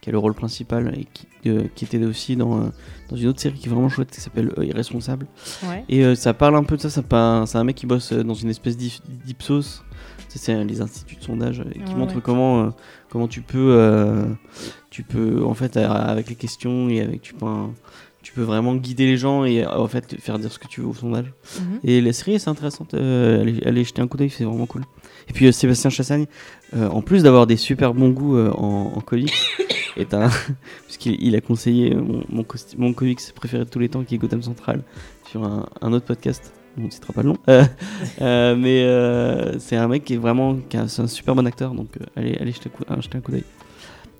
qui 0.00 0.08
a 0.08 0.12
le 0.12 0.18
rôle 0.18 0.34
principal 0.34 0.94
et 0.96 1.06
qui, 1.12 1.26
qui 1.74 1.84
était 1.84 2.02
aussi 2.04 2.36
dans, 2.36 2.70
dans 3.08 3.16
une 3.16 3.26
autre 3.28 3.40
série 3.40 3.58
qui 3.58 3.66
est 3.66 3.70
vraiment 3.70 3.88
chouette 3.88 4.10
qui 4.12 4.20
s'appelle 4.20 4.52
Irresponsable. 4.62 5.26
Ouais. 5.64 5.84
Et 5.88 6.14
ça 6.14 6.32
parle 6.32 6.54
un 6.56 6.62
peu 6.64 6.76
de 6.76 6.82
ça. 6.82 6.88
C'est 7.46 7.56
un 7.58 7.64
mec 7.64 7.74
qui 7.76 7.86
bosse 7.86 8.12
dans 8.12 8.34
une 8.34 8.50
espèce 8.50 8.76
d'Ip- 8.76 9.02
d'Ipsos. 9.26 9.82
C'est 10.28 10.62
les 10.64 10.80
instituts 10.80 11.16
de 11.16 11.22
sondage 11.24 11.58
euh, 11.58 11.64
qui 11.72 11.80
Ouais, 11.92 11.98
montrent 11.98 12.14
ouais. 12.14 12.22
comment, 12.22 12.70
comment 13.08 13.26
tu 13.26 13.40
peux, 13.42 14.24
tu 14.90 15.02
peux, 15.02 15.44
en 15.44 15.54
fait, 15.54 15.76
avec 15.76 16.28
les 16.28 16.36
questions 16.36 16.88
et 16.88 17.00
avec, 17.00 17.20
tu 17.22 17.34
peux, 17.34 17.46
un- 17.46 17.72
tu 18.22 18.32
peux 18.32 18.42
vraiment 18.42 18.74
guider 18.74 19.06
les 19.06 19.16
gens 19.16 19.44
et 19.44 19.64
euh, 19.64 19.70
en 19.78 19.88
fait 19.88 20.20
faire 20.20 20.38
dire 20.38 20.52
ce 20.52 20.58
que 20.58 20.68
tu 20.68 20.80
veux 20.82 20.86
au 20.88 20.94
sondage. 20.94 21.32
Mhm. 21.58 21.80
Et 21.84 22.00
la 22.00 22.12
série, 22.12 22.38
c'est 22.38 22.50
intéressante. 22.50 22.94
euh, 22.94 23.40
allez, 23.40 23.62
allez 23.64 23.84
jeter 23.84 24.02
un 24.02 24.08
coup 24.08 24.16
d'œil, 24.18 24.30
c'est 24.30 24.44
vraiment 24.44 24.66
cool. 24.66 24.82
Et 25.28 25.32
puis 25.32 25.46
euh, 25.46 25.52
Sébastien 25.52 25.90
Chassagne, 25.90 26.26
euh, 26.76 26.88
en 26.88 27.00
plus 27.02 27.22
d'avoir 27.22 27.46
des 27.46 27.56
super 27.56 27.94
bons 27.94 28.10
goûts 28.10 28.38
en, 28.38 28.92
en 28.96 29.00
comics, 29.00 29.32
est 29.96 30.12
un, 30.14 30.28
puisqu'il 30.86 31.16
il 31.22 31.34
a 31.34 31.40
conseillé 31.40 31.94
mon, 31.94 32.44
mon, 32.76 32.92
comics 32.92 33.20
préféré 33.34 33.64
de 33.64 33.70
tous 33.70 33.78
les 33.78 33.88
temps, 33.88 34.04
qui 34.04 34.14
est 34.16 34.18
Gotham 34.18 34.42
Central, 34.42 34.82
sur 35.30 35.44
un, 35.44 35.66
un 35.80 35.92
autre 35.92 36.06
podcast. 36.06 36.52
On 36.78 36.82
ne 36.82 36.90
citera 36.90 37.12
pas 37.12 37.22
le 37.22 37.28
nom. 37.30 37.36
Mais 38.56 39.58
c'est 39.58 39.76
un 39.76 39.88
mec 39.88 40.04
qui 40.04 40.14
est 40.14 40.18
vraiment 40.18 40.56
qui 40.68 40.76
a- 40.76 40.82
un 40.82 41.06
super 41.06 41.34
bon 41.34 41.46
acteur, 41.46 41.72
donc 41.74 41.88
allez, 42.16 42.36
allez 42.40 42.52
jeter, 42.52 42.70
un 42.88 42.94
coup- 42.94 43.02
jeter 43.02 43.18
un 43.18 43.20
coup 43.20 43.32
d'œil. 43.32 43.44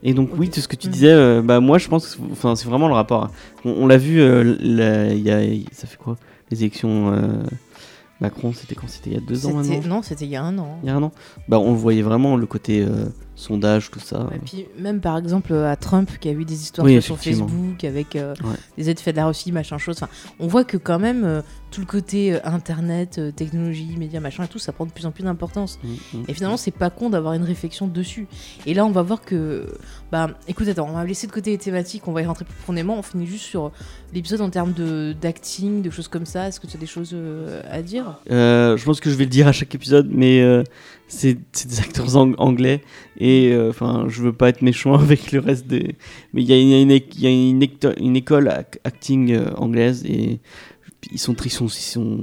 Et 0.03 0.15
donc 0.15 0.31
oui, 0.39 0.49
tout 0.49 0.61
ce 0.61 0.69
que 0.69 0.77
tu 0.77 0.87
Mhm. 0.89 0.93
disais, 0.93 1.13
euh, 1.13 1.43
bah 1.43 1.61
moi 1.61 1.79
je 1.79 1.89
pense 1.89 2.07
que 2.07 2.13
c'est- 2.17 2.33
enfin, 2.33 2.57
c'est 2.57 2.69
vraiment 2.69 2.89
le 2.89 2.95
rapport. 2.95 3.25
hein. 3.25 3.31
On, 3.65 3.71
on 3.83 3.87
l'a 3.87 3.99
vu, 3.99 4.21
euh, 4.21 4.57
la- 4.61 5.13
il 5.13 5.21
y 5.23 5.31
a, 5.31 5.41
ça 5.73 5.87
fait 5.87 5.99
quoi? 5.99 6.17
Les 6.51 6.61
élections 6.63 7.13
euh, 7.13 7.43
Macron, 8.21 8.53
c'était 8.55 8.75
quand? 8.75 8.89
C'était 8.89 9.11
il 9.11 9.15
y 9.15 9.17
a 9.17 9.21
deux 9.21 9.47
ans 9.47 9.53
maintenant? 9.55 9.81
Non, 9.87 10.03
c'était 10.03 10.25
il 10.25 10.31
y 10.31 10.37
a 10.37 10.43
un 10.43 10.59
an. 10.59 10.79
Il 10.83 10.87
y 10.89 10.91
a 10.91 10.97
un 10.97 11.03
an 11.03 11.13
Bah 11.49 11.59
on 11.59 11.73
voyait 11.75 12.03
vraiment 12.03 12.37
le 12.37 12.47
côté 12.47 12.83
euh, 13.41 13.47
sondage, 13.47 13.91
tout 13.91 14.01
ça. 14.01 14.29
Et 14.35 14.39
puis 14.39 14.67
même 14.79 15.01
par 15.01 15.17
exemple 15.17 15.55
à 15.55 15.77
Trump 15.77 16.11
qui 16.21 16.29
a 16.29 16.33
eu 16.33 16.45
des 16.45 16.63
histoires 16.63 16.87
Oui, 16.87 17.01
sur. 17.03 17.19
Facebook 17.19 17.85
avec 17.85 18.17
euh, 18.17 18.35
Ouais. 18.43 18.57
des 18.79 18.91
aides 18.91 19.01
fédérales 19.01 19.31
aussi, 19.31 19.53
machin 19.53 19.79
chose. 19.79 19.97
Enfin, 19.97 20.09
on 20.39 20.47
voit 20.47 20.65
que 20.65 20.77
quand 20.77 20.99
même 20.99 21.25
euh, 21.25 21.43
tout 21.71 21.81
le 21.81 21.87
côté 21.87 22.33
euh, 22.35 22.39
internet, 22.45 23.19
euh, 23.19 23.31
technologie, 23.31 23.95
médias, 23.97 24.21
machin 24.21 24.45
et 24.45 24.49
tout, 24.49 24.59
ça 24.59 24.73
prend 24.73 24.87
de 24.87 24.91
plus 24.91 25.07
en 25.07 25.11
plus 25.11 25.23
d'importance. 25.23 25.79
Mm, 25.83 25.89
mm. 26.19 26.25
Et 26.29 26.35
finalement, 26.35 26.57
c'est 26.57 26.71
pas 26.71 26.91
con 26.91 27.11
d'avoir 27.11 27.35
une 27.35 27.45
réflexion 27.45 27.87
dessus. 27.87 28.27
Et 28.67 28.75
là, 28.75 28.85
on 28.85 28.91
va 28.91 29.03
voir 29.03 29.23
que. 29.23 29.67
Bah, 30.11 30.31
écoute, 30.49 30.69
attends, 30.69 30.89
on 30.89 30.95
va 30.95 31.05
laisser 31.05 31.27
de 31.27 31.33
côté 31.33 31.51
les 31.51 31.59
thématiques, 31.59 32.09
on 32.09 32.13
va 32.13 32.23
y 32.23 32.27
rentrer 32.27 32.45
plus 32.45 32.55
profondément. 32.55 32.99
On 32.99 33.03
finit 33.03 33.27
juste 33.27 33.45
sur 33.45 33.71
l'épisode 34.13 34.41
en 34.41 34.51
termes 34.51 34.73
de 34.73 35.15
d'acting, 35.21 35.83
de 35.83 35.91
choses 35.91 36.09
comme 36.09 36.27
ça. 36.27 36.49
Est-ce 36.49 36.59
que 36.59 36.67
tu 36.67 36.77
as 36.77 36.81
des 36.81 36.87
choses 36.87 37.15
à 37.71 37.83
dire? 37.83 38.19
Je 38.29 38.85
pense 38.85 39.01
que 39.01 39.11
je 39.11 39.15
vais 39.17 39.25
le 39.25 39.31
dire 39.31 39.47
à 39.47 39.53
chaque 39.53 39.75
épisode, 39.75 40.09
mais 40.11 40.65
c'est 41.13 41.67
des 41.69 41.81
acteurs 41.81 42.17
ang- 42.17 42.35
anglais 42.39 42.83
et 43.19 43.51
euh, 43.53 43.69
enfin 43.71 44.07
je 44.09 44.23
veux 44.23 44.33
pas 44.33 44.49
être 44.49 44.63
méchant 44.63 44.95
avec 44.99 45.33
le 45.33 45.41
reste 45.41 45.67
des. 45.67 45.97
Mais 46.33 46.43
il 46.43 46.49
y 46.49 46.53
a 46.53 46.59
une, 46.61 46.69
il 46.91 47.21
y 47.21 47.27
a 47.27 47.31
une, 47.31 47.63
y 47.63 47.67
a 47.67 47.91
une, 48.01 48.05
une 48.07 48.17
école 48.17 48.49
ac- 48.49 48.79
acting 48.85 49.33
euh, 49.33 49.51
anglaise 49.57 50.05
et 50.07 50.41
ils 51.11 51.19
sont, 51.19 51.35
ils 51.35 51.51
sont, 51.51 51.67
ils 51.67 51.71
sont. 51.71 52.19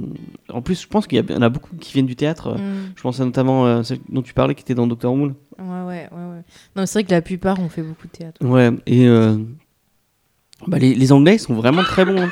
En 0.50 0.62
plus, 0.62 0.82
je 0.82 0.86
pense 0.86 1.06
qu'il 1.06 1.18
y, 1.18 1.34
en 1.34 1.42
a 1.42 1.48
beaucoup 1.48 1.74
qui 1.76 1.92
viennent 1.92 2.06
du 2.06 2.14
théâtre. 2.16 2.54
Mm. 2.56 2.92
Je 2.96 3.02
pense 3.02 3.20
à 3.20 3.24
notamment 3.24 3.66
euh, 3.66 3.82
celle 3.82 3.98
dont 4.08 4.22
tu 4.22 4.32
parlais 4.34 4.54
qui 4.54 4.62
était 4.62 4.74
dans 4.74 4.86
Doctor 4.86 5.12
Who. 5.12 5.26
Ouais, 5.26 5.32
ouais, 5.58 5.84
ouais, 5.86 6.08
ouais. 6.12 6.42
Non, 6.76 6.86
c'est 6.86 7.00
vrai 7.00 7.04
que 7.04 7.10
la 7.10 7.20
plupart 7.20 7.58
ont 7.60 7.68
fait 7.68 7.82
beaucoup 7.82 8.06
de 8.06 8.12
théâtre. 8.12 8.44
Ouais, 8.44 8.70
et 8.86 9.06
euh, 9.08 9.36
bah, 10.66 10.78
les, 10.78 10.94
les 10.94 11.12
Anglais 11.12 11.34
ils 11.36 11.40
sont 11.40 11.54
vraiment 11.54 11.82
très 11.82 12.04
bons. 12.04 12.20
hein. 12.20 12.30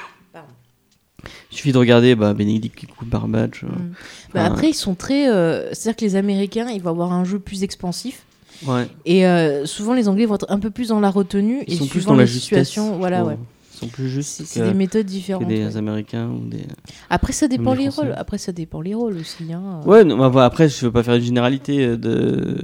Il 1.57 1.61
suffit 1.61 1.73
de 1.73 1.79
regarder 1.79 2.15
bah, 2.15 2.35
Benedict 2.35 2.85
Cumberbatch. 2.99 3.65
euh, 3.65 3.69
Mm. 3.69 3.93
Bah, 4.35 4.45
après, 4.45 4.69
ils 4.69 4.75
sont 4.75 4.95
très. 4.95 5.31
euh, 5.31 5.71
C'est-à-dire 5.73 5.97
que 5.97 6.05
les 6.05 6.17
Américains, 6.17 6.69
ils 6.69 6.83
vont 6.83 6.91
avoir 6.91 7.15
un 7.15 7.25
jeu 7.25 7.39
plus 7.39 7.63
expansif. 7.63 8.25
ouais. 8.67 8.87
Et 9.07 9.27
euh, 9.27 9.65
souvent, 9.65 9.95
les 9.95 10.07
Anglais 10.07 10.27
vont 10.27 10.35
être 10.35 10.45
un 10.51 10.59
peu 10.59 10.69
plus 10.69 10.89
dans 10.89 11.01
la 11.01 11.09
retenue. 11.09 11.65
Ils 11.67 11.73
et 11.73 11.77
sont 11.79 11.87
plus 11.87 12.05
dans 12.05 12.15
la 12.15 12.27
justesse. 12.27 12.75
je 12.75 12.81
voilà, 12.81 13.25
ouais. 13.25 13.39
Ils 13.75 13.79
sont 13.79 13.89
plus 13.89 14.11
justes 14.11 14.43
C'est 14.45 14.63
des 14.65 14.75
méthodes 14.75 15.07
différentes. 15.07 15.49
des 15.49 15.65
ouais. 15.67 15.77
Américains 15.79 16.29
ou 16.29 16.47
des. 16.47 16.61
Après, 17.09 17.33
ça 17.33 17.49
dépend 17.49 17.73
les 17.73 17.89
rôles. 17.89 18.13
Après, 18.19 18.37
ça 18.37 18.53
dépend 18.53 18.83
les 18.83 18.95
rôles 18.95 19.17
aussi. 19.17 19.51
Hein. 19.51 19.81
Ouais, 19.87 20.05
non, 20.05 20.29
bah, 20.29 20.45
après, 20.45 20.69
je 20.69 20.85
veux 20.85 20.93
pas 20.93 21.03
faire 21.03 21.15
une 21.15 21.23
généralité 21.23 21.87
euh, 21.87 21.97
de, 21.97 22.59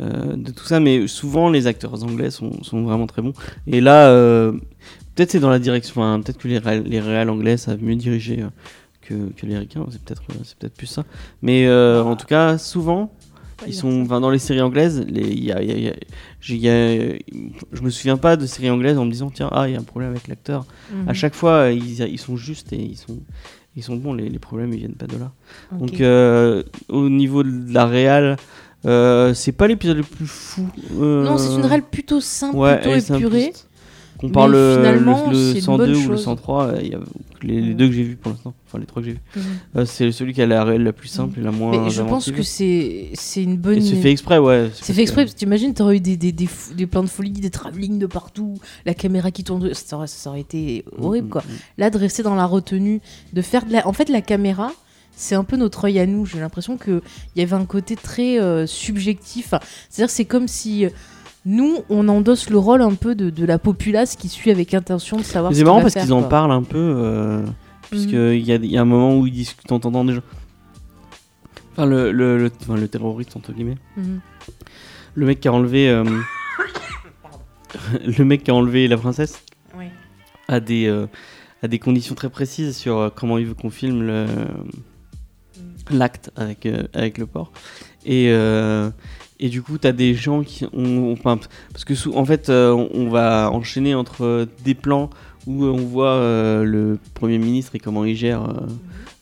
euh, 0.00 0.36
de 0.36 0.50
tout 0.52 0.64
ça, 0.64 0.80
mais 0.80 1.06
souvent 1.08 1.50
les 1.50 1.66
acteurs 1.66 2.02
anglais 2.04 2.30
sont, 2.30 2.62
sont 2.62 2.82
vraiment 2.82 3.06
très 3.06 3.22
bons. 3.22 3.32
Et 3.66 3.80
là, 3.80 4.06
euh, 4.08 4.52
peut-être 5.14 5.30
c'est 5.30 5.40
dans 5.40 5.50
la 5.50 5.58
direction, 5.58 6.20
peut-être 6.22 6.38
que 6.38 6.48
les, 6.48 6.58
réals- 6.58 6.84
les 6.84 7.00
réals 7.00 7.30
anglais 7.30 7.56
savent 7.56 7.82
mieux 7.82 7.96
diriger 7.96 8.42
euh, 8.42 8.48
que, 9.02 9.14
que 9.36 9.46
les 9.46 9.58
ricains, 9.58 9.84
c'est 9.90 10.00
peut-être 10.02 10.22
euh, 10.30 10.34
c'est 10.44 10.56
peut-être 10.58 10.74
plus 10.76 10.86
ça. 10.86 11.04
Mais 11.42 11.66
euh, 11.66 12.02
en 12.02 12.16
tout 12.16 12.26
cas, 12.26 12.58
souvent, 12.58 13.12
ils 13.66 13.74
sont, 13.74 14.04
dans 14.04 14.30
les 14.30 14.38
séries 14.38 14.62
anglaises, 14.62 15.04
les, 15.06 15.34
y 15.34 15.52
a, 15.52 15.56
a- 15.56 15.60
a- 15.60 15.94
je 16.40 17.82
me 17.82 17.90
souviens 17.90 18.16
pas 18.16 18.36
de 18.36 18.46
séries 18.46 18.70
anglaises 18.70 18.96
en 18.98 19.04
me 19.04 19.10
disant, 19.10 19.30
tiens, 19.30 19.48
ah, 19.52 19.68
il 19.68 19.72
y 19.72 19.76
a 19.76 19.78
un 19.80 19.82
problème 19.84 20.10
avec 20.10 20.28
l'acteur. 20.28 20.64
Mhm. 20.92 21.08
À 21.08 21.12
chaque 21.12 21.34
fois, 21.34 21.70
ils, 21.70 22.00
ils 22.00 22.18
sont 22.18 22.36
justes 22.36 22.72
et 22.72 22.80
ils 22.80 22.96
sont, 22.96 23.18
ils 23.76 23.82
sont 23.82 23.96
bons, 23.96 24.14
les, 24.14 24.28
les 24.28 24.38
problèmes 24.38 24.72
ils 24.72 24.78
viennent 24.78 24.94
pas 24.94 25.06
de 25.06 25.16
là. 25.18 25.32
Donc 25.78 26.00
euh, 26.00 26.62
au 26.88 27.08
niveau 27.08 27.42
de 27.42 27.72
la 27.72 27.86
réal, 27.86 28.36
euh, 28.86 29.34
c'est 29.34 29.52
pas 29.52 29.66
l'épisode 29.68 29.98
le 29.98 30.02
plus 30.04 30.26
fou. 30.26 30.66
euh, 30.98 31.24
Non, 31.24 31.36
c'est 31.38 31.54
une 31.54 31.66
réelle 31.66 31.82
plutôt 31.82 32.20
simple, 32.20 32.56
ouais, 32.56 32.80
plutôt 32.80 32.96
épurée. 33.14 33.40
simpliste. 33.40 33.68
Compare 34.20 34.48
Mais 34.48 34.54
le, 34.56 34.76
finalement, 34.76 35.26
le, 35.30 35.32
le 35.32 35.52
c'est 35.52 35.58
une 35.58 35.64
102 35.64 35.84
bonne 35.86 35.96
ou 35.96 36.08
le 36.10 36.16
chose. 36.16 36.24
103, 36.24 36.64
euh, 36.66 36.78
il 36.82 36.88
y 36.90 36.94
a 36.94 36.98
les, 37.42 37.60
les 37.60 37.68
Ouais. 37.68 37.74
deux 37.74 37.86
que 37.88 37.92
j'ai 37.94 38.02
vus 38.02 38.16
pour 38.16 38.32
l'instant, 38.32 38.52
enfin 38.66 38.78
les 38.78 38.84
trois 38.84 39.00
que 39.00 39.06
j'ai 39.08 39.14
vus. 39.14 39.20
Mhm. 39.36 39.42
Euh, 39.76 39.84
c'est 39.86 40.12
celui 40.12 40.34
qui 40.34 40.42
a 40.42 40.46
la 40.46 40.62
réelle 40.62 40.82
la 40.84 40.92
plus 40.92 41.08
simple 41.08 41.40
et 41.40 41.42
la 41.42 41.50
moins. 41.50 41.70
Mais 41.84 41.90
je 41.90 42.02
pense 42.02 42.30
que 42.30 42.42
c'est 42.42 43.08
c'est 43.14 43.42
une 43.42 43.56
bonne. 43.56 43.78
Et 43.78 43.80
c'est 43.80 43.96
fait 43.96 44.10
exprès, 44.10 44.36
ouais. 44.38 44.70
C'est 44.74 44.92
fait 44.92 45.02
exprès, 45.02 45.22
parce 45.22 45.32
que 45.34 45.38
t'imagines, 45.38 45.72
t'aurais 45.72 45.96
eu 45.96 46.00
des, 46.00 46.16
des, 46.18 46.32
des, 46.32 46.46
fou- 46.46 46.74
des 46.74 46.86
plans 46.86 47.02
de 47.02 47.08
folie, 47.08 47.30
des 47.30 47.48
travelling 47.50 47.98
de 47.98 48.06
partout, 48.06 48.58
la 48.84 48.92
caméra 48.94 49.30
qui 49.30 49.42
tourne, 49.42 49.72
ça 49.72 49.96
aurait, 49.96 50.06
ça 50.06 50.28
aurait 50.30 50.40
été 50.40 50.84
horrible 50.98 51.28
Mm, 51.28 51.30
quoi. 51.30 51.42
Là, 51.78 51.88
de 51.88 51.96
rester 51.96 52.22
dans 52.22 52.34
la 52.34 52.44
retenue, 52.44 53.00
de 53.32 53.40
faire 53.42 53.64
de 53.64 53.72
la. 53.72 53.88
En 53.88 53.92
fait, 53.94 54.10
la 54.10 54.20
caméra, 54.20 54.70
c'est 55.16 55.34
un 55.34 55.44
peu 55.44 55.56
notre 55.56 55.84
œil 55.86 55.98
à 55.98 56.04
nous. 56.06 56.26
J'ai 56.26 56.40
l'impression 56.40 56.76
qu'il 56.76 57.00
y 57.36 57.40
avait 57.40 57.54
un 57.56 57.64
côté 57.64 57.96
très 57.96 58.38
euh, 58.38 58.66
subjectif. 58.66 59.54
C'est-à-dire, 59.88 60.10
c'est 60.10 60.26
comme 60.26 60.46
si. 60.48 60.86
Nous, 61.46 61.78
on 61.88 62.08
endosse 62.08 62.50
le 62.50 62.58
rôle 62.58 62.82
un 62.82 62.94
peu 62.94 63.14
de, 63.14 63.30
de 63.30 63.44
la 63.46 63.58
populace 63.58 64.16
qui 64.16 64.28
suit 64.28 64.50
avec 64.50 64.74
intention 64.74 65.16
de 65.16 65.22
savoir 65.22 65.52
ce 65.52 65.56
C'est 65.56 65.60
qu'il 65.62 65.66
marrant 65.66 65.80
parce 65.80 65.94
qu'ils 65.94 66.12
en 66.12 66.22
parlent 66.22 66.52
un 66.52 66.62
peu, 66.62 66.76
euh, 66.78 67.42
puisqu'il 67.90 68.40
y, 68.46 68.52
a, 68.52 68.56
il 68.56 68.66
y 68.66 68.76
a 68.76 68.82
un 68.82 68.84
moment 68.84 69.16
où 69.16 69.26
ils 69.26 69.32
discutent 69.32 69.72
en 69.72 69.76
entendant 69.76 70.04
des 70.04 70.14
gens. 70.14 70.22
Enfin, 71.72 71.86
le, 71.86 72.12
le, 72.12 72.36
le, 72.36 72.50
enfin, 72.60 72.76
le 72.76 72.88
terroriste, 72.88 73.36
entre 73.36 73.52
guillemets. 73.52 73.78
Mhm. 73.96 74.20
Le 75.14 75.26
mec 75.26 75.40
qui 75.40 75.48
a 75.48 75.52
enlevé. 75.52 75.88
euh, 75.88 76.04
le 78.18 78.24
mec 78.24 78.42
qui 78.44 78.50
a 78.50 78.54
enlevé 78.54 78.86
la 78.88 78.96
princesse 78.98 79.42
Oui. 79.78 79.86
a 80.48 80.60
des, 80.60 80.86
euh, 80.86 81.06
a 81.62 81.68
des 81.68 81.78
conditions 81.78 82.14
très 82.14 82.28
précises 82.28 82.76
sur 82.76 82.98
euh, 82.98 83.08
comment 83.14 83.38
il 83.38 83.46
veut 83.46 83.54
qu'on 83.54 83.70
filme 83.70 84.02
le- 84.02 84.26
l'acte 85.90 86.30
avec, 86.36 86.66
euh, 86.66 86.82
avec 86.92 87.16
le 87.18 87.26
porc. 87.26 87.50
Et, 88.04 88.28
euh, 88.30 88.90
et 89.40 89.48
du 89.48 89.62
coup, 89.62 89.78
tu 89.78 89.86
as 89.86 89.92
des 89.92 90.14
gens 90.14 90.42
qui 90.42 90.64
ont. 90.72 91.16
parce 91.24 91.84
que, 91.84 91.94
sous- 91.94 92.14
en 92.14 92.24
fait, 92.24 92.48
euh, 92.50 92.72
on 92.94 93.08
va 93.08 93.50
enchaîner 93.52 93.94
entre 93.94 94.24
euh, 94.24 94.46
des 94.64 94.74
plans 94.74 95.10
où 95.46 95.64
euh, 95.64 95.70
on 95.70 95.78
voit 95.78 96.10
euh, 96.12 96.62
le 96.64 96.98
Premier 97.14 97.38
ministre 97.38 97.74
et 97.74 97.78
comment 97.78 98.04
il 98.04 98.14
gère 98.14 98.42
euh, 98.44 98.52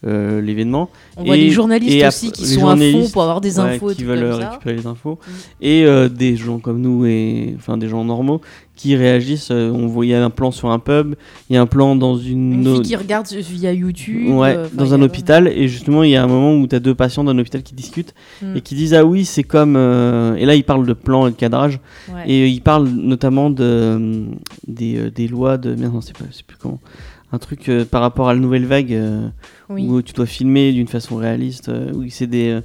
euh, 0.07 0.40
l'événement. 0.40 0.90
On 1.16 1.24
voit 1.24 1.37
Et- 1.37 1.40
des 1.40 1.50
journalistes 1.50 1.94
et 1.94 2.07
aussi 2.07 2.33
qui 2.33 2.46
sont 2.46 2.68
à 2.68 2.76
fond 2.76 3.09
pour 3.12 3.22
avoir 3.22 3.40
des 3.40 3.59
Ouais, 3.61 3.74
infos 3.76 3.90
et 3.90 3.94
qui 3.94 4.04
veulent 4.04 4.33
ça. 4.40 4.50
récupérer 4.50 4.76
les 4.76 4.87
infos 4.87 5.18
Mm. 5.26 5.31
et 5.64 6.09
des 6.11 6.37
gens 6.37 6.59
comme 6.59 6.81
nous 6.81 7.07
et 7.07 7.54
enfin 7.57 7.76
des 7.78 7.88
gens 7.88 8.04
normaux 8.04 8.40
qui 8.79 8.97
réagissent 8.97 9.51
euh, 9.51 9.71
on 9.71 9.87
voit 9.88 10.07
il 10.07 10.09
y 10.09 10.14
a 10.14 10.25
un 10.25 10.31
plan 10.31 10.51
sur 10.51 10.71
un 10.71 10.79
pub 10.79 11.14
il 11.51 11.55
y 11.55 11.57
a 11.59 11.61
un 11.61 11.67
plan 11.67 11.95
dans 11.97 12.17
une, 12.17 12.55
Une 12.64 12.75
fille 12.77 12.83
qui 12.83 12.97
regarde 12.97 13.27
via 13.29 13.73
YouTube. 13.75 14.29
ouais 14.31 14.57
euh, 14.57 14.64
enfin, 14.67 14.77
dans 14.77 14.95
un 14.95 15.03
a- 15.03 15.05
hôpital 15.05 15.49
et 15.49 15.69
justement 15.69 16.03
il 16.05 16.11
y 16.11 16.17
a 16.17 16.23
un 16.23 16.27
moment 16.27 16.55
où 16.55 16.67
tu 16.67 16.75
as 16.75 16.81
deux 16.81 16.95
patients 16.95 17.25
d'un 17.25 17.37
hôpital 17.38 17.62
qui 17.62 17.75
discutent 17.75 18.14
Mm. 18.41 18.57
et 18.57 18.61
qui 18.62 18.75
disent 18.75 18.95
ah 18.95 19.05
oui 19.05 19.25
c'est 19.27 19.43
comme 19.43 19.75
euh, 19.77 20.37
et 20.37 20.47
là 20.47 20.55
ils 20.55 20.64
parlent 20.64 20.87
de 20.87 20.93
plan 20.95 21.27
et 21.27 21.31
de 21.33 21.37
cadrage 21.37 21.81
Ouais. 22.14 22.23
et 22.31 22.47
ils 22.49 22.61
parlent 22.62 22.88
notamment 22.88 23.51
de 23.51 24.25
des, 24.67 25.11
des 25.11 25.29
lois 25.29 25.59
de 25.59 25.75
merde 25.75 25.93
non 25.95 26.01
c'est 26.01 26.14
plus 26.17 26.57
comment 26.59 26.79
un 27.33 27.38
truc 27.38 27.69
euh, 27.69 27.85
par 27.85 28.01
rapport 28.01 28.29
à 28.31 28.33
la 28.35 28.41
nouvelle 28.41 28.64
vague 28.64 28.97
Oui. 29.69 29.87
où 29.87 30.01
tu 30.03 30.12
dois 30.14 30.25
filmer 30.27 30.73
d'une 30.73 30.88
façon 30.88 31.17
réaliste. 31.17 31.71
oui, 31.95 32.11
c'est 32.11 32.27
des, 32.27 32.59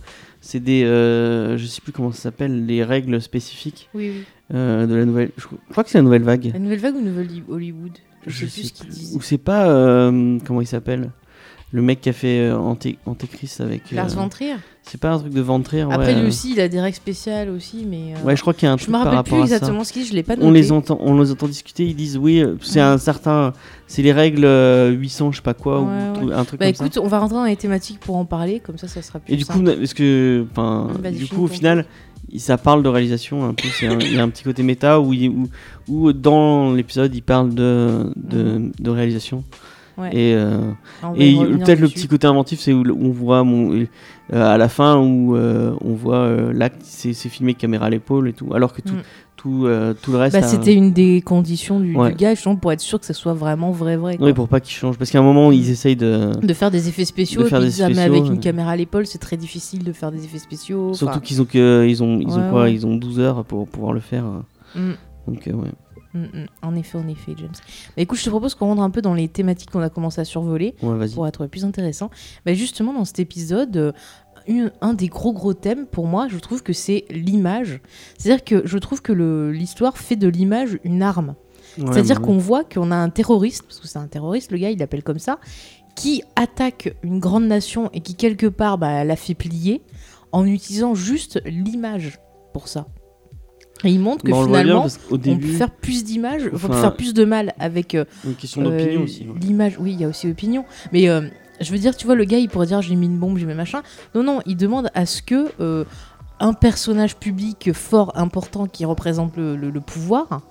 c'est 0.45 0.60
des, 0.60 0.84
euh, 0.84 1.58
je 1.58 1.65
sais 1.65 1.79
plus 1.82 1.93
comment 1.93 2.12
ça 2.12 2.23
s'appelle, 2.23 2.65
les 2.65 2.84
règles 2.84 3.21
spécifiques 3.21 3.89
Oui, 3.93 4.12
oui. 4.13 4.23
euh, 4.53 4.86
de 4.86 4.93
la 4.93 5.06
nouvelle. 5.06 5.32
Je 5.38 5.45
crois 5.71 5.86
que 5.86 5.89
c'est 5.89 5.97
la 5.99 6.03
nouvelle 6.03 6.23
vague. 6.23 6.51
La 6.53 6.60
nouvelle 6.60 6.79
vague 6.79 6.95
ou 6.95 7.01
nouvelle 7.01 7.29
Hollywood? 7.47 7.93
Je, 8.27 8.32
Je 8.32 8.45
sais 8.47 8.62
plus 8.62 8.67
ce 8.67 8.73
qu'ils 8.73 8.89
disent. 8.89 9.15
Ou 9.15 9.21
c'est 9.21 9.38
pas 9.38 9.69
euh, 9.69 10.38
comment 10.45 10.60
il 10.62 10.67
s'appelle? 10.67 11.12
Le 11.75 11.81
mec 11.81 12.01
qui 12.01 12.09
a 12.09 12.13
fait 12.13 12.39
euh, 12.39 12.55
Anté- 12.55 12.97
Antéchrist 13.07 13.59
avec. 13.59 13.81
euh, 13.91 13.95
Lars 13.95 14.29
Trier. 14.29 14.53
c'est 14.83 14.99
pas 15.01 15.12
un 15.13 15.17
truc 15.17 15.33
de 15.33 15.41
Ventrir 15.41 15.89
Après, 15.89 16.05
ouais, 16.05 16.13
lui 16.13 16.21
euh, 16.21 16.27
aussi, 16.27 16.51
il 16.53 16.62
a 16.62 16.67
des 16.67 16.79
règles 16.79 16.95
spéciales 16.95 17.49
aussi, 17.49 17.83
mais. 17.89 18.13
Ouais, 18.23 18.36
je 18.36 18.41
crois 18.41 18.53
qu'il 18.53 18.67
y 18.67 18.69
a 18.69 18.73
un 18.73 18.77
je 18.77 18.83
truc 18.83 18.93
me 18.95 19.03
par 19.03 19.12
rappelle 19.12 19.33
plus 19.33 19.41
exactement 19.41 19.83
ce 19.83 19.91
qu'il 19.91 20.03
dit, 20.03 20.09
je 20.09 20.13
l'ai 20.13 20.21
pas 20.21 20.36
noté. 20.36 20.47
On 20.47 20.51
les 20.51 20.71
entend, 20.71 20.99
on 21.01 21.19
les 21.19 21.31
entend 21.31 21.47
discuter. 21.47 21.86
Ils 21.88 21.95
disent 21.95 22.15
oui, 22.17 22.43
c'est 22.62 22.75
Ouais. 22.79 22.86
un 22.86 22.99
certain, 22.99 23.53
c'est 23.88 24.03
les 24.03 24.12
règles 24.12 24.45
euh, 24.45 24.91
800, 24.91 25.31
je 25.31 25.38
sais 25.38 25.41
pas 25.41 25.55
quoi, 25.55 25.81
Ouais, 25.81 25.88
ou 26.21 26.31
un 26.31 26.45
truc 26.45 26.59
Bah 26.59 26.67
comme 26.67 26.75
ça. 26.75 26.86
écoute, 26.86 26.99
on 27.03 27.07
va 27.07 27.17
rentrer 27.17 27.38
dans 27.38 27.45
les 27.45 27.55
thématiques 27.55 27.99
pour 28.01 28.17
en 28.17 28.25
parler, 28.25 28.59
comme 28.59 28.77
ça, 28.77 28.88
ça 28.88 29.01
sera 29.01 29.17
plus 29.17 29.33
Et 29.33 29.38
du 29.38 29.45
coup, 29.45 29.59
parce 29.63 29.95
que, 29.95 30.45
du 31.12 31.25
coup, 31.27 31.43
au 31.45 31.47
final, 31.47 31.86
ça 32.38 32.59
parle 32.59 32.83
de 32.83 32.89
réalisation 32.89 33.45
un 33.45 33.55
peu. 33.55 33.67
Il 33.81 34.13
y 34.13 34.19
a 34.19 34.23
un 34.23 34.29
petit 34.29 34.43
côté 34.43 34.62
méta 34.62 34.99
où, 34.99 35.12
il- 35.12 35.29
où, 35.29 35.47
où 35.88 36.13
dans 36.13 36.71
l'épisode, 36.71 37.15
il 37.15 37.23
parle 37.23 37.55
de, 37.55 38.12
de, 38.15 38.71
de 38.79 38.89
réalisation. 38.91 39.43
Ouais. 39.97 40.10
Et, 40.12 40.34
euh, 40.36 40.71
et 41.15 41.36
peut-être 41.36 41.79
le 41.79 41.88
petit 41.88 42.08
côté 42.08 42.25
inventif, 42.27 42.60
c'est 42.60 42.73
où, 42.73 42.82
où 42.82 42.97
on 43.06 43.12
voit 43.12 43.43
mon, 43.43 43.73
euh, 43.73 43.86
à 44.32 44.58
la 44.58 44.67
fin 44.69 44.97
où 44.97 45.36
euh, 45.36 45.73
on 45.82 45.93
voit 45.93 46.29
l'acte, 46.53 46.82
c'est 46.84 47.13
filmé 47.13 47.53
caméra 47.53 47.86
à 47.86 47.89
l'épaule 47.91 48.27
et 48.29 48.34
tout, 48.34 48.53
alors 48.56 48.73
que 48.73 48.82
tout, 48.82 48.93
Mm. 48.95 49.01
tout, 49.36 49.67
tout 50.01 50.12
le 50.13 50.17
reste. 50.17 50.34
Bah, 50.39 50.45
a- 50.45 50.47
c'était 50.47 50.73
une 50.73 50.93
des 50.93 51.21
conditions 51.21 51.79
du, 51.79 51.95
Ouais. 51.95 52.10
du 52.12 52.15
gars, 52.15 52.34
justement, 52.34 52.56
pour 52.56 52.71
être 52.71 52.79
sûr 52.79 52.97
que 52.99 53.06
ça 53.06 53.13
soit 53.13 53.34
vraiment 53.34 53.71
vrai, 53.71 53.97
vrai. 53.97 54.17
quoi. 54.17 54.25
Oui, 54.25 54.34
pour 54.34 54.47
pas 54.47 54.62
qu'il 54.62 54.73
change. 54.73 54.97
Parce 54.97 55.12
qu'à 55.12 55.19
un 55.19 55.23
moment, 55.23 55.51
ils 55.51 55.69
essayent 55.69 55.95
de. 55.97 56.32
De 56.41 56.53
faire 56.53 56.71
des 56.71 56.88
effets 56.88 57.03
spéciaux, 57.06 57.41
De 57.41 57.47
et 57.47 57.49
faire 57.49 57.60
puis 57.60 57.67
des 57.69 57.77
ils 57.79 57.84
ah, 57.84 57.88
mais 57.89 57.93
spéciaux, 57.95 58.13
avec 58.15 58.25
une 58.32 58.39
caméra 58.39 58.71
à 58.71 58.75
l'épaule, 58.77 59.06
c'est 59.06 59.17
très 59.19 59.36
difficile 59.38 59.84
de 59.84 59.91
faire 59.91 60.12
des 60.12 60.23
effets 60.25 60.39
spéciaux. 60.39 60.93
Surtout 60.93 61.19
qu'ils 61.19 61.41
ont, 61.41 61.45
que, 61.45 61.86
ils 61.88 62.01
ont, 62.01 62.19
ils 62.21 62.32
ont 62.39 62.49
quoi. 62.49 62.69
Ils 62.69 62.88
ont 62.88 62.95
12 62.95 63.19
heures 63.19 63.43
pour 63.43 63.67
pouvoir 63.67 63.91
le 63.93 63.99
faire. 63.99 64.23
mm, 64.75 64.91
Donc, 65.27 65.43
ouais. 65.45 65.69
Mm, 66.13 66.19
mm. 66.19 66.45
En 66.62 66.76
effet, 66.76 66.97
en 66.97 67.08
effet, 67.08 67.34
James. 67.38 67.52
Bah, 67.95 68.02
écoute, 68.04 68.17
je 68.19 68.23
te 68.26 68.30
propose 68.30 68.56
qu'on 68.56 68.67
rentre 68.67 68.82
un 68.82 68.89
peu 68.89 69.02
dans 69.02 69.13
les 69.13 69.28
thématiques 69.28 69.71
qu'on 69.71 69.82
a 69.82 69.89
commencé 69.89 70.21
à 70.21 70.26
survoler 70.26 70.76
Ouais, 70.82 71.08
pour 71.10 71.28
être 71.28 71.47
plus 71.47 71.65
intéressant. 71.65 72.10
Bah, 72.45 72.54
justement, 72.54 72.93
dans 72.93 73.06
cet 73.06 73.19
épisode, 73.19 73.76
euh, 73.78 73.91
une- 74.47 74.71
un 74.82 74.93
des 74.93 75.08
gros 75.08 75.32
gros 75.34 75.54
thèmes 75.54 75.86
pour 75.86 76.06
moi, 76.08 76.28
je 76.30 76.38
trouve 76.38 76.63
que 76.63 76.73
c'est 76.73 77.06
l'image. 77.10 77.80
C'est-à-dire 78.17 78.43
que 78.43 78.67
je 78.67 78.78
trouve 78.78 79.02
que 79.02 79.13
l'histoire 79.52 79.97
fait 79.97 80.15
de 80.17 80.28
l'image 80.28 80.80
une 80.84 81.02
arme. 81.02 81.36
Ouais, 81.78 81.86
C'est-à-dire 81.91 82.19
bah 82.19 82.26
qu'on 82.28 82.38
voit 82.38 82.63
qu'on 82.63 82.91
a 82.91 82.95
un 82.95 83.10
terroriste, 83.10 83.63
parce 83.63 83.80
que 83.80 83.88
c'est 83.88 83.97
un 83.99 84.08
terroriste, 84.08 84.52
le 84.52 84.58
gars, 84.58 84.69
il 84.69 84.78
l'appelle 84.78 85.02
comme 85.04 85.17
ça, 85.19 85.39
qui 85.95 86.21
attaque 86.36 86.95
une 87.04 87.19
grande 87.19 87.45
nation 87.45 87.89
et 87.93 88.02
qui, 88.02 88.15
quelque 88.15 88.47
part, 88.47 88.78
bah, 88.78 89.04
la 89.04 89.15
fait 89.15 89.34
plier 89.34 89.82
en 90.32 90.45
utilisant 90.45 90.93
juste 90.93 91.41
l'image 91.45 92.19
pour 92.54 92.67
ça. 92.67 92.88
Et 93.84 93.89
il 93.89 94.00
montre 94.00 94.24
que 94.24 94.32
Bah, 94.32 94.38
on 94.38 94.46
finalement, 94.46 94.88
on 95.12 95.17
début, 95.17 95.48
peut 95.48 95.54
faire 95.58 95.69
plus 95.72 96.04
d'images, 96.04 96.43
on 96.48 96.50
peut 96.52 96.56
Enfin, 96.67 96.82
faire 96.82 96.96
plus 96.96 97.13
de 97.13 97.26
mal 97.26 97.54
avec 97.60 97.96
euh, 97.96 98.06
une 98.26 98.36
question 98.36 98.62
d'opinion 98.62 99.02
euh, 99.02 99.04
aussi. 99.04 99.22
ouais. 99.28 99.39
l'image. 99.41 99.78
Oui, 99.80 99.91
il 99.93 100.00
y 100.02 100.06
a 100.06 100.08
aussi 100.08 100.28
l'opinion. 100.28 100.63
Mais 100.93 101.10
euh, 101.10 101.22
je 101.60 101.72
veux 101.72 101.78
dire, 101.80 101.96
tu 101.96 102.06
vois, 102.06 102.15
le 102.15 102.24
gars, 102.26 102.38
il 102.38 102.48
pourrait 102.50 102.67
dire 102.67 102.82
j'ai 102.82 102.96
mis 102.96 103.08
une 103.08 103.17
bombe, 103.17 103.38
j'ai 103.38 103.46
mis 103.46 103.54
machin. 103.54 103.82
Non, 104.15 104.24
non, 104.24 104.39
il 104.46 104.56
demande 104.58 104.89
à 104.93 105.06
ce 105.06 105.22
que 105.22 105.86
un 106.39 106.54
personnage 106.54 107.15
public 107.17 107.72
fort, 107.74 108.12
important, 108.15 108.65
qui 108.67 108.86
représente 108.86 109.38
le, 109.38 109.56
le- 109.56 109.69
le 109.69 109.80
pouvoir, 109.82 110.41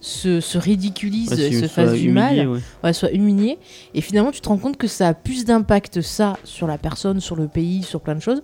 se, 0.00 0.40
se 0.40 0.58
ridiculise, 0.58 1.30
Ouais, 1.32 1.52
se 1.52 1.66
fasse 1.68 1.92
du 1.92 2.08
humilié, 2.08 2.12
mal, 2.12 2.48
ouais. 2.48 2.60
ouais, 2.84 2.92
soit 2.92 3.12
humilié. 3.12 3.58
Et 3.94 4.00
finalement, 4.00 4.30
tu 4.32 4.40
te 4.40 4.48
rends 4.48 4.56
compte 4.58 4.76
que 4.76 4.86
ça 4.88 5.08
a 5.08 5.14
plus 5.14 5.44
d'impact, 5.44 6.00
ça, 6.00 6.36
sur 6.44 6.66
la 6.66 6.78
personne, 6.78 7.20
sur 7.20 7.36
le 7.36 7.48
pays, 7.48 7.82
sur 7.82 8.00
plein 8.00 8.14
de 8.14 8.20
choses, 8.20 8.42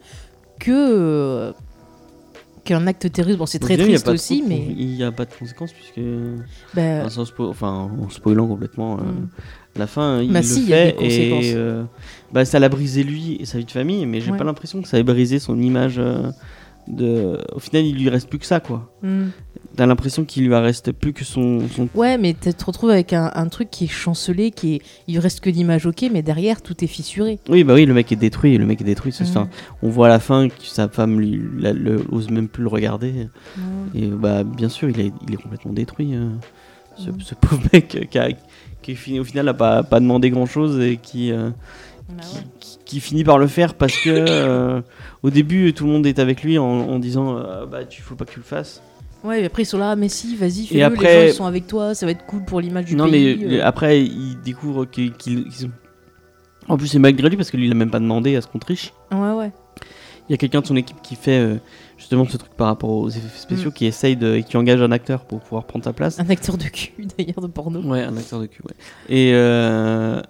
que. 0.61 1.53
Qu'un 2.65 2.87
acte 2.87 3.11
terroriste. 3.13 3.39
Bon, 3.39 3.47
c'est 3.47 3.59
très 3.59 3.75
y 3.75 3.79
triste 3.79 4.09
aussi, 4.09 4.43
mais. 4.47 4.67
Il 4.77 4.89
n'y 4.95 5.03
a 5.03 5.13
pas 5.13 5.25
de 5.25 5.33
conséquences 5.33 5.73
puisque. 5.73 6.01
bah, 6.75 7.01
Enfin, 7.01 7.09
sans 7.11 7.23
spo- 7.25 7.49
enfin, 7.49 7.91
en 8.01 8.09
spoilant 8.11 8.47
complètement. 8.47 8.99
euh, 8.99 9.03
Mm. 9.03 9.29
La 9.77 9.87
fin, 9.87 10.21
il 10.21 10.31
Bah 10.31 10.41
le 10.41 10.45
si, 10.45 10.65
y 10.65 10.67
fait 10.67 10.87
des 10.87 10.93
conséquences. 10.97 11.45
et 11.47 11.55
euh, 11.57 11.83
bah, 12.31 12.45
ça 12.45 12.59
l'a 12.59 12.69
brisé 12.69 13.03
lui 13.05 13.37
et 13.41 13.47
sa 13.47 13.57
vie 13.57 13.65
de 13.65 13.71
famille, 13.71 14.05
mais 14.05 14.21
j'ai 14.21 14.31
Ouais. 14.31 14.37
pas 14.37 14.45
l'impression 14.45 14.83
que 14.83 14.89
ça 14.89 14.99
ait 14.99 15.03
brisé 15.03 15.39
son 15.39 15.59
image 15.61 15.95
euh, 15.99 16.31
de. 16.89 17.39
Au 17.55 17.59
final, 17.59 17.87
il 17.87 17.97
lui 17.97 18.09
reste 18.11 18.29
plus 18.29 18.39
que 18.39 18.45
ça, 18.47 18.61
quoi. 18.61 18.93
hmm. 19.03 19.29
T'as 19.77 19.87
l'impression 19.87 20.25
qu'il 20.25 20.47
lui 20.47 20.55
reste 20.55 20.93
plus 20.93 21.13
que 21.13 21.25
son. 21.25 21.61
son... 21.75 21.89
Ouais, 21.95 22.19
mais 22.19 22.35
tu 22.39 22.53
te 22.53 22.65
retrouves 22.65 22.91
avec 22.91 23.13
un, 23.13 23.31
un 23.35 23.49
truc 23.49 23.71
qui 23.71 23.85
est 23.85 23.89
chancelé, 23.89 24.51
qui 24.51 24.75
est. 24.75 24.83
Il 25.09 25.19
reste 25.19 25.41
que 25.41 25.49
l'image, 25.51 25.87
ok, 25.87 26.05
mais 26.13 26.23
derrière, 26.23 26.61
tout 26.61 26.85
est 26.85 26.89
fissuré. 26.89 27.39
Oui, 27.49 27.65
bah 27.65 27.75
oui, 27.75 27.87
le 27.87 27.95
mec 27.95 28.13
est 28.13 28.17
détruit. 28.17 28.59
Le 28.59 28.67
mec 28.67 28.81
est 28.83 28.85
détruit. 28.85 29.15
enfin, 29.23 29.49
on 29.83 29.89
voit 29.89 30.07
à 30.07 30.11
la 30.11 30.21
fin 30.21 30.49
que 30.49 30.55
sa 30.63 30.89
femme 30.89 31.19
lui, 31.21 31.41
la- 31.59 31.73
le- 31.73 32.05
ose 32.11 32.31
même 32.31 32.49
plus 32.49 32.63
le 32.65 32.69
regarder. 32.69 33.29
Et 33.95 34.09
bah, 34.09 34.45
bien 34.45 34.69
sûr, 34.69 34.91
il 34.91 35.01
est, 35.01 35.13
il 35.27 35.35
est 35.35 35.39
complètement 35.39 35.73
détruit. 35.73 36.15
euh, 36.15 36.29
ce, 36.97 37.09
ce 37.21 37.35
pauvre 37.41 37.63
mec 37.73 37.95
euh, 37.95 38.05
qui, 38.05 38.19
a- 38.19 38.29
qui 38.83 38.95
fini- 38.95 39.21
au 39.21 39.25
final 39.25 39.47
n'a 39.47 39.55
pas, 39.55 39.83
pas 39.83 40.01
demandé 40.01 40.29
grand 40.29 40.45
chose 40.47 40.79
et 40.81 40.99
qui, 40.99 41.33
euh, 41.33 41.49
Bah 42.11 42.23
qui, 42.23 42.37
qui- 42.61 42.79
qui 42.85 43.01
finit 43.01 43.25
par 43.25 43.39
le 43.39 43.47
faire 43.47 43.73
parce 43.73 43.97
que 43.97 44.11
euh, 44.11 44.83
au 45.23 45.31
début 45.31 45.73
tout 45.73 45.87
le 45.87 45.93
monde 45.93 46.07
est 46.07 46.19
avec 46.19 46.43
lui 46.43 46.59
en, 46.59 46.65
en 46.67 46.99
disant 46.99 47.41
bah 47.71 47.85
tu 47.89 48.03
faut 48.03 48.15
pas 48.17 48.27
que 48.27 48.33
tu 48.33 48.39
le 48.41 48.45
fasses. 48.45 48.83
Ouais, 49.25 49.43
et 49.43 49.45
après 49.47 49.63
ils 49.63 49.67
sont 49.67 49.79
là, 49.79 49.95
mais 49.97 50.09
si, 50.09 50.35
vas-y, 50.37 50.67
fais-le, 50.67 50.85
après- 50.85 51.15
les 51.15 51.21
gens 51.29 51.33
ils 51.33 51.37
sont 51.37 51.45
avec 51.47 51.67
toi, 51.67 51.95
ça 51.95 52.07
va 52.07 52.13
être 52.13 52.25
cool 52.27 52.45
pour 52.45 52.61
l'image 52.61 52.87
du 52.87 52.97
non 52.97 53.09
pays. 53.11 53.39
mais 53.47 53.59
euh. 53.61 53.67
après 53.67 54.03
il 54.03 54.37
découvre 54.45 54.85
qu'ils 54.85 55.13
sont- 55.53 55.71
En 56.69 56.77
plus 56.77 56.89
c'est 56.89 56.99
malgré 56.99 57.29
lui 57.29 57.37
parce 57.37 57.51
que 57.51 57.57
lui 57.57 57.67
il 57.67 57.73
a 57.73 57.75
même 57.75 57.91
pas 57.91 58.01
demandé 58.01 58.35
à 58.37 58.41
ce 58.41 58.47
qu'on 58.49 58.59
triche. 58.59 58.93
Ouais, 59.13 59.33
ouais. 59.33 59.53
Il 60.29 60.33
y 60.33 60.35
a 60.35 60.37
quelqu'un 60.37 60.61
de 60.61 60.67
son 60.67 60.77
équipe 60.77 61.03
qui 61.03 61.17
fait 61.17 61.39
euh, 61.41 61.57
justement 61.99 62.25
ce 62.27 62.37
truc 62.37 62.55
par 62.55 62.69
rapport 62.69 62.91
aux 62.91 63.09
effets 63.09 63.37
spéciaux 63.37 63.71
Mm. 63.71 63.75
qui 63.75 63.87
essaye 63.87 64.17
de 64.17 64.37
et 64.37 64.43
qui 64.45 64.57
engage 64.57 64.81
un 64.81 64.93
acteur 64.93 65.25
pour 65.25 65.41
pouvoir 65.41 65.65
prendre 65.65 65.85
sa 65.85 65.93
place. 65.93 66.19
Un 66.21 66.31
acteur 66.31 66.57
de 66.57 66.65
cul, 66.65 67.07
d'ailleurs, 67.19 67.41
de 67.41 67.49
porno. 67.49 67.81
Ouais, 67.83 68.03
un 68.03 68.17
acteur 68.17 68.41
de 68.41 68.47
cul, 68.47 68.63
ouais. 68.65 68.75
Et, 69.09 69.33
euh, 69.35 70.23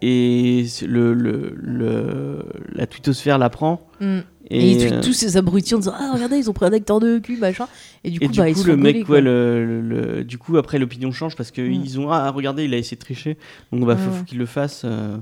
et 0.00 0.64
le, 0.86 1.12
le, 1.14 1.52
le- 1.56 2.44
la 2.72 2.86
twittosphère 2.86 3.38
l'apprend. 3.38 3.80
Hmm. 4.00 4.20
Et, 4.50 4.58
Et, 4.58 4.70
il 4.72 4.78
tweet 4.78 4.92
euh, 4.94 5.00
tous 5.02 5.12
ses 5.12 5.36
abrutis 5.36 5.74
en 5.74 5.78
disant 5.78 5.94
Ah, 5.96 6.10
regardez, 6.14 6.36
ils 6.36 6.50
ont 6.50 6.52
pris 6.52 6.66
un 6.66 6.72
acteur 6.72 6.98
de 7.00 7.18
cul, 7.18 7.36
machin. 7.36 7.68
Et 8.04 8.10
du 8.10 8.18
coup, 8.18 8.24
et 8.24 8.28
du 8.28 8.38
bah, 8.40 8.48
ils 8.48 8.54
coup, 8.54 8.64
le 8.64 8.76
mec, 8.76 9.08
ouais, 9.08 9.20
le, 9.20 9.64
le- 9.64 9.80
le- 10.16 10.24
du 10.24 10.36
coup, 10.38 10.56
après, 10.56 10.78
l'opinion 10.78 11.12
change 11.12 11.36
parce 11.36 11.50
qu'ils 11.50 11.78
Mm. 11.78 11.84
ils 11.84 12.00
ont 12.00 12.10
Ah, 12.10 12.30
regardez, 12.30 12.64
il 12.64 12.74
a 12.74 12.76
essayé 12.76 12.96
de 12.96 13.02
tricher. 13.02 13.38
Donc, 13.72 13.84
bah, 13.86 13.96
faut, 13.96 14.06
Ouais, 14.06 14.10
faut 14.12 14.18
ouais. 14.20 14.24
qu'il 14.26 14.38
le 14.38 14.46
fasse. 14.46 14.82
euh, 14.84 15.16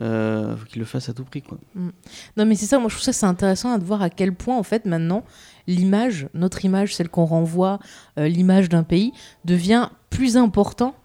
euh, 0.00 0.56
faut 0.56 0.66
qu'il 0.66 0.80
le 0.80 0.84
fasse 0.86 1.08
à 1.08 1.12
tout 1.14 1.24
prix, 1.24 1.40
quoi. 1.42 1.56
Non, 2.36 2.44
mais 2.46 2.56
c'est 2.56 2.66
ça, 2.66 2.78
moi 2.78 2.88
je 2.88 2.94
trouve 2.94 3.04
ça 3.04 3.12
c'est 3.12 3.26
intéressant 3.26 3.78
de 3.78 3.84
voir 3.84 4.02
à 4.02 4.10
quel 4.10 4.34
point, 4.34 4.56
en 4.56 4.64
fait, 4.64 4.86
maintenant, 4.86 5.22
l'image, 5.68 6.26
notre 6.34 6.64
image, 6.64 6.94
celle 6.96 7.08
qu'on 7.08 7.24
renvoie, 7.26 7.78
euh, 8.18 8.26
l'image 8.26 8.68
d'un 8.68 8.82
pays, 8.82 9.12
devient 9.44 9.88
plus 10.10 10.36
important, 10.36 10.96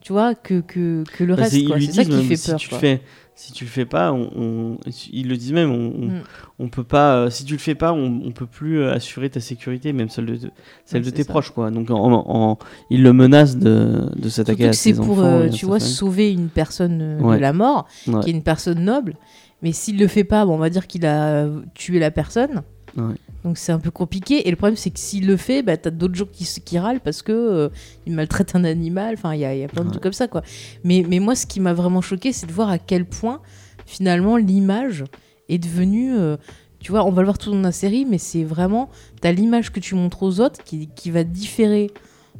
tu 0.00 0.12
vois, 0.12 0.36
que, 0.36 0.60
que, 0.60 1.02
que 1.12 1.24
le 1.24 1.34
Bah, 1.34 1.42
reste. 1.42 1.54
c'est- 1.54 1.60
ils 1.62 1.92
ça 1.92 2.04
qui 2.04 2.22
fait 2.24 2.36
si 2.36 2.50
peur. 2.50 2.58
tu 2.60 2.66
le 2.68 2.70
quoi. 2.70 2.78
fais, 2.78 3.02
si 3.34 3.52
tu 3.52 3.64
le 3.64 3.70
fais 3.70 3.86
pas, 3.86 4.12
on, 4.12 4.30
on- 4.36 4.78
ils 5.12 5.26
le 5.28 5.36
disent 5.36 5.52
même, 5.54 5.70
on, 5.72 6.06
Mm. 6.08 6.22
on 6.58 6.68
peut 6.68 6.84
pas. 6.84 7.14
euh, 7.16 7.30
si 7.30 7.44
tu 7.44 7.54
le 7.54 7.58
fais 7.58 7.74
pas, 7.74 7.92
on, 7.92 8.20
on 8.24 8.32
peut 8.32 8.44
plus 8.46 8.80
euh, 8.80 8.92
assurer 8.92 9.30
ta 9.30 9.40
sécurité, 9.40 9.92
même 9.94 10.10
celle 10.10 10.26
de, 10.26 10.50
celle 10.84 11.04
c'est 11.04 11.12
tes 11.12 11.22
ça. 11.22 11.30
proches, 11.32 11.50
quoi. 11.50 11.70
Donc, 11.70 11.90
en, 11.90 12.12
en- 12.12 12.58
ils 12.90 13.02
le 13.02 13.12
menacent 13.14 13.56
de, 13.56 14.10
de 14.14 14.28
s'attaquer 14.28 14.68
à 14.68 14.72
c'est 14.74 14.92
ses 14.92 14.94
pour, 15.00 15.12
enfants. 15.18 15.24
euh, 15.24 15.44
et 15.44 15.46
à 15.46 15.50
tu 15.50 15.64
vois, 15.66 15.78
famille. 15.78 15.94
sauver 15.94 16.32
une 16.32 16.48
personne 16.48 17.00
euh, 17.00 17.20
Ouais. 17.20 17.36
de 17.36 17.40
la 17.42 17.52
mort, 17.54 17.86
Ouais. 18.06 18.20
qui 18.20 18.28
est 18.30 18.32
une 18.32 18.42
personne 18.42 18.84
noble. 18.84 19.14
Mais 19.62 19.72
s'il 19.72 19.98
le 19.98 20.06
fait 20.06 20.24
pas, 20.24 20.44
bon, 20.46 20.54
on 20.54 20.58
va 20.58 20.70
dire 20.70 20.86
qu'il 20.86 21.04
a 21.06 21.28
euh, 21.44 21.60
tué 21.74 21.98
la 21.98 22.10
personne. 22.10 22.62
Ouais. 22.96 23.14
Donc 23.44 23.56
c'est 23.58 23.72
un 23.72 23.78
peu 23.78 23.90
compliqué. 23.90 24.46
Et 24.46 24.50
le 24.50 24.56
problème, 24.56 24.76
c'est 24.76 24.90
que 24.90 24.98
s'il 24.98 25.26
le 25.26 25.36
fait, 25.36 25.62
bah, 25.62 25.76
t'as 25.76 25.90
d'autres 25.90 26.14
gens 26.14 26.26
qui, 26.30 26.78
râlent 26.78 27.00
parce 27.00 27.22
que 27.22 27.32
euh, 27.32 27.68
il 28.06 28.12
maltraite 28.14 28.54
un 28.54 28.64
animal. 28.64 29.14
Enfin, 29.16 29.34
il 29.34 29.40
y 29.40 29.44
a, 29.44 29.54
il 29.54 29.60
y 29.60 29.64
a 29.64 29.68
plein 29.68 29.82
de 29.82 29.86
Ouais. 29.86 29.92
trucs 29.92 30.02
comme 30.02 30.12
ça, 30.12 30.28
quoi. 30.28 30.42
Mais, 30.84 31.04
mais 31.08 31.18
moi, 31.20 31.34
ce 31.34 31.46
qui 31.46 31.60
m'a 31.60 31.72
vraiment 31.72 32.00
choqué, 32.02 32.32
c'est 32.32 32.46
de 32.46 32.52
voir 32.52 32.68
à 32.68 32.78
quel 32.78 33.04
point, 33.06 33.40
finalement, 33.86 34.36
l'image 34.36 35.04
est 35.48 35.58
devenue. 35.58 36.14
euh, 36.16 36.36
tu 36.80 36.92
vois, 36.92 37.04
on 37.06 37.10
va 37.10 37.22
le 37.22 37.26
voir 37.26 37.38
tout 37.38 37.50
dans 37.50 37.60
la 37.60 37.72
série, 37.72 38.06
mais 38.08 38.18
c'est 38.18 38.44
vraiment. 38.44 38.88
T'as 39.20 39.32
l'image 39.32 39.70
que 39.70 39.80
tu 39.80 39.94
montres 39.94 40.22
aux 40.22 40.40
autres 40.40 40.62
qui, 40.64 40.88
qui 40.94 41.10
va 41.10 41.24
différer 41.24 41.90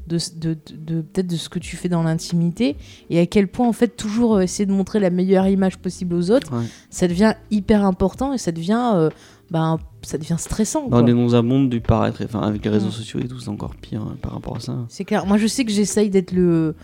de, 0.07 0.17
de, 0.37 0.55
de- 0.55 0.77
de- 0.77 1.01
peut-être 1.03 1.27
de 1.27 1.37
ce 1.37 1.49
que 1.49 1.59
tu 1.59 1.77
fais 1.77 1.89
dans 1.91 2.03
l'intimité 2.03 2.77
et 3.11 3.21
à 3.21 3.27
quel 3.27 3.47
point 3.49 3.69
en 3.69 3.73
fait 3.73 3.89
toujours 3.97 4.37
euh, 4.37 4.41
essayer 4.41 4.65
de 4.67 4.73
montrer 4.73 4.99
la 4.99 5.11
meilleure 5.11 5.47
image 5.47 5.77
possible 5.79 6.15
aux 6.15 6.31
autres 6.31 6.53
Ouais. 6.57 6.65
ça 6.89 7.07
devient 7.07 7.35
hyper 7.51 7.85
important 7.85 8.33
et 8.33 8.39
ça 8.39 8.51
devient 8.51 8.93
euh, 8.95 9.11
ben, 9.51 9.79
ça 10.03 10.17
devient 10.19 10.37
stressant 10.39 10.89
quoi. 10.89 11.03
on 11.03 11.07
est 11.07 11.13
dans 11.13 11.35
un 11.35 11.43
monde 11.43 11.69
du 11.71 11.81
paraître. 11.81 12.23
Enfin, 12.25 12.41
avec 12.41 12.65
les 12.65 12.71
réseaux 12.71 12.89
Mm. 12.89 12.93
sociaux 12.93 13.21
et 13.21 13.29
tout, 13.29 13.39
c'est 13.41 13.49
encore 13.49 13.75
pire 13.77 14.03
hein, 14.03 14.17
par 14.23 14.33
rapport 14.33 14.57
à 14.57 14.61
ça. 14.61 14.77
c'est 14.89 15.05
clair 15.05 15.27
moi 15.27 15.37
je 15.39 15.47
sais 15.47 15.65
que 15.65 15.73
j'essaye 15.73 16.09
d'être 16.11 16.33
le, 16.33 16.75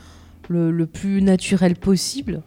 le 0.49 0.71
le 0.71 0.87
plus 0.87 1.23
naturel 1.23 1.77
possible 1.77 2.43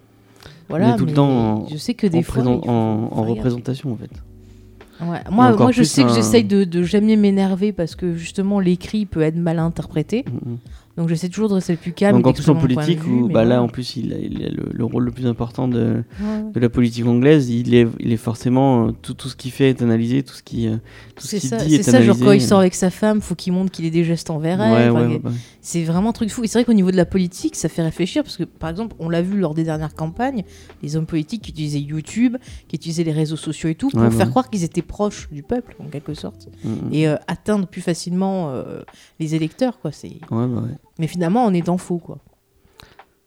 voilà 0.70 0.92
Mais 0.92 0.98
tout 0.98 1.06
le 1.06 1.14
temps 1.14 1.30
en- 1.64 1.68
je 1.68 1.78
sais 1.78 1.94
que 1.96 2.06
des 2.08 2.20
en, 2.20 2.22
fois 2.22 2.34
présent- 2.44 2.60
il 2.62 2.66
faut- 2.66 2.70
en, 2.72 3.10
faut 3.10 3.16
en 3.16 3.24
faire 3.24 3.36
représentation, 3.36 3.92
en 3.94 3.96
fait. 3.98 4.12
Ouais. 5.02 5.20
moi, 5.32 5.56
moi 5.56 5.72
je 5.72 5.82
sais 5.84 6.04
que 6.04 6.14
j'essaye 6.14 6.44
de, 6.44 6.66
de 6.66 6.84
jamais 6.84 7.16
m'énerver 7.16 7.72
parce 7.72 7.96
que 7.96 8.16
justement 8.16 8.60
l'écrit 8.60 9.06
peut 9.06 9.22
être 9.22 9.38
mal 9.38 9.58
interprété 9.60 10.26
Mm, 10.28 10.52
mm. 10.52 10.58
Donc 11.00 11.10
j'essaie 11.10 11.30
toujours 11.30 11.50
de 11.50 11.56
rester 11.56 11.74
le 11.74 11.78
plus 11.80 11.94
calme. 11.94 12.18
Donc 12.18 12.28
en 12.28 12.34
plus 12.34 12.48
en 12.50 12.56
politique, 12.56 13.00
vue, 13.02 13.10
où 13.12 13.28
bah, 13.30 13.46
là 13.46 13.64
en 13.64 13.68
plus 13.70 13.96
il 13.96 14.14
a, 14.14 14.18
il 14.18 14.46
a 14.46 14.50
le, 14.50 14.70
le 14.72 14.84
rôle 14.86 15.06
le 15.06 15.12
plus 15.12 15.26
important 15.26 15.68
de, 15.68 16.04
Ouais. 16.22 16.52
de 16.54 16.60
la 16.60 16.70
politique 16.70 17.06
anglaise, 17.08 17.50
il 17.50 17.74
est, 17.74 17.88
il 18.00 18.12
est 18.12 18.18
forcément 18.18 18.88
euh, 18.88 18.92
tout, 19.02 19.14
tout 19.14 19.30
ce 19.30 19.36
qu'il 19.36 19.52
fait 19.52 19.70
est 19.70 19.82
analysé, 19.82 20.22
tout 20.24 20.34
ce 20.36 20.44
qui, 20.44 20.68
euh, 20.68 20.76
tout 21.16 21.26
ce 21.26 21.40
C'est 21.40 21.58
qu'il 21.58 21.68
dit 21.68 21.74
c'est 21.76 21.80
est 21.80 21.84
ça, 21.84 21.92
genre 22.02 22.16
analysé. 22.16 22.26
quand 22.26 22.32
il 22.34 22.42
sort 22.42 22.60
avec 22.60 22.76
sa 22.76 22.90
femme, 22.90 23.22
faut 23.22 23.34
qu'il 23.36 23.54
montre 23.54 23.72
qu'il 23.72 23.86
ait 23.86 23.90
des 23.90 24.04
gestes 24.04 24.30
envers 24.30 24.62
elle. 24.62 24.92
Ouais, 24.92 25.00
ouais. 25.08 25.22
C'est 25.62 25.84
vraiment 25.84 26.10
un 26.10 26.14
truc 26.14 26.30
fou. 26.32 26.44
Et 26.44 26.48
c'est 26.48 26.60
vrai 26.60 26.66
qu'au 26.66 26.74
niveau 26.74 26.92
de 26.92 26.98
la 26.98 27.06
politique, 27.06 27.56
ça 27.56 27.70
fait 27.70 27.82
réfléchir 27.82 28.24
parce 28.24 28.36
que, 28.38 28.44
par 28.44 28.70
exemple, 28.70 28.96
on 29.00 29.08
l'a 29.10 29.22
vu 29.22 29.38
lors 29.40 29.54
des 29.54 29.64
dernières 29.64 29.96
campagnes, 29.96 30.44
les 30.84 30.96
hommes 30.98 31.06
politiques 31.06 31.44
qui 31.44 31.52
utilisaient 31.52 31.80
YouTube, 31.80 32.36
qui 32.68 32.76
utilisaient 32.76 33.04
les 33.06 33.12
réseaux 33.14 33.36
sociaux 33.38 33.70
et 33.70 33.76
tout 33.76 33.90
pour 33.90 34.12
faire 34.14 34.30
croire 34.30 34.50
qu'ils 34.50 34.64
étaient 34.66 34.82
proches 34.82 35.30
du 35.32 35.44
peuple, 35.44 35.76
en 35.80 35.86
quelque 35.86 36.14
sorte, 36.14 36.50
Mm, 36.64 36.70
mm. 36.70 36.94
et 36.94 37.08
euh, 37.08 37.16
atteindre 37.28 37.68
plus 37.68 37.82
facilement 37.82 38.50
euh, 38.52 38.82
les 39.20 39.36
électeurs, 39.36 39.80
quoi. 39.80 39.92
C'est. 39.92 40.08
Ouais, 40.08 40.18
bah, 40.30 40.46
ouais. 40.46 40.78
Mais 41.00 41.08
finalement, 41.08 41.46
en 41.46 41.54
étant 41.54 41.78
faux, 41.78 41.98
quoi. 41.98 42.20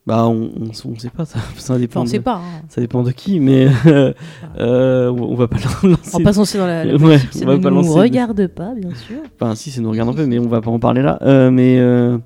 Bah, 0.07 0.27
on, 0.27 0.51
on, 0.61 0.71
on 0.91 0.99
sait 0.99 1.11
pas, 1.11 1.25
ça, 1.25 1.39
ça 1.57 1.79
dépend. 1.79 2.01
Enfin, 2.01 2.01
on 2.01 2.05
de, 2.05 2.09
sait 2.11 2.21
pas. 2.21 2.37
hein. 2.37 2.63
Ça 2.69 2.81
dépend 2.81 3.03
de 3.03 3.13
qui, 3.13 3.39
mais 3.41 3.69
euh, 3.87 4.13
euh, 4.59 5.11
on 5.11 5.35
va 5.35 5.47
pas 5.49 5.57
lancer. 5.59 5.97
On 6.15 6.19
va 6.19 6.25
pas 6.25 6.33
lancer 6.37 6.59
dans 6.59 6.67
la. 6.67 6.85
la 6.85 6.95
Ouais, 6.97 7.19
on 7.43 7.47
va 7.47 7.57
ne 7.57 7.63
pas 7.63 7.71
nous 7.71 7.77
lancer 7.77 7.95
de- 7.95 8.01
regarde 8.01 8.47
pas, 8.49 8.75
bien 8.75 8.95
sûr. 8.95 9.19
Enfin, 9.41 9.55
si, 9.55 9.71
ça 9.71 9.81
nous 9.81 9.91
regarde 9.91 10.09
un 10.11 10.13
peu, 10.15 10.27
mais 10.27 10.39
on 10.39 10.49
va 10.49 10.61
pas 10.61 10.71
en 10.71 10.79
parler 10.81 11.03
là. 11.03 11.19
Euh, 11.23 11.51
mais 11.53 11.79
euh, 11.79 12.19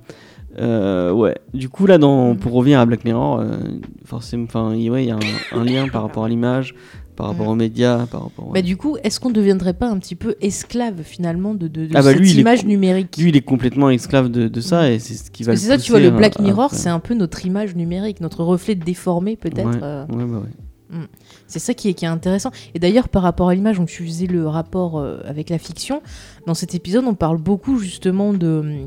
euh, 0.59 1.11
ouais, 1.11 1.37
du 1.53 1.69
coup, 1.69 1.85
là, 1.85 1.99
dans, 1.99 2.35
pour 2.35 2.53
revenir 2.53 2.79
à 2.79 2.85
Black 2.87 3.05
Mirror, 3.05 3.39
euh, 3.41 3.57
forcément, 4.05 4.45
enfin, 4.45 4.73
il 4.73 4.89
ouais, 4.89 5.05
y 5.05 5.11
a 5.11 5.15
un, 5.15 5.59
un 5.59 5.63
lien 5.63 5.87
par 5.87 6.01
rapport 6.01 6.25
à 6.25 6.29
l'image, 6.29 6.73
par 7.17 7.27
rapport 7.27 7.47
Mm. 7.47 7.49
aux 7.49 7.55
médias, 7.55 8.05
par 8.05 8.23
rapport. 8.23 8.51
Bah, 8.53 8.61
du 8.61 8.77
coup, 8.77 8.95
est-ce 9.03 9.19
qu'on 9.19 9.27
ne 9.29 9.33
deviendrait 9.33 9.73
pas 9.73 9.89
un 9.89 9.97
petit 9.97 10.15
peu 10.15 10.35
esclave 10.39 11.01
finalement 11.03 11.53
de, 11.53 11.67
de, 11.67 11.87
de 11.87 11.91
Ah 11.95 12.01
bah, 12.01 12.11
cette 12.11 12.19
lui, 12.19 12.31
image 12.31 12.65
numérique? 12.65 13.17
Lui, 13.17 13.29
il 13.29 13.35
est 13.35 13.41
complètement 13.41 13.89
esclave 13.89 14.29
de, 14.29 14.47
de 14.47 14.61
ça, 14.61 14.89
et 14.89 14.99
c'est 14.99 15.15
ce 15.15 15.29
qui 15.31 15.43
va 15.43 15.57
c'est 15.57 15.67
ça, 15.67 15.77
tu 15.77 15.91
vois, 15.91 15.99
le 15.99 16.11
Black 16.11 16.39
à 16.39 16.43
Mirror, 16.43 16.73
c'est 16.73 16.87
un 16.89 16.99
peu 16.99 17.13
notre 17.15 17.45
image 17.45 17.75
numérique, 17.75 18.21
notre 18.21 18.43
reflet 18.45 18.75
déformé 18.75 19.35
peut-être. 19.35 19.67
Ouais, 19.67 19.79
euh, 19.83 20.05
ouais, 20.07 20.25
bah 20.25 20.37
ouais. 20.43 20.99
C'est 21.47 21.59
ça 21.59 21.73
qui 21.73 21.89
est, 21.89 21.93
qui 21.93 22.05
est 22.05 22.07
intéressant. 22.07 22.51
Et 22.73 22.79
d'ailleurs, 22.79 23.09
par 23.09 23.21
rapport 23.23 23.49
à 23.49 23.55
l'image, 23.55 23.77
donc 23.77 23.89
tu 23.89 24.05
faisais 24.05 24.25
le 24.27 24.47
rapport 24.47 24.97
euh, 24.97 25.19
avec 25.25 25.49
la 25.49 25.57
fiction. 25.57 26.01
Dans 26.45 26.53
cet 26.53 26.75
épisode, 26.75 27.03
on 27.05 27.13
parle 27.13 27.37
beaucoup 27.39 27.77
justement 27.79 28.31
de 28.33 28.85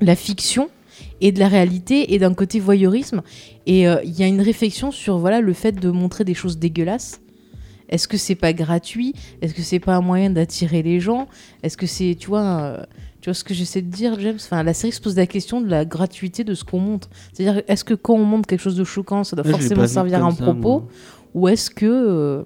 la 0.00 0.16
fiction 0.16 0.70
et 1.20 1.32
de 1.32 1.38
la 1.40 1.48
réalité 1.48 2.14
et 2.14 2.18
d'un 2.18 2.32
côté 2.32 2.60
voyeurisme. 2.60 3.20
Et 3.66 3.86
euh, 3.88 3.96
il 4.04 4.12
y 4.18 4.22
a 4.22 4.26
une 4.26 4.40
réflexion 4.40 4.90
sur 4.90 5.18
voilà 5.18 5.40
le 5.42 5.52
fait 5.52 5.72
de 5.72 5.90
montrer 5.90 6.24
des 6.24 6.34
choses 6.34 6.58
dégueulasses. 6.58 7.20
Est-ce 7.88 8.08
que 8.08 8.16
c'est 8.16 8.34
pas 8.34 8.52
gratuit? 8.52 9.14
Est-ce 9.42 9.54
que 9.54 9.62
c'est 9.62 9.78
pas 9.78 9.94
un 9.96 10.00
moyen 10.00 10.30
d'attirer 10.30 10.82
les 10.82 11.00
gens? 11.00 11.28
Est-ce 11.62 11.76
que 11.76 11.86
c'est, 11.86 12.16
tu 12.18 12.28
vois, 12.28 12.42
euh, 12.62 12.82
tu 13.20 13.28
vois 13.30 13.34
ce 13.34 13.44
que 13.44 13.52
j'essaie 13.54 13.82
de 13.82 13.90
dire, 13.90 14.18
James? 14.20 14.36
Enfin, 14.36 14.62
la 14.62 14.72
série 14.74 14.92
se 14.92 15.00
pose 15.00 15.16
la 15.16 15.26
question 15.26 15.60
de 15.60 15.68
la 15.68 15.84
gratuité 15.84 16.44
de 16.44 16.54
ce 16.54 16.64
qu'on 16.64 16.80
montre. 16.80 17.08
C'est-à-dire, 17.32 17.62
est-ce 17.68 17.84
que 17.84 17.94
quand 17.94 18.14
on 18.14 18.24
montre 18.24 18.46
quelque 18.46 18.60
chose 18.62 18.76
de 18.76 18.84
choquant, 18.84 19.22
ça 19.24 19.36
doit 19.36 19.44
Ouais, 19.44 19.52
forcément 19.52 19.86
servir 19.86 20.24
à 20.24 20.28
un 20.28 20.30
ça, 20.30 20.42
propos? 20.44 20.80
moi. 20.80 20.88
ou 21.34 21.48
est-ce 21.48 21.70
que. 21.70 21.84
euh, 21.86 22.42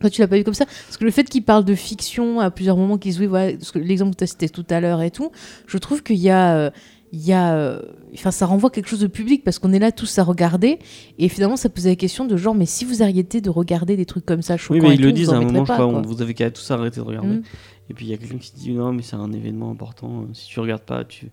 Toi, 0.00 0.10
tu 0.10 0.20
l'as 0.20 0.28
pas 0.28 0.36
vu 0.36 0.44
comme 0.44 0.52
ça? 0.54 0.66
Parce 0.66 0.96
que 0.96 1.04
le 1.04 1.10
fait 1.10 1.24
qu'il 1.24 1.44
parle 1.44 1.64
de 1.64 1.74
fiction 1.74 2.40
à 2.40 2.50
plusieurs 2.50 2.76
moments, 2.76 2.98
qu'il 2.98 3.12
se 3.14 3.20
dit, 3.20 3.26
voilà, 3.26 3.52
parce 3.52 3.70
que 3.72 3.78
l'exemple 3.78 4.12
que 4.12 4.18
tu 4.18 4.24
as 4.24 4.26
cité 4.26 4.48
tout 4.48 4.66
à 4.68 4.80
l'heure 4.80 5.00
et 5.00 5.10
tout, 5.10 5.30
je 5.66 5.78
trouve 5.78 6.02
qu'il 6.02 6.16
y 6.16 6.28
a. 6.30 6.56
euh, 6.56 6.70
il 7.12 7.20
y 7.26 7.32
a, 7.32 7.54
euh, 7.54 7.80
enfin, 8.14 8.30
ça 8.30 8.46
renvoie 8.46 8.70
quelque 8.70 8.88
chose 8.88 9.00
de 9.00 9.06
public 9.06 9.44
parce 9.44 9.58
qu'on 9.58 9.72
est 9.72 9.78
là 9.78 9.92
tous 9.92 10.18
à 10.18 10.22
regarder 10.24 10.78
et 11.18 11.28
finalement 11.28 11.56
ça 11.56 11.68
posait 11.68 11.90
la 11.90 11.96
question 11.96 12.24
de 12.24 12.36
genre 12.36 12.54
mais 12.54 12.64
si 12.66 12.84
vous 12.86 13.02
arrêtez 13.02 13.40
de 13.42 13.50
regarder 13.50 13.96
des 13.96 14.06
trucs 14.06 14.24
comme 14.24 14.40
ça 14.42 14.56
choquants 14.56 14.80
Oui, 14.80 14.86
mais 14.88 14.94
et 14.94 14.98
ils 14.98 15.02
le 15.02 15.08
tout, 15.10 15.16
disent 15.16 15.28
vous 15.28 15.34
à 15.34 15.36
un 15.36 15.40
moment, 15.42 15.64
je 15.66 15.72
crois, 15.72 15.86
on- 15.86 16.00
vous 16.02 16.22
avez 16.22 16.32
qu'à 16.34 16.50
tous 16.50 16.70
arrêter 16.70 16.96
de 17.00 17.04
regarder. 17.06 17.36
Mm. 17.36 17.42
Et 17.90 17.94
puis 17.94 18.06
il 18.06 18.10
y 18.10 18.14
a 18.14 18.16
quelqu'un 18.16 18.38
qui 18.38 18.52
dit 18.54 18.72
non, 18.72 18.92
mais 18.92 19.02
c'est 19.02 19.16
un 19.16 19.30
événement 19.32 19.70
important, 19.70 20.22
euh, 20.22 20.24
si 20.32 20.46
tu 20.48 20.58
regardes 20.60 20.82
pas, 20.82 21.04
tu. 21.04 21.30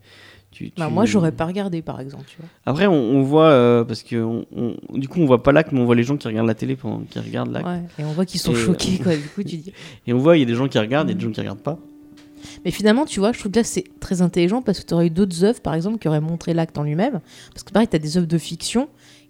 tu, 0.51 0.73
Bah, 0.77 0.87
tu- 0.87 0.93
moi 0.93 1.05
j'aurais 1.05 1.31
pas 1.31 1.45
regardé 1.45 1.81
par 1.81 2.01
exemple 2.01 2.25
tu 2.27 2.35
vois. 2.39 2.49
Après, 2.65 2.87
on, 2.87 2.93
on 2.93 3.21
voit, 3.21 3.45
euh, 3.51 3.85
parce 3.85 4.03
que 4.03 4.17
on- 4.21 4.45
on- 4.53 4.97
du 4.97 5.07
coup, 5.07 5.19
on 5.21 5.25
voit 5.27 5.43
pas 5.43 5.51
l'acte, 5.53 5.71
mais 5.71 5.79
on 5.79 5.85
voit 5.85 5.95
les 5.95 6.03
gens 6.03 6.17
qui 6.17 6.27
regardent 6.27 6.47
la 6.47 6.55
télé 6.55 6.75
pendant 6.75 6.99
qui 7.09 7.19
regardent 7.19 7.51
l'acte. 7.51 7.67
Ouais. 7.67 7.83
et 7.99 8.03
on 8.03 8.11
voit 8.11 8.25
qu'ils 8.25 8.39
sont 8.41 8.51
Et- 8.51 8.55
choqués 8.55 8.97
quoi 8.97 9.15
du 9.15 9.21
coup 9.29 9.43
tu 9.43 9.55
dis 9.57 9.71
Et 10.07 10.11
on 10.13 10.17
voit, 10.17 10.35
il 10.35 10.41
y 10.41 10.43
a 10.43 10.45
des 10.47 10.55
gens 10.55 10.67
qui 10.67 10.77
regardent, 10.79 11.07
il 11.07 11.11
y 11.11 11.13
a 11.13 11.15
Mm. 11.15 11.19
des 11.19 11.25
gens 11.25 11.31
qui 11.31 11.39
regardent 11.39 11.59
pas. 11.61 11.79
Mais 12.65 12.71
finalement, 12.71 13.05
tu 13.05 13.19
vois, 13.19 13.31
je 13.31 13.39
trouve 13.39 13.51
que 13.51 13.59
là, 13.59 13.63
c'est 13.63 13.85
très 13.99 14.21
intelligent 14.21 14.61
parce 14.61 14.79
que 14.79 14.85
tu 14.85 14.93
aurais 14.93 15.07
eu 15.07 15.09
d'autres 15.09 15.43
œuvres, 15.43 15.61
par 15.61 15.73
exemple, 15.73 15.97
qui 15.97 16.07
auraient 16.07 16.19
montré 16.21 16.53
l'acte 16.53 16.77
en 16.77 16.83
lui-même. 16.83 17.19
Parce 17.53 17.63
que 17.63 17.71
pareil, 17.71 17.87
tu 17.87 17.95
as 17.95 17.99
des 17.99 18.17
œuvres 18.17 18.27
de 18.27 18.37
fiction 18.37 18.89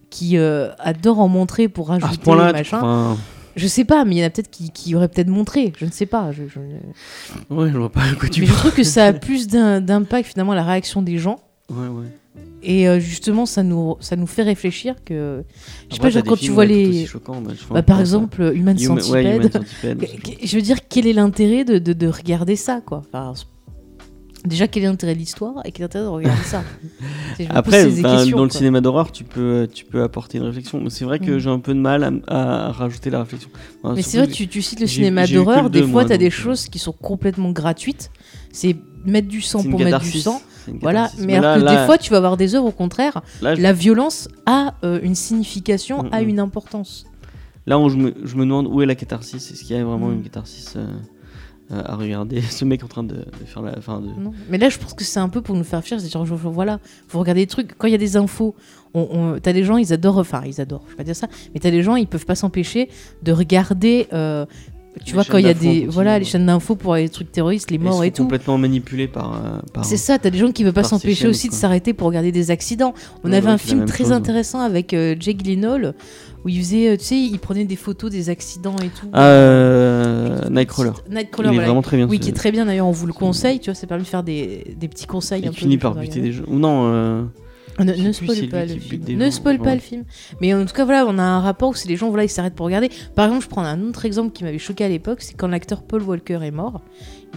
qui 0.10 0.38
euh, 0.38 0.70
adorent 0.80 1.20
en 1.20 1.28
montrer 1.28 1.68
pour 1.70 1.92
À 1.92 2.00
rajouter 2.00 2.24
ce 2.26 2.52
machin. 2.52 2.78
enfin, 2.78 3.18
Je 3.56 3.68
sais 3.68 3.86
pas, 3.86 4.06
mais 4.06 4.16
il 4.16 4.20
y 4.20 4.24
en 4.24 4.28
a 4.28 4.30
peut-être 4.32 4.50
qui, 4.50 4.72
qui 4.72 4.96
auraient 4.96 5.08
peut-être 5.08 5.28
montré. 5.28 5.72
Je 5.78 5.86
ne 5.86 5.92
sais 5.92 6.06
pas. 6.08 6.32
Je, 6.32 6.44
je- 6.48 7.54
ouais, 7.54 7.70
je 7.72 7.78
vois 7.78 7.92
pas 7.92 8.02
à 8.02 8.14
quoi 8.16 8.28
tu 8.30 8.42
Mais 8.42 8.48
je 8.48 8.54
trouve 8.54 8.74
que 8.74 8.84
ça 8.84 9.06
a 9.08 9.14
plus 9.14 9.48
d'impact 9.48 10.28
finalement 10.30 10.54
à 10.54 10.56
la 10.56 10.64
réaction 10.64 11.02
des 11.02 11.18
gens. 11.20 11.40
Ouais, 11.70 11.88
ouais. 11.88 12.08
Et 12.62 12.90
euh, 12.90 13.00
justement, 13.00 13.46
ça 13.46 13.64
nous, 13.64 13.96
ça 14.02 14.16
nous 14.18 14.28
fait 14.28 14.44
réfléchir 14.44 14.96
que. 15.06 15.44
Je 15.90 15.96
sais 15.96 16.02
pas, 16.02 16.10
genre 16.10 16.24
quand 16.24 16.36
tu 16.38 16.52
vois 16.52 16.66
les. 16.66 17.08
bah, 17.24 17.32
Bah, 17.72 17.84
par 17.84 18.00
exemple, 18.02 18.52
Human 18.54 18.78
Human- 18.78 18.98
ouais, 18.98 19.02
Centipede. 19.02 19.36
Human 19.36 19.52
Centipede. 19.52 20.06
Je 20.44 20.56
veux 20.58 20.62
dire, 20.62 20.78
quel 20.90 21.08
est 21.08 21.14
l'intérêt 21.14 21.64
de, 21.64 21.78
de, 21.78 21.94
de 21.94 22.08
regarder 22.08 22.56
ça, 22.58 22.82
quoi? 22.86 23.04
Enfin, 23.14 23.34
Déjà, 24.46 24.70
quel 24.70 24.84
est 24.84 24.86
l'intérêt 24.88 25.16
de 25.16 25.20
l'histoire 25.20 25.56
et 25.66 25.72
quel 25.74 25.82
est 25.82 25.86
l'intérêt 25.86 26.06
de 26.06 26.10
regarder 26.10 26.44
ça? 26.44 26.64
Pose 27.38 27.48
Après, 27.50 27.86
dans 28.32 28.44
le 28.46 28.50
cinéma 28.50 28.80
d'horreur, 28.80 29.12
tu 29.12 29.26
peux, 29.26 29.68
tu 29.74 29.84
peux 29.84 30.02
apporter 30.02 30.38
une 30.38 30.46
réflexion. 30.46 30.82
C'est 30.90 31.04
vrai 31.06 31.20
que 31.20 31.32
Mm. 31.32 31.40
j'ai 31.40 31.50
un 31.50 31.60
peu 31.60 31.74
de 31.74 31.80
mal 31.80 32.22
à, 32.28 32.68
à 32.68 32.72
rajouter 32.72 33.10
la 33.10 33.20
réflexion. 33.20 33.50
Enfin, 33.84 33.96
Mais 33.96 34.02
c'est 34.02 34.18
vrai, 34.18 34.28
tu, 34.28 34.48
tu 34.48 34.62
cites 34.62 34.80
le 34.80 34.88
cinéma 34.88 35.28
d'horreur, 35.28 35.70
des 35.70 35.84
fois, 35.84 36.06
tu 36.06 36.14
as 36.14 36.18
des 36.18 36.28
euh. 36.28 36.30
choses 36.30 36.68
qui 36.68 36.80
sont 36.80 36.94
complètement 36.94 37.52
gratuites. 37.52 38.12
C'est 38.52 38.76
mettre 39.06 39.28
du 39.28 39.42
sang 39.42 39.62
pour 39.64 39.80
mettre 39.80 40.00
du 40.02 40.12
sang. 40.20 40.42
Une 40.70 40.80
Voilà, 40.80 41.10
mais 41.20 41.36
alors 41.36 41.56
là, 41.56 41.60
que 41.60 41.66
là- 41.66 41.80
des 41.82 41.86
fois, 41.86 41.98
tu 41.98 42.12
vas 42.12 42.18
avoir 42.18 42.38
des 42.38 42.56
œuvres, 42.56 42.66
au 42.68 42.72
contraire, 42.72 43.22
là, 43.42 43.56
je- 43.56 43.62
la 43.62 43.74
violence 43.74 44.28
a 44.46 44.76
euh, 44.84 45.00
une 45.04 45.16
signification, 45.16 46.04
Mm, 46.04 46.10
a 46.12 46.22
mm. 46.24 46.30
une 46.30 46.40
importance. 46.40 47.06
Là, 47.68 47.78
on- 47.80 47.90
je, 47.90 47.98
me, 47.98 48.14
je 48.24 48.36
me 48.36 48.42
demande 48.44 48.68
où 48.68 48.82
est 48.82 48.86
la 48.86 48.96
catharsis. 48.96 49.52
Est-ce 49.52 49.64
qu'il 49.64 49.76
y 49.76 49.80
a 49.80 49.84
vraiment 49.84 50.08
Mm. 50.08 50.14
une 50.14 50.24
catharsis 50.24 50.74
euh, 50.76 50.88
euh, 51.72 51.82
à 51.86 51.96
regarder? 51.96 52.42
Ce 52.50 52.66
mec 52.66 52.84
en 52.84 52.88
train 52.88 53.04
de, 53.04 53.16
de 53.16 53.46
faire 53.46 53.62
la. 53.62 53.78
Enfin, 53.78 54.00
de... 54.02 54.08
Non. 54.20 54.32
Mais 54.50 54.58
là, 54.58 54.70
je 54.70 54.78
pense 54.80 54.94
que 54.94 55.04
c'est 55.04 55.20
un 55.20 55.30
peu 55.30 55.42
pour 55.42 55.56
nous 55.56 55.64
faire 55.64 55.84
fier. 55.84 56.00
C'est 56.00 56.12
genre, 56.12 56.26
voilà, 56.26 56.80
vous 57.10 57.20
regardez 57.20 57.42
des 57.42 57.48
trucs. 57.48 57.78
Quand 57.78 57.88
il 57.88 57.92
y 57.92 57.96
a 57.96 58.00
des 58.00 58.18
infos, 58.18 58.56
on, 58.94 59.08
on- 59.12 59.40
t'as 59.40 59.54
des 59.54 59.64
gens, 59.64 59.78
ils 59.78 59.94
adorent. 59.94 60.18
Enfin, 60.18 60.42
ils 60.46 60.60
adorent, 60.62 60.84
je 60.88 60.92
vais 60.92 60.98
pas 60.98 61.04
dire 61.04 61.16
ça. 61.16 61.28
Mais 61.54 61.60
t'as 61.60 61.72
des 61.72 61.84
gens, 61.84 61.96
ils 61.96 62.08
peuvent 62.08 62.26
pas 62.26 62.36
s'empêcher 62.36 62.90
de 63.24 63.32
regarder. 63.32 64.08
Euh, 64.96 65.00
tu 65.06 65.08
Les 65.08 65.14
vois, 65.14 65.24
quand 65.24 65.38
il 65.38 65.46
y 65.46 65.50
a 65.50 65.54
des. 65.54 65.86
Voilà, 65.88 66.18
les 66.20 66.26
ouais. 66.26 66.30
chaînes 66.32 66.46
d'infos 66.46 66.76
pour 66.76 66.96
les 66.96 67.10
trucs 67.10 67.32
terroristes, 67.32 67.72
les 67.72 67.78
morts 67.78 68.04
et 68.04 68.12
tout. 68.12 68.24
complètement 68.24 68.58
manipulés 68.58 69.08
par. 69.08 69.34
euh, 69.36 69.60
par- 69.74 69.86
C'est 69.86 69.98
ça, 69.98 70.18
t'as 70.20 70.30
des 70.30 70.38
gens 70.38 70.52
qui 70.52 70.64
ne 70.64 70.68
peuvent 70.72 70.82
pas 70.84 70.88
s'empêcher 70.88 71.28
aussi 71.28 71.48
de 71.50 71.54
s'arrêter 71.54 71.94
pour 71.94 72.08
regarder 72.08 72.32
des 72.32 72.52
accidents. 72.52 72.94
On 73.24 73.30
Ouais, 73.32 73.38
avait 73.38 73.48
ouais, 73.48 73.54
un 73.54 73.58
film 73.58 73.86
très 73.86 74.00
chose, 74.00 74.10
ouais. 74.10 74.14
intéressant 74.14 74.60
avec 74.62 74.94
euh, 74.94 75.16
Jake 75.20 75.44
Gyllenhaal 75.44 75.94
où 76.46 76.50
il 76.50 76.58
faisait, 76.60 76.90
euh, 76.90 76.98
tu 76.98 77.04
sais, 77.04 77.18
il 77.20 77.38
prenait 77.38 77.66
des 77.66 77.76
photos 77.76 78.10
des 78.10 78.30
accidents 78.30 78.78
et 78.78 78.88
tout. 78.88 79.08
Ah, 79.14 79.24
euh, 79.24 80.50
Nightcrawler. 80.50 80.92
Nightcrawler, 81.10 81.50
Il 81.50 81.52
est 81.52 81.56
voilà. 81.56 81.68
vraiment 81.68 81.82
très 81.82 81.98
bien. 81.98 82.08
Oui, 82.08 82.18
ce- 82.18 82.22
qui 82.24 82.30
est 82.30 82.34
très 82.34 82.52
bien 82.52 82.66
d'ailleurs, 82.66 82.88
on 82.88 82.92
vous 82.92 83.08
le 83.08 83.14
conseille, 83.14 83.60
tu 83.60 83.66
vois, 83.70 83.76
ça 83.76 83.88
permet 83.88 84.04
de 84.04 84.08
faire 84.08 84.24
des, 84.24 84.74
des 84.80 84.88
petits 84.88 85.06
conseils. 85.06 85.42
Il 85.46 85.52
finit 85.54 85.78
par 85.78 85.96
buter 85.96 86.20
regarder. 86.20 86.22
des 86.22 86.32
gens. 86.32 86.44
Ou 86.48 86.58
non. 86.60 87.30
Ne, 87.80 87.94
ne 87.94 88.12
spoil 88.12 88.48
pas 88.50 88.66
le 88.66 88.76
film. 88.78 89.04
Ne 89.18 89.30
spoil 89.30 89.58
pas 89.58 89.66
ouais. 89.66 89.74
le 89.76 89.80
film. 89.82 90.04
Mais 90.42 90.54
en 90.54 90.66
tout 90.66 90.74
cas, 90.74 90.86
voilà, 90.86 91.06
on 91.08 91.18
a 91.18 91.24
un 91.24 91.40
rapport 91.40 91.70
où 91.70 91.74
c'est 91.74 91.88
les 91.90 91.96
gens, 91.98 92.10
voilà, 92.10 92.24
ils 92.26 92.30
s'arrêtent 92.30 92.56
pour 92.56 92.66
regarder. 92.66 92.90
Par 93.16 93.26
exemple, 93.26 93.44
je 93.44 93.50
prends 93.50 93.64
un 93.64 93.82
autre 93.88 94.06
exemple 94.06 94.32
qui 94.34 94.44
m'avait 94.44 94.58
choqué 94.60 94.84
à 94.84 94.90
l'époque, 94.90 95.22
c'est 95.22 95.36
quand 95.36 95.48
l'acteur 95.48 95.84
Paul 95.84 96.02
Walker 96.04 96.40
est 96.44 96.52
mort. 96.52 96.82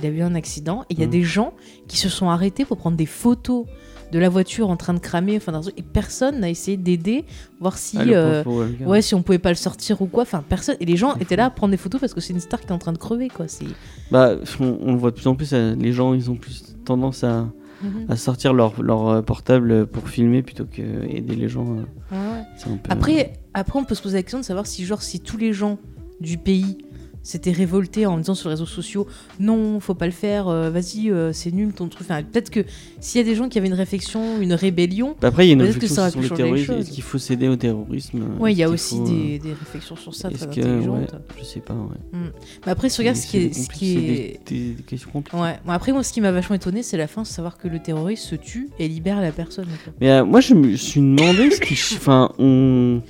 Il 0.03 0.07
a 0.07 0.11
eu 0.11 0.23
un 0.23 0.35
accident 0.35 0.83
et 0.91 0.95
il 0.95 0.99
y 1.01 1.03
a 1.03 1.07
Mhm. 1.07 1.13
des 1.13 1.23
gens 1.23 1.53
qui 1.89 1.97
se 1.99 2.09
sont 2.09 2.29
arrêtés 2.31 2.65
pour 2.65 2.77
prendre 2.79 2.97
des 2.97 3.07
photos 3.07 3.67
de 4.11 4.19
la 4.19 4.29
voiture 4.29 4.69
en 4.69 4.77
train 4.77 4.93
de 4.93 4.99
cramer, 4.99 5.39
enfin, 5.39 5.59
et 5.75 5.83
personne 5.83 6.41
n'a 6.41 6.51
essayé 6.51 6.77
d'aider, 6.77 7.25
voir 7.61 7.79
si, 7.79 7.97
ah, 7.99 8.03
euh, 8.03 8.45
ouais, 8.85 9.01
si 9.01 9.15
on 9.15 9.23
pouvait 9.23 9.39
pas 9.39 9.49
le 9.49 9.55
sortir 9.55 10.03
ou 10.03 10.07
quoi. 10.07 10.23
Enfin, 10.25 10.45
personne. 10.47 10.77
Et 10.81 10.85
les 10.85 10.97
gens 10.99 11.15
étaient 11.17 11.37
là 11.37 11.47
à 11.47 11.51
prendre 11.51 11.71
des 11.71 11.79
photos 11.79 11.99
parce 11.99 12.13
que 12.13 12.21
c'est 12.21 12.35
une 12.35 12.41
star 12.41 12.61
qui 12.61 12.67
est 12.67 12.73
en 12.73 12.79
train 12.79 12.93
de 12.93 12.99
crever, 12.99 13.29
quoi. 13.29 13.49
C'est. 13.49 13.65
Bah, 14.11 14.35
on, 14.61 14.77
on 14.83 14.93
le 14.93 14.99
voit 14.99 15.13
de 15.13 15.17
plus 15.17 15.27
en 15.29 15.35
plus. 15.35 15.51
euh, 15.55 15.75
Les 15.79 15.93
gens, 15.95 16.13
ils 16.13 16.31
ont 16.31 16.37
plus 16.37 16.63
tendance 16.85 17.25
à, 17.25 17.49
Mhm. 17.83 18.07
à 18.09 18.17
sortir 18.17 18.53
leur, 18.55 18.81
leur 18.83 19.09
euh, 19.09 19.23
portable 19.23 19.87
pour 19.87 20.09
filmer 20.09 20.43
plutôt 20.43 20.65
que 20.65 20.83
aider 21.09 21.35
les 21.35 21.49
gens. 21.49 21.67
euh, 21.79 22.15
Ouais, 22.17 22.43
peu- 22.83 22.91
Après, 22.91 23.33
après, 23.55 23.79
on 23.79 23.85
peut 23.85 23.95
se 23.95 24.03
poser 24.03 24.19
la 24.19 24.23
question 24.23 24.39
de 24.39 24.45
savoir 24.45 24.67
si, 24.67 24.85
genre, 24.85 25.03
si 25.03 25.21
tous 25.21 25.37
les 25.37 25.53
gens 25.53 25.79
du 26.21 26.39
pays 26.39 26.79
s'étaient 27.23 27.53
révoltés 27.53 28.07
en 28.07 28.19
disant 28.19 28.35
sur 28.35 28.49
les 28.49 28.55
réseaux 28.55 28.67
sociaux 28.67 29.07
non, 29.41 29.79
faut 29.81 29.95
pas 29.95 30.07
le 30.07 30.13
faire, 30.13 30.49
euh, 30.49 30.71
vas-y, 30.71 31.11
euh, 31.11 31.33
c'est 31.33 31.53
nul 31.53 31.73
ton 31.73 31.89
truc. 31.89 32.07
Enfin, 32.09 32.23
peut-être 32.23 32.51
que 32.51 32.65
s'il 33.01 33.21
y 33.21 33.25
a 33.25 33.27
des 33.27 33.35
gens 33.37 33.49
qui 33.49 33.59
avaient 33.59 33.69
une 33.69 33.75
réflexion, 33.75 34.41
une 34.41 34.53
rébellion, 34.55 35.17
Bah, 35.21 35.29
Après, 35.29 35.47
il 35.47 35.49
y 35.49 35.51
a 35.51 35.55
une 35.55 35.61
Peut-être 35.61 35.75
que 35.75 35.81
réflexion 35.83 35.95
ça 35.97 36.03
aurait 36.03 36.11
sur 36.11 36.21
pu 36.21 36.27
changer 36.29 36.43
les. 36.43 36.75
Est-ce 36.81 36.91
qu'il 36.91 37.03
faut 37.03 37.19
céder 37.19 37.49
au 37.49 37.57
terrorisme 37.57 38.23
euh, 38.23 38.43
ouais, 38.43 38.53
il 38.53 38.59
y 38.59 38.63
a 38.63 38.69
aussi 38.69 38.97
faut, 38.97 39.05
des, 39.05 39.39
des 39.39 39.53
réflexions 39.53 39.97
sur 39.97 40.15
ça 40.15 40.31
très 40.31 40.47
que. 40.47 40.61
Ouais, 40.89 41.07
je 41.39 41.45
sais 41.45 41.61
pas. 41.61 41.75
Ouais. 41.75 42.19
Mais 42.67 42.73
après, 42.73 42.89
regardes 42.99 43.17
ce 43.17 43.27
qui 43.27 43.37
est. 43.39 43.53
Ce 43.53 43.69
qui 43.69 43.93
est... 43.97 44.01
des, 44.01 44.41
des- 44.47 44.73
des 44.75 44.83
questions 44.83 45.11
compliquées. 45.11 45.37
Ouais. 45.43 45.59
Bon, 45.65 45.73
après, 45.73 45.93
moi, 45.93 46.03
ce 46.03 46.13
qui 46.13 46.21
m'a 46.21 46.33
vachement 46.33 46.57
étonné, 46.57 46.83
c'est 46.83 46.97
la 46.97 47.07
fin, 47.07 47.25
savoir 47.25 47.57
que 47.59 47.69
le 47.69 47.79
terroriste 47.81 48.25
se 48.25 48.35
tue 48.35 48.69
et 48.79 48.89
libère 48.89 49.21
la 49.21 49.33
personne. 49.33 49.67
Mais 50.01 50.11
euh, 50.11 50.25
moi, 50.25 50.41
je 50.41 50.55
me 50.55 50.77
suis 50.77 51.01
demandé 51.01 51.51
ce 51.51 51.61
qui. 51.61 51.75
Enfin, 51.97 52.33
on. 52.39 53.01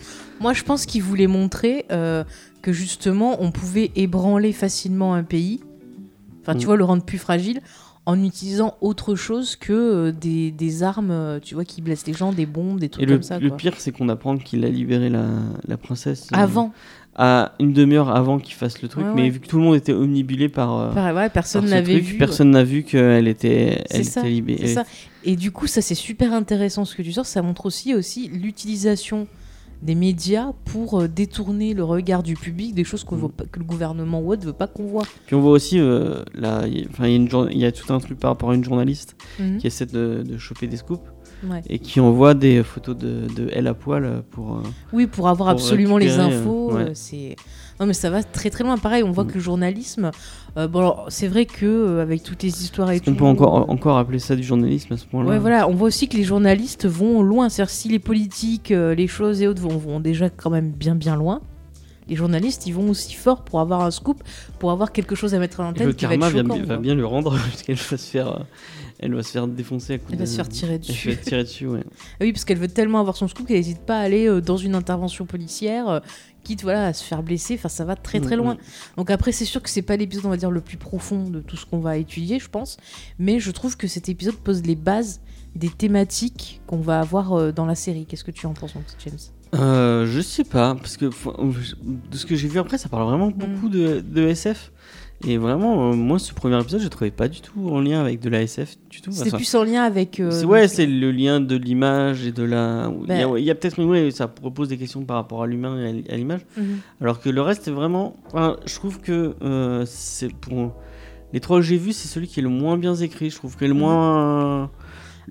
Moi, 0.42 0.52
je 0.52 0.62
pense 0.64 0.84
qu'il 0.86 1.02
voulait 1.02 1.26
montrer 1.28 1.86
euh, 1.90 2.24
que 2.60 2.72
justement, 2.72 3.36
on 3.40 3.50
pouvait 3.50 3.90
ébranler 3.96 4.52
facilement 4.52 5.14
un 5.14 5.22
pays, 5.22 5.60
enfin, 6.42 6.54
tu 6.54 6.62
Mm. 6.62 6.66
vois, 6.66 6.76
le 6.76 6.84
rendre 6.84 7.04
plus 7.04 7.18
fragile, 7.18 7.60
en 8.04 8.20
utilisant 8.24 8.74
autre 8.80 9.14
chose 9.14 9.54
que 9.54 9.72
euh, 9.72 10.12
des, 10.12 10.50
des 10.50 10.82
armes, 10.82 11.12
euh, 11.12 11.38
tu 11.40 11.54
vois, 11.54 11.64
qui 11.64 11.80
blessent 11.82 12.06
les 12.06 12.14
gens, 12.14 12.32
des 12.32 12.46
bombes, 12.46 12.80
des 12.80 12.88
trucs 12.88 13.04
Et 13.04 13.06
le, 13.06 13.14
comme 13.14 13.22
ça. 13.22 13.38
le 13.38 13.48
quoi. 13.48 13.56
pire, 13.56 13.74
c'est 13.78 13.92
qu'on 13.92 14.08
apprend 14.08 14.36
qu'il 14.36 14.64
a 14.64 14.68
libéré 14.68 15.08
la, 15.08 15.26
la 15.68 15.76
princesse. 15.76 16.26
Avant, 16.32 16.72
À 17.14 17.52
une 17.60 17.72
demi-heure 17.72 18.08
avant 18.08 18.40
qu'il 18.40 18.54
fasse 18.54 18.82
le 18.82 18.88
truc. 18.88 19.04
Ouais, 19.04 19.12
mais 19.14 19.22
ouais. 19.22 19.28
vu 19.28 19.38
que 19.38 19.46
tout 19.46 19.58
le 19.58 19.62
monde 19.62 19.76
était 19.76 19.92
omnibulé 19.92 20.48
par. 20.48 20.96
euh, 20.96 21.12
ouais, 21.14 21.28
personne 21.28 21.66
n'avait 21.66 22.00
vu. 22.00 22.16
Personne 22.18 22.50
n'a 22.50 22.64
vu 22.64 22.82
qu'elle 22.82 23.28
était, 23.28 23.84
elle 23.90 24.04
ça, 24.04 24.20
était 24.20 24.30
libérée. 24.30 24.66
Ça. 24.66 24.82
Et 25.22 25.36
du 25.36 25.52
coup, 25.52 25.68
ça 25.68 25.80
c'est 25.82 25.94
super 25.94 26.32
intéressant 26.32 26.84
ce 26.84 26.96
que 26.96 27.02
tu 27.02 27.12
sors. 27.12 27.26
Ça 27.26 27.40
montre 27.42 27.66
aussi 27.66 27.94
aussi 27.94 28.26
l'utilisation 28.28 29.28
des 29.82 29.94
médias 29.94 30.52
pour 30.66 31.00
euh, 31.00 31.08
détourner 31.08 31.74
le 31.74 31.84
regard 31.84 32.22
du 32.22 32.34
public 32.34 32.74
des 32.74 32.84
choses 32.84 33.04
Mm. 33.28 33.32
pas- 33.32 33.44
que 33.50 33.58
le 33.58 33.64
gouvernement 33.64 34.20
ou 34.20 34.30
autre 34.32 34.44
veut 34.46 34.52
pas 34.52 34.66
qu'on 34.68 34.86
voit. 34.86 35.04
Puis 35.26 35.34
on 35.34 35.40
voit 35.40 35.50
aussi, 35.52 35.78
euh, 35.80 36.22
là, 36.34 36.62
il 36.66 36.78
y, 36.78 36.80
a- 36.80 36.86
y 37.58 37.64
tout 37.72 37.92
un 37.92 37.98
truc 37.98 38.18
par 38.18 38.30
rapport 38.30 38.50
à 38.50 38.54
une 38.54 38.64
journaliste 38.64 39.16
Mhm. 39.40 39.58
qui 39.58 39.66
essaie 39.66 39.86
de, 39.86 40.22
de 40.26 40.38
choper 40.38 40.66
des 40.68 40.76
scoops 40.76 41.02
Ouais. 41.50 41.60
et 41.68 41.80
qui 41.80 41.98
envoie 41.98 42.34
des 42.34 42.62
photos 42.62 42.96
de, 42.96 43.26
de 43.36 43.48
elle 43.52 43.66
à 43.66 43.74
poil 43.74 44.04
pour. 44.30 44.58
euh, 44.58 44.62
Oui, 44.92 45.08
pour 45.08 45.26
avoir 45.28 45.48
Pour 45.50 45.60
absolument 45.60 45.98
les 45.98 46.06
récupérer, 46.12 46.34
infos, 46.36 46.72
ouais. 46.74 46.82
euh, 46.82 46.90
c'est 46.94 47.34
non 47.80 47.86
mais 47.86 47.94
ça 47.94 48.10
va 48.10 48.22
très 48.22 48.50
très 48.50 48.64
loin. 48.64 48.76
Pareil, 48.78 49.02
on 49.02 49.10
voit 49.12 49.24
Mm. 49.24 49.28
que 49.28 49.34
le 49.34 49.40
journalisme, 49.40 50.10
euh, 50.56 50.68
bon 50.68 50.94
c'est 51.08 51.28
vrai 51.28 51.46
que 51.46 51.66
euh, 51.66 52.02
avec 52.02 52.22
toutes 52.22 52.42
les 52.42 52.62
histoires 52.62 52.90
et 52.90 53.00
tout, 53.00 53.14
peut 53.14 53.24
encore, 53.24 53.68
encore 53.70 53.98
appeler 53.98 54.18
ça 54.18 54.36
du 54.36 54.42
journalisme 54.42 54.92
à 54.92 54.96
ce 54.96 55.06
point-là 55.06 55.30
Ouais, 55.30 55.38
voilà, 55.38 55.68
on 55.68 55.74
voit 55.74 55.88
aussi 55.88 56.08
que 56.08 56.16
les 56.16 56.24
journalistes 56.24 56.86
vont 56.86 57.22
loin. 57.22 57.48
C'est-à-dire, 57.48 57.70
si 57.70 57.88
les 57.88 57.98
politiques, 57.98 58.70
euh, 58.70 58.94
les 58.94 59.06
choses 59.06 59.42
et 59.42 59.48
autres 59.48 59.62
vont, 59.62 59.76
vont 59.78 60.00
déjà 60.00 60.28
quand 60.30 60.50
même 60.50 60.70
bien 60.70 60.94
bien 60.94 61.16
loin, 61.16 61.40
les 62.08 62.16
journalistes, 62.16 62.66
ils 62.66 62.72
vont 62.74 62.90
aussi 62.90 63.14
fort 63.14 63.42
pour 63.44 63.60
avoir 63.60 63.80
un 63.82 63.90
scoop, 63.92 64.22
pour 64.58 64.70
avoir 64.72 64.90
quelque 64.92 65.14
chose 65.14 65.34
à 65.34 65.38
mettre 65.38 65.60
à 65.60 65.64
l'antenne 65.64 65.86
le 65.86 65.92
qui 65.92 66.04
va 66.04 66.10
karma 66.10 66.26
être 66.28 66.32
va, 66.34 66.42
choquant. 66.42 66.58
va 66.58 66.64
quoi. 66.66 66.76
bien 66.78 66.94
lui 66.96 67.04
rendre 67.04 67.36
puisqu'elle 67.48 67.76
va 67.76 67.96
se 67.96 68.10
faire, 68.10 68.28
euh, 68.28 68.38
elle 68.98 69.14
va 69.14 69.22
se 69.22 69.30
faire 69.30 69.46
défoncer 69.46 69.94
à 69.94 69.98
coups 69.98 70.10
Elle 70.12 70.18
de. 70.18 70.24
va 70.24 70.26
se 70.30 70.34
faire 70.36 70.48
tirer 70.48 70.74
Elle 70.74 70.80
dessus. 70.80 71.08
va 71.10 71.14
se 71.14 71.18
faire 71.20 71.24
tirer 71.28 71.42
dessus, 71.44 71.66
ouais. 71.68 71.84
Ah 71.86 72.16
oui, 72.22 72.32
parce 72.32 72.44
qu'elle 72.44 72.58
veut 72.58 72.68
tellement 72.68 72.98
avoir 73.00 73.16
son 73.16 73.28
scoop 73.28 73.46
qu'elle 73.46 73.56
n'hésite 73.56 73.80
pas 73.82 73.98
à 73.98 74.02
aller 74.02 74.26
euh, 74.28 74.40
dans 74.40 74.56
une 74.56 74.74
intervention 74.74 75.26
policière, 75.26 76.02
quitte 76.42 76.62
voilà, 76.62 76.86
à 76.88 76.92
se 76.92 77.02
faire 77.04 77.22
blesser. 77.22 77.54
Enfin, 77.54 77.68
ça 77.68 77.84
va 77.84 77.96
très 77.96 78.20
très 78.20 78.36
Mm, 78.36 78.38
loin. 78.40 78.54
mm. 78.54 78.58
Donc 78.96 79.10
après, 79.10 79.32
c'est 79.32 79.44
sûr 79.44 79.62
que 79.62 79.70
c'est 79.70 79.82
pas 79.82 79.96
l'épisode, 79.96 80.26
on 80.26 80.30
va 80.30 80.36
dire, 80.36 80.50
le 80.50 80.60
plus 80.60 80.76
profond 80.76 81.28
de 81.30 81.40
tout 81.40 81.56
ce 81.56 81.66
qu'on 81.66 81.80
va 81.80 81.96
étudier, 81.96 82.38
je 82.38 82.48
pense. 82.48 82.76
Mais 83.18 83.40
je 83.40 83.50
trouve 83.50 83.76
que 83.76 83.86
cet 83.86 84.08
épisode 84.08 84.36
pose 84.36 84.62
les 84.62 84.76
bases 84.76 85.20
des 85.54 85.68
thématiques 85.68 86.60
qu'on 86.66 86.78
va 86.80 87.00
avoir 87.00 87.32
euh, 87.34 87.52
dans 87.52 87.66
la 87.66 87.74
série. 87.74 88.06
Qu'est-ce 88.06 88.24
que 88.24 88.30
tu 88.30 88.46
en 88.46 88.54
penses, 88.54 88.74
mon 88.74 88.80
petit 88.80 88.96
James? 89.06 89.18
Euh, 89.54 90.06
je 90.06 90.20
sais 90.22 90.44
pas, 90.44 90.74
parce 90.74 90.96
que 90.96 91.04
de 91.06 92.16
ce 92.16 92.24
que 92.24 92.34
j'ai 92.36 92.48
vu 92.48 92.58
après, 92.58 92.78
ça 92.78 92.88
parle 92.88 93.04
vraiment 93.04 93.30
beaucoup 93.30 93.68
de, 93.68 94.00
de 94.00 94.28
SF. 94.28 94.72
Et 95.24 95.36
vraiment, 95.36 95.90
euh, 95.90 95.94
moi, 95.94 96.18
ce 96.18 96.32
premier 96.34 96.60
épisode, 96.60 96.80
je 96.80 96.84
le 96.84 96.90
trouvais 96.90 97.10
pas 97.12 97.28
du 97.28 97.40
tout 97.40 97.68
en 97.70 97.80
lien 97.80 98.00
avec 98.00 98.18
de 98.20 98.28
la 98.28 98.42
SF 98.42 98.76
du 98.90 99.00
tout. 99.00 99.10
Enfin, 99.10 99.36
plus 99.36 99.54
en 99.54 99.62
lien 99.64 99.84
avec. 99.84 100.18
euh, 100.18 100.30
c'est- 100.32 100.44
ouais, 100.44 100.66
c'est 100.66 100.86
le 100.86 101.12
lien 101.12 101.40
de 101.40 101.54
l'image 101.56 102.26
et 102.26 102.32
de 102.32 102.42
la. 102.42 102.90
Il 103.04 103.08
y 103.08 103.22
a, 103.22 103.28
Ben- 103.28 103.48
a 103.50 103.54
peut-être 103.54 103.78
une 103.78 103.88
ouais, 103.88 104.10
ça 104.10 104.26
propose 104.26 104.68
des 104.68 104.76
questions 104.76 105.04
par 105.04 105.16
rapport 105.16 105.42
à 105.42 105.46
l'humain 105.46 105.78
et 105.78 106.04
à 106.12 106.16
l'image. 106.16 106.40
Mhm. 106.56 106.78
Alors 107.00 107.20
que 107.20 107.28
le 107.30 107.40
reste 107.40 107.68
est 107.68 107.72
vraiment. 107.72 108.16
enfin, 108.32 108.56
je 108.66 108.74
trouve 108.74 109.00
que 109.00 109.34
euh, 109.42 109.84
c'est 109.86 110.32
pour. 110.34 110.74
Les 111.32 111.40
trois 111.40 111.58
que 111.58 111.62
j'ai 111.62 111.78
vus, 111.78 111.92
c'est 111.92 112.08
celui 112.08 112.26
qui 112.26 112.40
est 112.40 112.42
le 112.42 112.48
moins 112.50 112.76
bien 112.76 112.94
écrit. 112.94 113.30
Je 113.30 113.36
trouve 113.36 113.56
que 113.56 113.64
le 113.64 113.72
Mhm. 113.74 113.80
moins. 113.80 114.70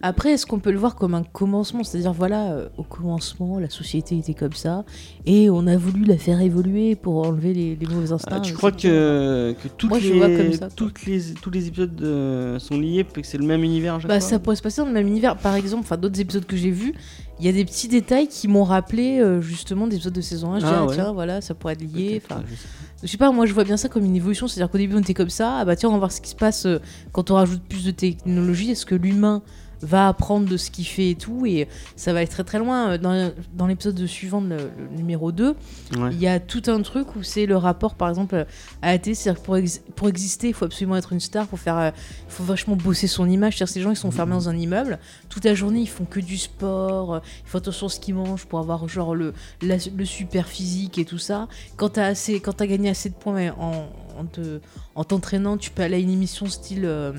Après, 0.01 0.31
est-ce 0.31 0.45
qu'on 0.45 0.59
peut 0.59 0.71
le 0.71 0.77
voir 0.77 0.95
comme 0.95 1.13
un 1.13 1.23
commencement? 1.23 1.83
C'est-à-dire, 1.83 2.13
voilà, 2.13 2.51
euh, 2.53 2.69
au 2.77 2.83
commencement, 2.83 3.59
la 3.59 3.69
société 3.69 4.17
était 4.17 4.33
comme 4.33 4.53
ça, 4.53 4.85
et 5.25 5.49
on 5.49 5.67
a 5.67 5.77
voulu 5.77 6.05
la 6.05 6.17
faire 6.17 6.41
évoluer 6.41 6.95
pour 6.95 7.27
enlever 7.27 7.53
les, 7.53 7.75
les 7.75 7.85
mauvais 7.87 8.11
instincts. 8.11 8.37
Ah, 8.37 8.39
tu 8.41 8.53
crois 8.53 8.71
que, 8.71 9.53
que 9.61 9.67
toutes 9.77 9.89
Moi, 9.89 9.99
je 9.99 10.13
les, 10.13 10.17
vois 10.17 10.27
comme 10.29 10.53
ça, 10.53 10.69
toutes 10.69 11.05
les, 11.05 11.33
tous 11.41 11.51
les 11.51 11.67
épisodes 11.67 12.01
euh, 12.01 12.57
sont 12.59 12.79
liés, 12.79 13.05
que 13.11 13.21
c'est 13.23 13.37
le 13.37 13.45
même 13.45 13.63
univers 13.63 13.99
Bah, 13.99 14.07
fois? 14.07 14.19
ça 14.21 14.39
pourrait 14.39 14.55
se 14.55 14.61
passer 14.61 14.81
dans 14.81 14.87
le 14.87 14.93
même 14.93 15.07
univers. 15.07 15.37
Par 15.37 15.55
exemple, 15.55 15.87
d'autres 15.97 16.19
épisodes 16.19 16.45
que 16.45 16.55
j'ai 16.55 16.71
vus, 16.71 16.93
il 17.39 17.45
y 17.45 17.49
a 17.49 17.51
des 17.51 17.65
petits 17.65 17.87
détails 17.87 18.27
qui 18.27 18.47
m'ont 18.47 18.63
rappelé 18.63 19.19
euh, 19.19 19.41
justement 19.41 19.87
des 19.87 19.95
épisodes 19.95 20.13
de 20.13 20.21
saison 20.21 20.53
1. 20.53 20.59
Je 20.59 20.65
dis, 20.65 20.71
Ah, 20.73 20.85
ouais. 20.85 20.95
tiens, 20.95 21.11
voilà, 21.11 21.41
ça 21.41 21.53
pourrait 21.53 21.73
être 21.73 21.81
lié. 21.81 22.21
Enfin, 22.23 22.41
je 22.49 22.55
sais 22.55 22.67
je 23.03 23.07
sais 23.07 23.17
pas, 23.17 23.31
moi 23.31 23.47
je 23.47 23.53
vois 23.53 23.63
bien 23.63 23.77
ça 23.77 23.89
comme 23.89 24.05
une 24.05 24.15
évolution. 24.15 24.47
C'est-à-dire 24.47 24.69
qu'au 24.71 24.77
début 24.77 24.95
on 24.95 24.99
était 24.99 25.15
comme 25.15 25.29
ça, 25.31 25.57
ah 25.59 25.65
bah 25.65 25.75
tiens, 25.75 25.89
on 25.89 25.93
va 25.93 25.97
voir 25.97 26.11
ce 26.11 26.21
qui 26.21 26.29
se 26.29 26.35
passe 26.35 26.65
euh, 26.67 26.77
quand 27.11 27.31
on 27.31 27.35
rajoute 27.35 27.61
plus 27.63 27.83
de 27.83 27.91
technologie. 27.91 28.69
Est-ce 28.71 28.85
que 28.85 28.95
l'humain 28.95 29.41
va 29.81 30.07
apprendre 30.07 30.47
de 30.47 30.57
ce 30.57 30.69
qu'il 30.71 30.85
fait 30.85 31.11
et 31.11 31.15
tout 31.15 31.45
Et 31.45 31.67
ça 31.95 32.13
va 32.13 32.19
aller 32.19 32.27
très 32.27 32.43
très 32.43 32.59
loin. 32.59 32.91
Euh, 32.91 32.97
Dans, 32.97 33.31
dans 33.53 33.67
l'épisode 33.67 34.05
suivant, 34.05 34.41
le, 34.41 34.57
le 34.57 34.95
numéro 34.97 35.31
2, 35.31 35.55
Ouais. 35.97 36.09
il 36.11 36.19
y 36.19 36.27
a 36.27 36.39
tout 36.39 36.61
un 36.67 36.81
truc 36.81 37.15
où 37.15 37.23
c'est 37.23 37.45
le 37.45 37.57
rapport, 37.57 37.95
par 37.95 38.09
exemple, 38.09 38.45
à 38.81 38.91
la 38.91 38.97
télé. 38.99 39.15
C'est-à-dire 39.15 39.41
que 39.41 39.45
pour, 39.45 39.57
ex- 39.57 39.81
pour 39.95 40.07
exister, 40.07 40.49
il 40.49 40.53
faut 40.53 40.65
absolument 40.65 40.95
être 40.97 41.13
une 41.13 41.19
star, 41.19 41.43
il 41.45 41.49
faut, 41.49 41.57
faire, 41.57 41.77
euh, 41.77 41.91
faut 42.29 42.43
vachement 42.43 42.75
bosser 42.75 43.07
son 43.07 43.29
image. 43.29 43.57
C'est-à-dire 43.57 43.67
que 43.67 43.73
ces 43.73 43.81
gens, 43.81 43.91
ils 43.91 43.95
sont 43.97 44.11
fermés 44.11 44.33
dans 44.33 44.49
un 44.49 44.55
immeuble. 44.57 44.99
Toute 45.29 45.45
la 45.45 45.53
journée, 45.55 45.81
ils 45.81 45.89
font 45.89 46.05
que 46.05 46.19
du 46.19 46.37
sport. 46.37 47.15
euh, 47.15 47.19
Ils 47.45 47.49
font 47.49 47.57
attention 47.57 47.87
à 47.87 47.89
ce 47.89 47.99
qu'ils 47.99 48.15
mangent 48.15 48.45
pour 48.45 48.59
avoir 48.59 48.87
genre 48.87 49.15
le, 49.15 49.33
la- 49.61 49.77
le 49.95 50.05
super 50.05 50.47
physique 50.47 50.97
et 50.97 51.05
tout 51.05 51.17
ça. 51.17 51.47
Quand 51.77 51.89
t'as 51.89 52.05
assez, 52.05 52.39
quand 52.39 52.53
t'as 52.53 52.67
gagné 52.67 52.89
assez 52.89 53.09
de 53.09 53.15
points 53.15 53.51
en, 53.59 53.87
en 54.19 54.25
te- 54.25 54.59
en 54.95 55.03
t'entraînant, 55.03 55.57
tu 55.57 55.71
peux 55.71 55.83
aller 55.83 55.95
à 55.95 55.99
une 55.99 56.11
émission 56.11 56.45
style 56.47 56.83
euh, 56.85 57.11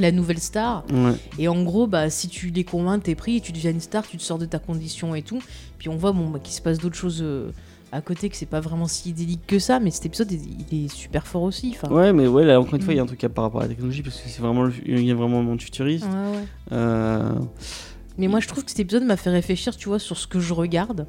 La 0.00 0.10
Nouvelle 0.12 0.38
Star. 0.40 0.84
Ouais. 0.92 1.12
Et 1.38 1.48
en 1.48 1.62
gros, 1.62 1.86
bah, 1.86 2.10
si 2.10 2.28
tu 2.28 2.48
les 2.48 2.64
convaincs, 2.64 3.02
t'es 3.02 3.14
pris 3.14 3.40
tu 3.40 3.52
deviens 3.52 3.70
une 3.70 3.80
star, 3.80 4.06
tu 4.06 4.16
te 4.16 4.22
sors 4.22 4.38
de 4.38 4.46
ta 4.46 4.58
condition 4.58 5.14
et 5.14 5.22
tout. 5.22 5.40
Puis 5.78 5.88
on 5.88 5.96
voit 5.96 6.12
bon, 6.12 6.28
bah, 6.30 6.38
qu'il 6.42 6.54
se 6.54 6.60
passe 6.62 6.78
d'autres 6.78 6.96
choses 6.96 7.20
euh, 7.22 7.50
à 7.92 8.00
côté, 8.00 8.28
que 8.28 8.36
c'est 8.36 8.46
pas 8.46 8.60
vraiment 8.60 8.88
si 8.88 9.10
idyllique 9.10 9.46
que 9.46 9.58
ça, 9.60 9.78
mais 9.78 9.90
cet 9.92 10.06
épisode, 10.06 10.32
il, 10.32 10.84
est 10.84 10.88
super 10.88 11.26
fort 11.28 11.42
aussi. 11.42 11.76
Enfin, 11.76 11.94
Ouais, 11.94 12.12
mais 12.12 12.26
ouais, 12.26 12.44
là, 12.44 12.60
encore 12.60 12.74
une 12.74 12.82
fois, 12.82 12.92
il 12.92 12.96
y 12.96 13.00
a 13.00 13.02
Mm. 13.02 13.04
un 13.04 13.08
truc 13.08 13.22
à 13.24 13.28
par 13.28 13.44
rapport 13.44 13.60
à 13.60 13.64
la 13.64 13.68
technologie, 13.68 14.02
parce 14.02 14.16
que 14.20 14.28
c'est 14.28 14.42
vraiment 14.42 14.68
il 14.84 15.04
y 15.04 15.10
a 15.12 15.14
vraiment 15.14 15.38
le 15.38 15.44
monde 15.46 15.60
futuriste. 15.62 16.04
Ouais, 16.06 16.38
ouais. 16.38 16.44
Euh, 16.72 17.32
Mais 18.18 18.26
moi, 18.26 18.40
je 18.40 18.48
trouve 18.48 18.64
que 18.64 18.70
cet 18.70 18.80
épisode 18.80 19.04
m'a 19.04 19.16
fait 19.16 19.30
réfléchir, 19.30 19.76
tu 19.76 19.88
vois, 19.88 19.98
sur 20.00 20.16
ce 20.18 20.26
que 20.26 20.40
je 20.40 20.52
regarde, 20.54 21.06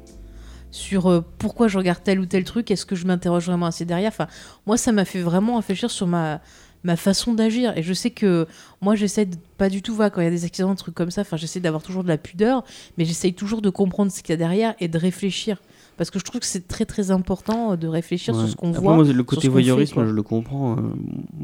sur 0.70 1.06
euh, 1.10 1.24
pourquoi 1.38 1.66
je 1.68 1.78
regarde 1.78 2.00
tel 2.04 2.20
ou 2.20 2.26
tel 2.26 2.44
truc, 2.44 2.70
est-ce 2.70 2.84
que 2.86 2.94
je 2.96 3.06
m'interroge 3.06 3.46
vraiment 3.46 3.66
assez 3.66 3.84
derrière. 3.84 4.08
Enfin, 4.08 4.26
moi, 4.66 4.76
ça 4.76 4.92
m'a 4.92 5.04
fait 5.04 5.22
vraiment 5.22 5.56
réfléchir 5.56 5.90
sur 5.90 6.06
ma 6.06 6.40
ma 6.86 6.96
façon 6.96 7.34
d'agir 7.34 7.76
et 7.76 7.82
je 7.82 7.92
sais 7.92 8.10
que 8.10 8.46
moi 8.80 8.94
j'essaie 8.94 9.26
de 9.26 9.36
pas 9.58 9.68
du 9.68 9.82
tout 9.82 9.94
voir 9.94 10.10
quand 10.12 10.20
il 10.20 10.24
y 10.24 10.28
a 10.28 10.30
des 10.30 10.44
accidents 10.44 10.70
des 10.70 10.76
trucs 10.76 10.94
comme 10.94 11.10
ça 11.10 11.22
enfin 11.22 11.36
j'essaie 11.36 11.58
d'avoir 11.60 11.82
toujours 11.82 12.04
de 12.04 12.08
la 12.08 12.16
pudeur 12.16 12.64
mais 12.96 13.04
j'essaye 13.04 13.34
toujours 13.34 13.60
de 13.60 13.70
comprendre 13.70 14.12
ce 14.12 14.22
qu'il 14.22 14.30
y 14.30 14.34
a 14.34 14.36
derrière 14.36 14.74
et 14.78 14.86
de 14.86 14.96
réfléchir 14.96 15.60
parce 15.96 16.10
que 16.10 16.18
je 16.18 16.24
trouve 16.24 16.40
que 16.40 16.46
c'est 16.46 16.68
très 16.68 16.84
très 16.84 17.10
important 17.10 17.72
euh, 17.72 17.76
de 17.76 17.88
réfléchir 17.88 18.34
ouais. 18.34 18.40
sur 18.40 18.50
ce 18.50 18.56
qu'on 18.56 18.70
voit 18.70 18.94
moi, 18.94 19.04
le 19.04 19.22
côté 19.24 19.48
voyeurisme, 19.48 20.06
je 20.06 20.12
le 20.12 20.22
comprends, 20.22 20.76
euh, 20.76 20.80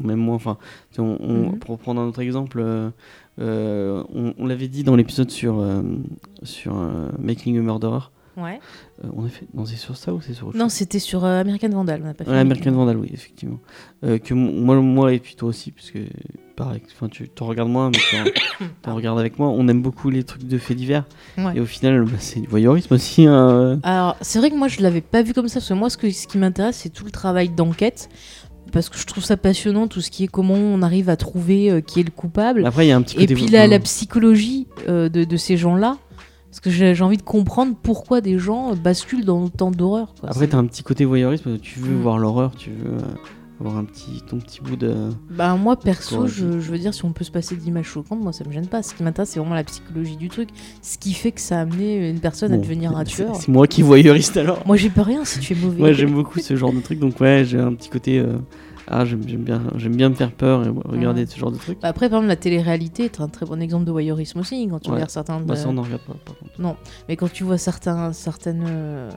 même 0.01 0.19
moi. 0.19 0.35
Enfin, 0.35 0.57
on, 0.97 1.17
Mhm. 1.19 1.59
pour 1.59 1.79
prendre 1.79 1.99
un 2.01 2.05
autre 2.05 2.21
exemple, 2.21 2.59
euh, 2.61 2.89
euh, 3.39 4.03
on, 4.13 4.33
on 4.37 4.45
l'avait 4.45 4.67
dit 4.67 4.83
dans 4.83 4.95
l'épisode 4.95 5.31
sur 5.31 5.65
sur 6.43 6.75
Making 7.19 7.57
a 7.57 7.61
Murderer. 7.61 8.11
Ouais 8.37 8.59
Euh, 9.03 9.07
on 9.15 9.25
a 9.25 9.29
fait, 9.29 9.45
non, 9.53 9.65
c'est 9.65 9.75
sur 9.75 9.95
ça 9.97 10.13
ou 10.13 10.21
c'est 10.21 10.33
sur 10.33 10.47
autre 10.47 10.57
non 10.57 10.69
c'était 10.69 10.99
sur 10.99 11.23
euh, 11.25 11.39
American 11.41 11.69
Vandal 11.69 12.01
on 12.03 12.05
n'a 12.07 12.13
pas 12.13 12.23
fait 12.23 12.31
Ouais, 12.31 12.37
American 12.39 12.71
Vandal, 12.71 12.97
oui, 12.97 13.09
effectivement. 13.13 13.59
Euh, 14.03 14.17
que 14.17 14.33
moi, 14.33 14.75
moi 14.81 15.13
et 15.13 15.19
puis 15.19 15.35
toi 15.35 15.49
aussi, 15.49 15.71
puisque 15.71 15.97
pareil, 16.55 16.81
enfin, 16.95 17.07
tu 17.09 17.27
t'en 17.29 17.45
regardes 17.47 17.69
moins, 17.69 17.89
mais 17.91 18.31
t'en 18.81 18.95
regardes 18.95 19.19
avec 19.19 19.39
moi. 19.39 19.49
On 19.49 19.67
aime 19.67 19.81
beaucoup 19.81 20.09
les 20.09 20.23
trucs 20.23 20.43
de 20.47 20.57
faits 20.57 20.77
divers. 20.77 21.05
Ouais. 21.37 21.53
Et 21.55 21.59
au 21.59 21.65
final, 21.65 22.03
bah, 22.05 22.11
c'est 22.19 22.39
du 22.41 22.47
voyeurisme 22.47 22.93
aussi. 22.93 23.25
hein. 23.25 23.79
Alors, 23.83 24.17
c'est 24.21 24.39
vrai 24.39 24.49
que 24.51 24.55
moi, 24.55 24.67
je 24.67 24.81
l'avais 24.81 25.01
pas 25.01 25.21
vu 25.23 25.33
comme 25.33 25.47
ça, 25.47 25.55
parce 25.59 25.69
que 25.69 25.73
moi, 25.73 25.89
ce, 25.89 25.97
que, 25.97 26.09
ce 26.11 26.27
qui 26.27 26.37
m'intéresse, 26.37 26.77
c'est 26.77 26.89
tout 26.89 27.05
le 27.05 27.11
travail 27.11 27.49
d'enquête. 27.49 28.09
Parce 28.71 28.89
que 28.89 28.97
je 28.97 29.05
trouve 29.05 29.23
ça 29.23 29.37
passionnant, 29.37 29.87
tout 29.87 30.01
ce 30.01 30.09
qui 30.09 30.23
est 30.23 30.27
comment 30.27 30.55
on 30.55 30.81
arrive 30.81 31.09
à 31.09 31.15
trouver 31.17 31.69
euh, 31.69 31.81
qui 31.81 31.99
est 31.99 32.03
le 32.03 32.09
coupable. 32.11 32.65
Après, 32.65 32.85
il 32.85 32.89
y 32.89 32.91
a 32.91 32.95
un 32.97 33.01
petit 33.03 33.17
Et 33.17 33.21
côté. 33.27 33.35
puis 33.35 33.47
la, 33.47 33.67
la 33.67 33.79
psychologie 33.79 34.67
euh, 34.89 35.09
de, 35.09 35.23
de 35.25 35.37
ces 35.37 35.57
gens-là. 35.57 35.97
Parce 36.53 36.59
que 36.59 36.69
j'ai 36.69 37.01
envie 37.01 37.17
de 37.17 37.23
comprendre 37.23 37.73
pourquoi 37.81 38.21
des 38.21 38.37
gens 38.37 38.75
basculent 38.75 39.25
dans 39.25 39.43
autant 39.45 39.71
d'horreur. 39.71 40.13
Après, 40.21 40.45
t'as 40.47 40.59
un 40.59 40.65
petit 40.67 40.83
côté 40.83 41.03
voyeurisme. 41.03 41.57
Tu 41.57 41.79
veux 41.79 41.95
Mm. 41.95 42.01
voir 42.03 42.19
l'horreur, 42.19 42.51
tu 42.55 42.69
veux 42.69 42.91
euh, 42.93 42.99
avoir 43.59 43.77
un 43.77 43.85
petit, 43.85 44.21
ton 44.29 44.37
petit 44.37 44.61
bout 44.61 44.75
de. 44.75 44.93
Bah, 45.31 45.55
moi, 45.55 45.75
perso, 45.79 46.27
je, 46.27 46.59
je 46.59 46.71
veux 46.71 46.77
dire, 46.77 46.93
si 46.93 47.05
on 47.05 47.11
peut 47.11 47.23
se 47.23 47.31
passer 47.31 47.55
d'images 47.55 47.87
choquantes, 47.87 48.21
moi, 48.21 48.31
ça 48.33 48.43
me 48.45 48.51
gêne 48.51 48.67
pas. 48.67 48.83
Ce 48.83 48.93
qui 48.93 49.01
m'intéresse, 49.01 49.29
c'est 49.31 49.39
vraiment 49.39 49.55
la 49.55 49.63
psychologie 49.63 50.15
du 50.15 50.29
truc. 50.29 50.49
Ce 50.83 50.99
qui 50.99 51.13
fait 51.13 51.31
que 51.31 51.41
ça 51.41 51.57
a 51.57 51.61
amené 51.61 52.07
une 52.11 52.19
personne 52.19 52.53
à 52.53 52.57
devenir 52.57 52.95
un 52.95 53.03
tueur. 53.03 53.35
C'est 53.35 53.47
moi 53.49 53.65
qui 53.65 53.81
voyeuriste 53.81 54.37
alors. 54.37 54.61
Moi, 54.67 54.77
j'ai 54.77 54.91
pas 54.91 55.01
rien 55.03 55.25
si 55.25 55.39
tu 55.39 55.53
es 55.53 55.55
mauvais. 55.55 55.81
Ouais, 55.81 55.93
j'aime 55.95 56.13
beaucoup 56.13 56.37
ce 56.39 56.55
genre 56.55 56.71
de 56.71 56.81
truc. 56.81 56.99
Donc, 56.99 57.19
ouais, 57.19 57.45
j'ai 57.45 57.59
un 57.59 57.73
petit 57.73 57.89
côté. 57.89 58.19
euh, 58.19 58.37
Ah, 58.87 59.05
j'aime 59.05 59.21
bien, 59.21 59.61
j'aime 59.75 59.95
bien 59.95 60.09
me 60.09 60.13
faire 60.15 60.31
peur 60.31 60.65
et 60.65 60.69
regarder 60.69 61.21
Ouais. 61.21 61.27
ce 61.27 61.37
genre 61.39 61.51
de 61.51 61.57
trucs. 61.57 61.79
Bah, 61.81 61.87
après, 61.87 62.09
par 62.09 62.17
exemple, 62.19 62.27
la 62.27 62.35
télé-réalité 62.35 63.05
est 63.05 63.21
un 63.21 63.29
très 63.29 63.45
bon 63.45 63.61
exemple 63.61 63.85
de 63.85 63.91
voyeurisme 63.91 64.39
aussi. 64.39 64.67
Quand 64.69 64.79
tu 64.79 64.89
Ouais. 64.89 64.95
regardes 64.95 65.09
certains. 65.11 65.39
Bah, 65.39 65.53
de- 65.53 65.59
ça, 65.59 65.69
on 65.69 65.77
en 65.77 65.83
regarde 65.83 66.01
pas, 66.01 66.15
par 66.25 66.37
contre. 66.37 66.77
Mais 67.07 67.15
quand 67.15 67.31
tu 67.31 67.43
vois 67.43 67.57
certains, 67.57 68.11
certaines. 68.13 68.65
euh, 68.67 69.09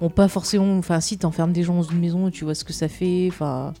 Bon, 0.00 0.10
pas 0.10 0.28
forcément. 0.28 0.76
Enfin, 0.76 1.00
si 1.00 1.16
t'enfermes 1.18 1.52
des 1.52 1.62
gens 1.62 1.74
dans 1.76 1.82
une 1.84 2.00
maison 2.00 2.28
et 2.28 2.30
tu 2.32 2.44
vois 2.44 2.54
ce 2.54 2.64
que 2.64 2.72
ça 2.72 2.88
fait. 2.88 3.28
Enfin. 3.30 3.72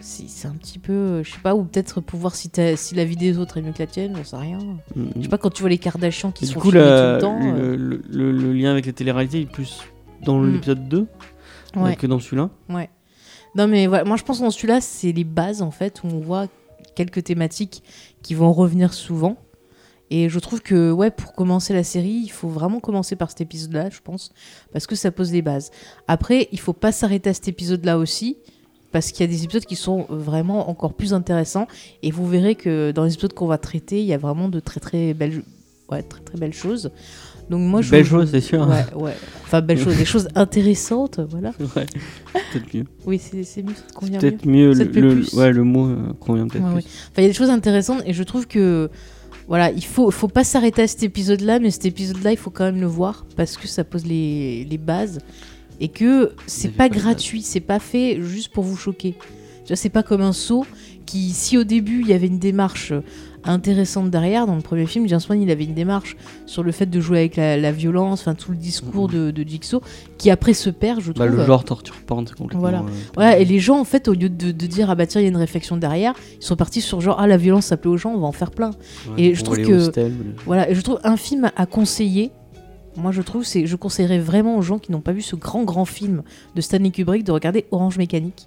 C'est 0.00 0.48
un 0.48 0.52
petit 0.52 0.78
peu. 0.78 0.92
euh, 0.92 1.22
Je 1.24 1.30
sais 1.32 1.38
pas, 1.42 1.54
ou 1.54 1.64
peut-être 1.64 2.00
pour 2.02 2.18
voir 2.20 2.34
si, 2.34 2.50
la 2.94 3.04
vie 3.06 3.16
des 3.16 3.38
autres 3.38 3.56
est 3.56 3.62
mieux 3.62 3.72
que 3.72 3.78
la 3.78 3.86
tienne, 3.86 4.12
j'en 4.16 4.24
sais 4.24 4.36
rien. 4.36 4.58
Mm, 4.94 5.04
Je 5.16 5.22
sais 5.22 5.28
pas, 5.28 5.38
quand 5.38 5.48
tu 5.50 5.62
vois 5.62 5.70
les 5.70 5.78
Kardashians 5.78 6.30
qui 6.30 6.44
Et 6.44 6.48
du 6.48 6.52
sont 6.54 6.60
coup, 6.60 6.70
la- 6.72 6.80
tout 7.12 7.14
le 7.14 7.20
temps. 7.20 7.38
euh, 7.42 7.76
le, 7.76 8.02
le- 8.10 8.32
le- 8.32 8.32
le 8.32 8.52
lien 8.52 8.72
avec 8.72 8.84
la 8.84 8.92
télé-réalité 8.92 9.40
est 9.40 9.50
plus 9.50 9.80
dans 10.22 10.38
Mm. 10.38 10.52
l'épisode 10.52 10.88
2 10.88 11.06
euh, 11.76 11.80
ouais, 11.80 11.96
que 11.96 12.06
dans 12.06 12.18
celui-là. 12.20 12.50
ouais. 12.68 12.90
Non, 13.56 13.68
mais 13.68 13.86
moi 13.86 14.16
je 14.16 14.22
pense 14.22 14.38
que 14.38 14.44
dans 14.44 14.50
celui-là, 14.50 14.80
c'est 14.80 15.12
les 15.12 15.24
bases 15.24 15.62
en 15.62 15.70
fait, 15.70 16.02
où 16.02 16.08
on 16.08 16.20
voit 16.20 16.46
quelques 16.94 17.24
thématiques 17.24 17.82
qui 18.22 18.34
vont 18.34 18.52
revenir 18.52 18.94
souvent. 18.94 19.36
Et 20.10 20.28
je 20.28 20.38
trouve 20.38 20.60
que 20.60 20.92
ouais, 20.92 21.10
pour 21.10 21.32
commencer 21.32 21.72
la 21.72 21.84
série, 21.84 22.22
il 22.24 22.28
faut 22.28 22.48
vraiment 22.48 22.78
commencer 22.78 23.16
par 23.16 23.30
cet 23.30 23.40
épisode-là, 23.40 23.90
je 23.90 24.00
pense, 24.02 24.32
parce 24.72 24.86
que 24.86 24.94
ça 24.94 25.10
pose 25.10 25.32
les 25.32 25.42
bases. 25.42 25.70
Après, 26.08 26.48
il 26.52 26.60
faut 26.60 26.72
pas 26.72 26.92
s'arrêter 26.92 27.30
à 27.30 27.34
cet 27.34 27.48
épisode-là 27.48 27.98
aussi, 27.98 28.36
parce 28.92 29.10
qu'il 29.10 29.22
y 29.22 29.28
a 29.28 29.32
des 29.32 29.42
épisodes 29.42 29.64
qui 29.64 29.76
sont 29.76 30.06
vraiment 30.08 30.70
encore 30.70 30.92
plus 30.92 31.14
intéressants. 31.14 31.66
Et 32.02 32.12
vous 32.12 32.28
verrez 32.28 32.54
que 32.54 32.92
dans 32.92 33.04
les 33.04 33.14
épisodes 33.14 33.32
qu'on 33.32 33.46
va 33.46 33.58
traiter, 33.58 34.00
il 34.00 34.06
y 34.06 34.12
a 34.12 34.18
vraiment 34.18 34.48
de 34.48 34.60
très 34.60 34.78
très 34.78 35.14
belles, 35.14 35.42
ouais, 35.90 36.02
très 36.02 36.20
très 36.20 36.38
belles 36.38 36.52
choses. 36.52 36.92
Donc 37.50 37.60
moi, 37.60 37.82
je 37.82 37.90
Belle 37.90 38.04
chose, 38.06 38.30
c'est 38.30 38.40
sûr. 38.40 38.66
Ouais, 38.66 38.84
ouais. 39.02 39.14
Enfin, 39.44 39.60
belles 39.60 39.78
choses, 39.78 39.96
des 39.96 40.04
choses 40.06 40.28
intéressantes, 40.34 41.20
voilà. 41.28 41.50
Ouais, 41.76 41.84
peut-être 42.52 42.74
mieux. 42.74 42.84
Oui, 43.06 43.18
c'est 43.20 43.62
mieux, 43.62 43.74
ça 43.74 43.82
te 43.82 43.92
convient 43.92 44.14
mieux. 44.14 44.20
Peut-être 44.20 44.46
mieux, 44.46 44.72
le, 44.72 44.84
le- 44.84 44.90
plus. 44.90 45.32
ouais, 45.34 45.52
le 45.52 45.62
mot 45.64 45.86
euh, 45.88 46.12
convient 46.18 46.48
peut-être 46.48 46.64
Ouais, 46.64 46.70
plus. 46.70 46.76
ouais. 46.76 46.84
Enfin, 46.84 47.12
il 47.18 47.22
y 47.22 47.26
a 47.26 47.28
des 47.28 47.34
choses 47.34 47.50
intéressantes 47.50 48.02
et 48.06 48.12
je 48.14 48.22
trouve 48.22 48.46
que 48.46 48.90
voilà, 49.46 49.70
il 49.70 49.84
faut, 49.84 50.10
faut 50.10 50.28
pas 50.28 50.42
s'arrêter 50.42 50.82
à 50.82 50.86
cet 50.88 51.02
épisode-là, 51.02 51.58
mais 51.58 51.70
cet 51.70 51.84
épisode-là, 51.84 52.32
il 52.32 52.38
faut 52.38 52.48
quand 52.50 52.64
même 52.64 52.80
le 52.80 52.86
voir 52.86 53.26
parce 53.36 53.58
que 53.58 53.68
ça 53.68 53.84
pose 53.84 54.06
les, 54.06 54.64
les 54.64 54.78
bases 54.78 55.18
et 55.80 55.88
que 55.88 56.32
c'est 56.46 56.68
pas 56.70 56.88
pas 56.88 56.96
gratuit, 56.96 57.42
c'est 57.42 57.60
pas 57.60 57.78
fait 57.78 58.22
juste 58.22 58.52
pour 58.54 58.64
vous 58.64 58.76
choquer. 58.76 59.14
Tu 59.64 59.68
vois, 59.68 59.76
c'est 59.76 59.90
pas 59.90 60.02
comme 60.02 60.22
un 60.22 60.32
saut 60.32 60.64
qui, 61.04 61.30
si 61.30 61.58
au 61.58 61.64
début 61.64 62.00
il 62.00 62.08
y 62.08 62.14
avait 62.14 62.26
une 62.28 62.38
démarche 62.38 62.94
intéressante 63.46 64.10
derrière, 64.10 64.46
dans 64.46 64.54
le 64.56 64.60
premier 64.62 64.86
film, 64.86 65.06
James 65.08 65.20
Wan 65.28 65.40
il 65.42 65.50
avait 65.50 65.64
une 65.64 65.74
démarche 65.74 66.16
sur 66.46 66.62
le 66.62 66.72
fait 66.72 66.86
de 66.86 67.00
jouer 67.00 67.18
avec 67.20 67.36
la, 67.36 67.56
la 67.56 67.72
violence, 67.72 68.20
enfin 68.20 68.34
tout 68.34 68.50
le 68.52 68.56
discours 68.56 69.08
de, 69.08 69.30
de 69.30 69.42
Jigsaw, 69.42 69.80
qui 70.18 70.30
après 70.30 70.54
se 70.54 70.70
perd, 70.70 71.00
je 71.00 71.12
Bah, 71.12 71.26
trouve. 71.26 71.38
le 71.40 71.44
genre 71.46 71.64
torture 71.64 71.94
c'est 71.96 72.34
complètement. 72.34 72.60
Voilà. 72.60 72.84
euh, 73.18 73.30
et 73.38 73.44
les 73.44 73.58
gens, 73.58 73.78
en 73.78 73.84
fait, 73.84 74.08
au 74.08 74.12
lieu 74.14 74.28
de, 74.28 74.50
de 74.52 74.66
dire, 74.66 74.90
ah 74.90 74.94
bah 74.94 75.06
tiens, 75.06 75.20
il 75.20 75.24
y 75.24 75.26
a 75.26 75.30
une 75.30 75.36
réflexion 75.36 75.76
derrière, 75.76 76.14
ils 76.40 76.44
sont 76.44 76.56
partis 76.56 76.80
sur 76.80 77.00
genre, 77.00 77.16
ah 77.18 77.26
la 77.26 77.36
violence, 77.36 77.66
ça 77.66 77.76
plaît 77.76 77.90
aux 77.90 77.96
gens, 77.96 78.12
on 78.14 78.18
va 78.20 78.26
en 78.26 78.32
faire 78.32 78.50
plein. 78.50 78.70
ouais, 79.10 79.14
et 79.22 79.34
je 79.34 79.42
trouve 79.44 79.58
que- 79.58 79.90
Voilà, 80.46 80.70
et 80.70 80.74
je 80.74 80.80
trouve 80.80 80.98
un 81.04 81.16
film 81.16 81.50
à 81.56 81.66
conseiller. 81.66 82.30
Moi, 82.96 83.10
je 83.10 83.22
trouve, 83.22 83.42
c'est, 83.44 83.66
je 83.66 83.74
conseillerais 83.74 84.20
vraiment 84.20 84.56
aux 84.56 84.62
gens 84.62 84.78
qui 84.78 84.92
n'ont 84.92 85.00
pas 85.00 85.10
vu 85.10 85.20
ce 85.20 85.34
grand, 85.34 85.64
grand 85.64 85.84
film 85.84 86.22
de 86.54 86.60
Stanley 86.60 86.90
Kubrick 86.90 87.24
de 87.24 87.32
regarder 87.32 87.66
Orange 87.72 87.98
Mécanique. 87.98 88.46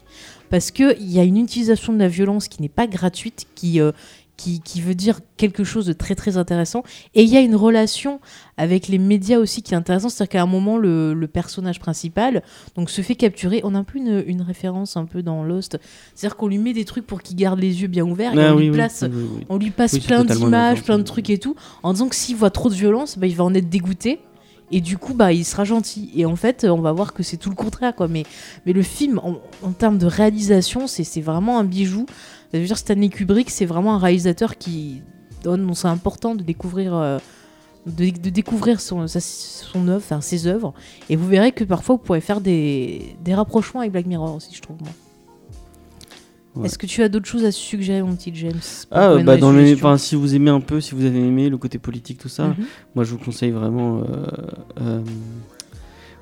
Parce 0.49 0.71
qu'il 0.71 0.95
y 1.01 1.19
a 1.19 1.23
une 1.23 1.35
utilisation 1.35 1.91
de 1.91 1.99
la 1.99 2.07
violence 2.07 2.47
qui 2.47 2.61
n'est 2.61 2.69
pas 2.69 2.87
gratuite, 2.87 3.45
qui, 3.55 3.81
euh, 3.81 3.91
qui, 4.37 4.61
qui 4.61 4.81
veut 4.81 4.95
dire 4.95 5.19
quelque 5.35 5.63
chose 5.63 5.85
de 5.87 5.93
très, 5.93 6.15
très 6.15 6.37
intéressant. 6.37 6.83
Et 7.15 7.23
il 7.23 7.29
y 7.29 7.35
a 7.37 7.41
une 7.41 7.55
relation 7.55 8.19
avec 8.55 8.87
les 8.87 8.99
médias 8.99 9.39
aussi 9.39 9.61
qui 9.63 9.73
est 9.73 9.77
intéressante. 9.77 10.11
C'est-à-dire 10.11 10.29
qu'à 10.29 10.41
un 10.43 10.47
moment, 10.47 10.77
le, 10.77 11.13
le 11.13 11.27
personnage 11.27 11.79
principal 11.79 12.43
donc, 12.75 12.89
se 12.89 13.01
fait 13.01 13.15
capturer. 13.15 13.61
On 13.63 13.73
a 13.75 13.79
un 13.79 13.83
peu 13.83 13.97
une, 13.97 14.23
une 14.27 14.41
référence 14.41 14.95
un 14.95 15.05
peu 15.05 15.23
dans 15.23 15.43
Lost. 15.43 15.79
C'est-à-dire 16.15 16.37
qu'on 16.37 16.47
lui 16.47 16.59
met 16.59 16.73
des 16.73 16.85
trucs 16.85 17.05
pour 17.07 17.21
qu'il 17.21 17.35
garde 17.35 17.59
les 17.59 17.81
yeux 17.81 17.87
bien 17.87 18.05
ouverts 18.05 18.37
et 18.37 18.45
Ah, 18.45 18.53
on 18.53 18.57
oui, 18.57 18.65
lui 18.67 18.71
place 18.71 19.03
oui, 19.03 19.11
oui, 19.13 19.29
oui. 19.39 19.45
on 19.49 19.57
lui 19.57 19.71
passe 19.71 19.97
plein 19.99 20.23
d'images, 20.23 20.83
plein 20.83 20.99
de 20.99 21.03
trucs 21.03 21.29
et 21.29 21.39
tout, 21.39 21.55
en 21.83 21.93
disant 21.93 22.07
que 22.07 22.15
s'il 22.15 22.35
voit 22.35 22.51
trop 22.51 22.69
de 22.69 22.75
violence, 22.75 23.17
bah, 23.17 23.27
il 23.27 23.35
va 23.35 23.43
en 23.43 23.53
être 23.53 23.69
dégoûté. 23.69 24.19
Et 24.71 24.81
du 24.81 24.97
coup, 24.97 25.13
bah, 25.13 25.31
il 25.31 25.45
sera 25.45 25.63
gentil. 25.63 26.11
Et 26.15 26.25
en 26.25 26.35
fait, 26.35 26.65
on 26.65 26.81
va 26.81 26.91
voir 26.91 27.13
que 27.13 27.23
c'est 27.23 27.37
tout 27.37 27.49
le 27.49 27.55
contraire, 27.55 27.95
quoi. 27.95 28.07
Mais, 28.07 28.23
mais 28.65 28.73
le 28.73 28.81
film, 28.83 29.19
en, 29.23 29.71
termes 29.71 29.97
de 29.97 30.05
réalisation, 30.05 30.87
c'est 30.87 31.21
vraiment 31.21 31.59
un 31.59 31.63
bijou. 31.63 32.05
Je 32.53 32.59
veux 32.59 32.65
dire, 32.65 32.77
Stanley 32.77 33.09
Kubrick, 33.09 33.49
c'est 33.49 33.65
vraiment 33.65 33.93
un 33.95 33.99
réalisateur 33.99 34.57
qui 34.57 35.01
donne. 35.43 35.73
C'est 35.73 35.87
important 35.87 36.35
de 36.35 36.43
découvrir. 36.43 36.95
euh, 36.95 37.17
de, 37.85 38.09
découvrir 38.29 38.81
son, 38.81 39.07
sa- 39.07 39.21
son 39.21 39.87
œuvre, 39.87 40.03
enfin 40.03 40.19
ses 40.19 40.45
œuvres, 40.45 40.73
et 41.09 41.15
vous 41.15 41.25
verrez 41.25 41.53
que 41.53 41.63
parfois 41.63 41.95
vous 41.95 42.01
pourrez 42.01 42.19
faire 42.19 42.41
des, 42.41 43.15
des 43.23 43.33
rapprochements 43.33 43.79
avec 43.79 43.93
Black 43.93 44.05
Mirror 44.07 44.35
aussi, 44.35 44.53
je 44.53 44.61
trouve. 44.61 44.75
Ouais. 46.57 46.65
Est-ce 46.65 46.77
que 46.77 46.85
tu 46.85 47.03
as 47.03 47.09
d'autres 47.09 47.27
choses 47.27 47.45
à 47.45 47.51
suggérer, 47.51 48.01
mon 48.01 48.15
petit 48.15 48.31
James 48.35 48.53
Ah, 48.91 49.15
bah, 49.23 49.37
dans 49.37 49.51
les, 49.51 49.73
enfin, 49.75 49.97
si 49.97 50.15
vous 50.15 50.35
aimez 50.35 50.49
un 50.51 50.59
peu, 50.61 50.81
si 50.81 50.95
vous 50.95 51.05
avez 51.05 51.19
aimé 51.19 51.49
le 51.49 51.57
côté 51.57 51.77
politique, 51.77 52.17
tout 52.19 52.29
ça, 52.29 52.47
Mhm. 52.47 52.55
moi 52.95 53.03
je 53.03 53.11
vous 53.11 53.17
conseille 53.17 53.51
vraiment 53.51 53.99
euh, 53.99 54.25
euh, 54.81 55.01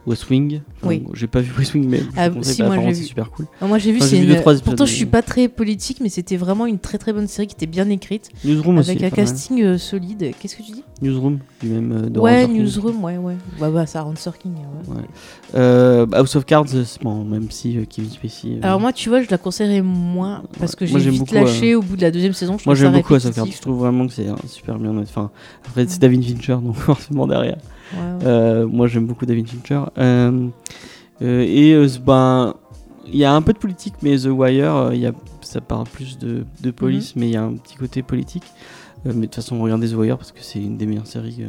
West 0.07 0.29
Wing. 0.29 0.61
Enfin, 0.77 0.87
Oui. 0.89 1.03
J'ai 1.13 1.27
pas 1.27 1.41
vu 1.41 1.51
West 1.57 1.73
Wing, 1.73 1.87
mais 1.89 2.01
Ah, 2.15 2.29
si, 2.41 2.61
bah, 2.61 2.67
moi, 2.67 2.77
j'ai 2.77 2.93
c'est 2.93 2.99
vu. 3.01 3.05
super 3.07 3.31
cool. 3.31 3.45
Moi 3.61 3.77
j'ai 3.79 3.91
vu, 3.91 3.97
Enfin, 3.97 4.07
c'est 4.07 4.17
une- 4.19 4.27
deux, 4.27 4.35
trois 4.35 4.53
épisodes, 4.53 4.65
pourtant 4.65 4.85
je 4.85 4.93
suis 4.93 5.05
pas 5.05 5.21
très 5.21 5.47
politique, 5.47 5.97
mais 6.01 6.09
c'était 6.09 6.37
vraiment 6.37 6.65
une 6.65 6.79
très 6.79 6.97
très 6.97 7.11
bonne 7.13 7.27
série 7.27 7.47
qui 7.47 7.55
était 7.55 7.65
bien 7.65 7.89
écrite, 7.89 8.29
Newsroom 8.43 8.77
aussi. 8.77 8.91
avec 8.91 9.03
un 9.03 9.09
casting 9.09 9.61
euh, 9.63 9.77
solide. 9.77 10.31
Qu'est-ce 10.39 10.55
que 10.55 10.63
tu 10.63 10.71
dis? 10.73 10.83
Newsroom, 11.01 11.39
du 11.61 11.69
même 11.69 11.91
euh, 11.91 12.09
de 12.09 12.19
Ouais. 12.19 12.47
Newsroom, 12.47 13.03
ouais, 13.03 13.17
ouais. 13.17 13.35
Bah, 13.59 13.69
bah 13.69 13.85
ça, 13.85 14.01
Ron 14.03 14.15
Sorkin. 14.15 14.49
ouais. 14.49 14.95
Ouais. 14.95 15.01
Euh, 15.55 16.05
House 16.13 16.35
of 16.35 16.45
Cards, 16.45 16.65
bon, 17.01 17.23
même 17.23 17.49
si 17.51 17.77
Kevin 17.89 18.11
Spacey. 18.11 18.59
Alors 18.61 18.79
moi, 18.79 18.93
tu 18.93 19.09
vois, 19.09 19.21
je 19.21 19.27
la 19.31 19.37
conseillerais 19.37 19.81
moins 19.81 20.43
parce 20.59 20.75
que 20.75 20.85
j'ai 20.85 20.97
vite 20.99 21.19
beaucoup, 21.19 21.35
lâché 21.35 21.75
au 21.75 21.81
bout 21.81 21.95
de 21.97 22.01
la 22.01 22.11
deuxième 22.11 22.33
saison. 22.33 22.57
Je 22.57 22.63
moi 22.65 22.75
j'aime 22.75 22.93
beaucoup 22.93 23.13
House 23.15 23.25
of 23.25 23.35
Cards. 23.35 23.45
Je 23.47 23.59
trouve 23.61 23.79
vraiment 23.79 24.07
que 24.07 24.13
c'est 24.13 24.27
euh, 24.29 24.35
super 24.47 24.77
bien. 24.77 24.95
Enfin, 24.97 25.31
après 25.65 25.85
c'est 25.87 25.99
David 25.99 26.23
Fincher, 26.23 26.57
donc 26.63 26.75
forcément 26.75 27.27
derrière. 27.27 27.57
Euh, 27.95 28.67
moi 28.67 28.87
j'aime 28.87 29.05
beaucoup 29.05 29.25
David 29.25 29.47
Fincher. 29.47 29.81
Euh, 29.97 30.47
euh, 31.21 31.41
et 31.47 31.75
ben, 32.05 32.55
il 33.07 33.17
y 33.17 33.25
a 33.25 33.33
un 33.33 33.41
peu 33.41 33.53
de 33.53 33.57
politique, 33.59 33.93
mais 34.01 34.17
The 34.17 34.25
Wire, 34.27 34.89
il 34.93 34.99
y 34.99 35.05
a, 35.05 35.11
ça 35.41 35.61
parle 35.61 35.85
plus 35.87 36.17
de, 36.17 36.45
de 36.61 36.71
police, 36.71 37.15
Mhm. 37.15 37.21
mais 37.21 37.27
il 37.29 37.33
y 37.33 37.37
a 37.37 37.43
un 37.43 37.53
petit 37.53 37.75
côté 37.75 38.01
politique. 38.03 38.45
Mais 39.05 39.13
de 39.13 39.21
toute 39.21 39.35
façon, 39.35 39.61
regardez 39.61 39.87
The 39.89 39.93
Wire 39.95 40.17
parce 40.17 40.31
que 40.31 40.39
c'est 40.41 40.59
une 40.59 40.77
des 40.77 40.87
meilleures 40.87 41.05
séries 41.05 41.43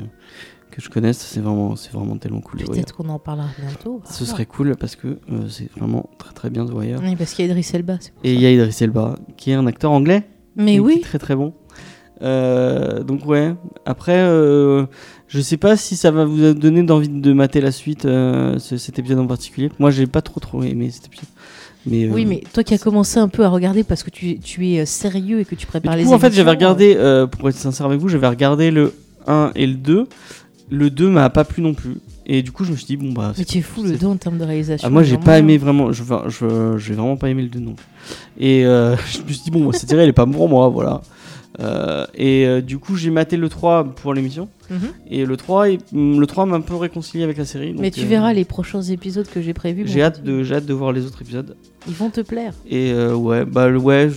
que 0.70 0.82
je 0.82 0.90
connaisse. 0.90 1.16
C'est 1.16 1.40
vraiment, 1.40 1.74
c'est 1.74 1.90
vraiment 1.90 2.18
tellement 2.18 2.42
cool. 2.42 2.60
Peut-être 2.64 2.94
qu'on 2.94 3.08
en 3.08 3.18
parlera 3.18 3.48
bientôt. 3.58 4.02
Ce 4.10 4.26
serait 4.26 4.44
cool 4.44 4.76
parce 4.76 4.94
que 4.94 5.06
euh, 5.32 5.48
c'est 5.48 5.70
vraiment 5.72 6.10
très 6.18 6.34
très 6.34 6.50
bien 6.50 6.66
The 6.66 6.72
Wire. 6.74 7.00
Oui, 7.02 7.16
parce 7.16 7.32
qu'il 7.32 7.46
y 7.46 7.48
a 7.48 7.52
Idris 7.52 7.70
Elba. 7.72 7.96
Et 8.24 8.34
il 8.34 8.40
y 8.42 8.44
a 8.44 8.52
Idris 8.52 8.76
Elba, 8.82 9.14
qui 9.38 9.52
est 9.52 9.54
un 9.54 9.66
acteur 9.66 9.90
anglais. 9.90 10.24
Mais 10.54 10.72
qui 10.72 10.76
est 10.76 10.80
oui. 10.80 11.00
très 11.00 11.18
très 11.18 11.34
bon. 11.34 11.54
Euh, 12.22 13.02
donc 13.02 13.24
ouais. 13.26 13.54
Après, 13.84 14.18
euh, 14.18 14.86
je 15.28 15.40
sais 15.40 15.56
pas 15.56 15.76
si 15.76 15.96
ça 15.96 16.10
va 16.10 16.24
vous 16.24 16.54
donner 16.54 16.82
d'envie 16.82 17.08
de 17.08 17.32
mater 17.32 17.60
la 17.60 17.72
suite, 17.72 18.04
euh, 18.04 18.58
ce- 18.58 18.76
cet 18.76 18.98
épisode 18.98 19.18
en 19.18 19.26
particulier. 19.26 19.70
Moi, 19.78 19.90
j'ai 19.90 20.06
pas 20.06 20.22
trop 20.22 20.40
trop 20.40 20.62
aimé 20.62 20.90
cet 20.92 21.06
épisode. 21.06 21.28
Mais, 21.86 22.04
euh, 22.04 22.10
Oui, 22.12 22.24
mais 22.26 22.42
toi 22.52 22.62
qui 22.64 22.74
as 22.74 22.78
commencé 22.78 23.18
un 23.18 23.28
peu 23.28 23.44
à 23.44 23.48
regarder 23.48 23.84
parce 23.84 24.02
que 24.02 24.10
tu, 24.10 24.38
tu 24.38 24.68
es 24.72 24.80
euh, 24.80 24.86
sérieux 24.86 25.40
et 25.40 25.44
que 25.44 25.54
tu 25.54 25.66
prépares 25.66 25.94
du 25.94 26.00
les 26.00 26.04
coup, 26.06 26.12
en 26.14 26.18
fait, 26.18 26.32
j'avais 26.32 26.50
regardé, 26.50 26.94
euh, 26.96 27.26
pour 27.26 27.48
être 27.48 27.56
sincère 27.56 27.86
avec 27.86 28.00
vous, 28.00 28.08
j'avais 28.08 28.26
regardé 28.28 28.70
le 28.70 28.92
1 29.26 29.52
et 29.54 29.66
le 29.66 29.74
2. 29.74 30.06
Le 30.68 30.90
2 30.90 31.08
m'a 31.08 31.30
pas 31.30 31.44
plu 31.44 31.62
non 31.62 31.74
plus. 31.74 31.94
Et 32.28 32.42
du 32.42 32.50
coup, 32.50 32.64
je 32.64 32.72
me 32.72 32.76
suis 32.76 32.86
dit, 32.86 32.96
bon 32.96 33.12
bah. 33.12 33.32
Mais 33.38 33.44
tu 33.44 33.58
es 33.58 33.62
fou 33.62 33.84
le 33.84 33.90
c'est- 33.90 33.98
dos 33.98 34.08
en 34.10 34.16
termes 34.16 34.36
de 34.38 34.42
réalisation. 34.44 34.84
Ah, 34.86 34.90
moi, 34.90 35.04
j'ai 35.04 35.16
pas 35.16 35.38
aimé 35.38 35.58
vraiment. 35.58 35.92
Je, 35.92 36.02
je, 36.26 36.76
j'ai 36.76 36.94
vraiment 36.94 37.16
pas 37.16 37.28
aimé 37.30 37.42
le 37.42 37.48
2 37.48 37.60
non 37.60 37.74
plus. 37.74 37.86
Et 38.40 38.62
je 38.64 39.22
me 39.22 39.28
suis 39.32 39.42
dit, 39.44 39.50
bon, 39.52 39.70
cette 39.70 39.88
série, 39.88 40.02
elle 40.02 40.08
est 40.08 40.12
pas 40.12 40.26
pour 40.26 40.48
moi, 40.48 40.68
voilà. 40.68 41.02
Euh, 41.58 42.04
et 42.14 42.46
euh, 42.46 42.60
du 42.60 42.78
coup, 42.78 42.96
j'ai 42.96 43.10
maté 43.10 43.36
le 43.36 43.48
3 43.48 43.84
pour 43.84 44.12
l'émission. 44.14 44.48
Mhm. 44.70 44.78
Et 45.10 45.24
le 45.24 45.36
3, 45.36 45.70
est- 45.70 45.92
mm, 45.92 46.20
le 46.20 46.26
3 46.26 46.44
m'a 46.46 46.56
un 46.56 46.60
peu 46.60 46.74
réconcilié 46.76 47.24
avec 47.24 47.38
la 47.38 47.44
série. 47.44 47.72
donc, 47.72 47.80
Mais 47.80 47.90
tu 47.90 48.02
euh, 48.02 48.06
verras 48.06 48.32
les 48.32 48.44
prochains 48.44 48.82
épisodes 48.82 49.26
que 49.26 49.40
j'ai 49.40 49.54
prévus. 49.54 49.84
J'ai 49.86 50.02
hâte, 50.02 50.22
de, 50.22 50.44
hâte 50.52 50.66
de 50.66 50.74
voir 50.74 50.92
les 50.92 51.06
autres 51.06 51.22
épisodes. 51.22 51.56
Ils 51.88 51.94
vont 51.94 52.10
te 52.10 52.20
plaire. 52.20 52.52
Et 52.68 52.90
euh, 52.92 53.14
ouais, 53.14 53.44
bah 53.44 53.68
le, 53.68 53.78
ouais, 53.78 54.10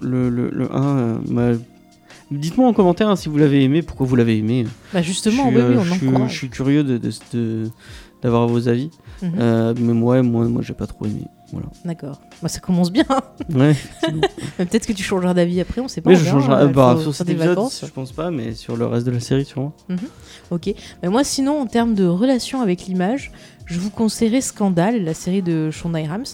le, 0.00 0.28
le, 0.30 0.50
le 0.50 0.74
1, 0.74 0.98
euh, 0.98 1.18
m'a- 1.28 1.58
dites-moi 2.30 2.66
en 2.66 2.72
commentaire 2.72 3.08
hein, 3.08 3.16
si 3.16 3.28
vous 3.28 3.36
l'avez 3.38 3.62
aimé, 3.62 3.82
pourquoi 3.82 4.06
vous 4.06 4.16
l'avez 4.16 4.38
aimé. 4.38 4.66
Bah 4.92 5.02
justement, 5.02 5.44
je, 5.52 5.56
suis, 5.56 5.56
oui, 5.58 5.62
oui, 5.68 5.74
euh, 5.76 5.78
on 5.80 5.84
je, 5.84 6.06
encourage. 6.06 6.32
je 6.32 6.36
suis 6.36 6.48
curieux 6.48 6.82
de, 6.82 6.98
de- 6.98 7.10
de- 7.32 7.70
d'avoir 8.22 8.46
vos 8.48 8.68
avis. 8.68 8.90
Mhm. 9.22 9.32
Euh, 9.38 9.74
mais 9.78 9.92
ouais, 9.92 10.22
moi, 10.22 10.46
moi 10.48 10.62
j'ai 10.62 10.74
pas 10.74 10.86
trop 10.86 11.04
aimé. 11.06 11.22
Voilà. 11.52 11.68
D'accord. 11.84 12.20
Bah, 12.44 12.50
ça 12.50 12.60
commence 12.60 12.92
bien. 12.92 13.06
Ouais. 13.54 13.74
Mais 14.58 14.66
Peut-être 14.66 14.86
que 14.86 14.92
tu 14.92 15.02
changeras 15.02 15.32
d'avis 15.32 15.62
après, 15.62 15.80
on 15.80 15.88
sait 15.88 16.02
pas. 16.02 16.10
Mais 16.10 16.16
on 16.16 16.18
je 16.18 16.24
changerai. 16.28 16.54
hein, 16.62 16.66
il 16.68 16.72
bah, 16.74 16.98
sur 17.00 17.14
cet 17.14 17.30
épisode, 17.30 17.48
vacances. 17.48 17.82
je 17.86 17.90
pense 17.90 18.12
pas, 18.12 18.30
mais 18.30 18.52
sur 18.54 18.76
le 18.76 18.84
reste 18.86 19.06
de 19.06 19.12
la 19.12 19.20
série, 19.20 19.46
sûrement. 19.46 19.72
Ok. 20.50 20.70
Mais 21.02 21.08
moi, 21.08 21.24
sinon, 21.24 21.58
en 21.62 21.66
termes 21.66 21.94
de 21.94 22.04
relation 22.04 22.60
avec 22.60 22.82
l'image, 22.82 23.32
je 23.64 23.78
vous 23.80 23.88
conseillerais 23.88 24.42
Scandale, 24.42 25.02
la 25.04 25.14
série 25.14 25.40
de 25.40 25.70
Shonda 25.70 26.00
Rhimes. 26.00 26.24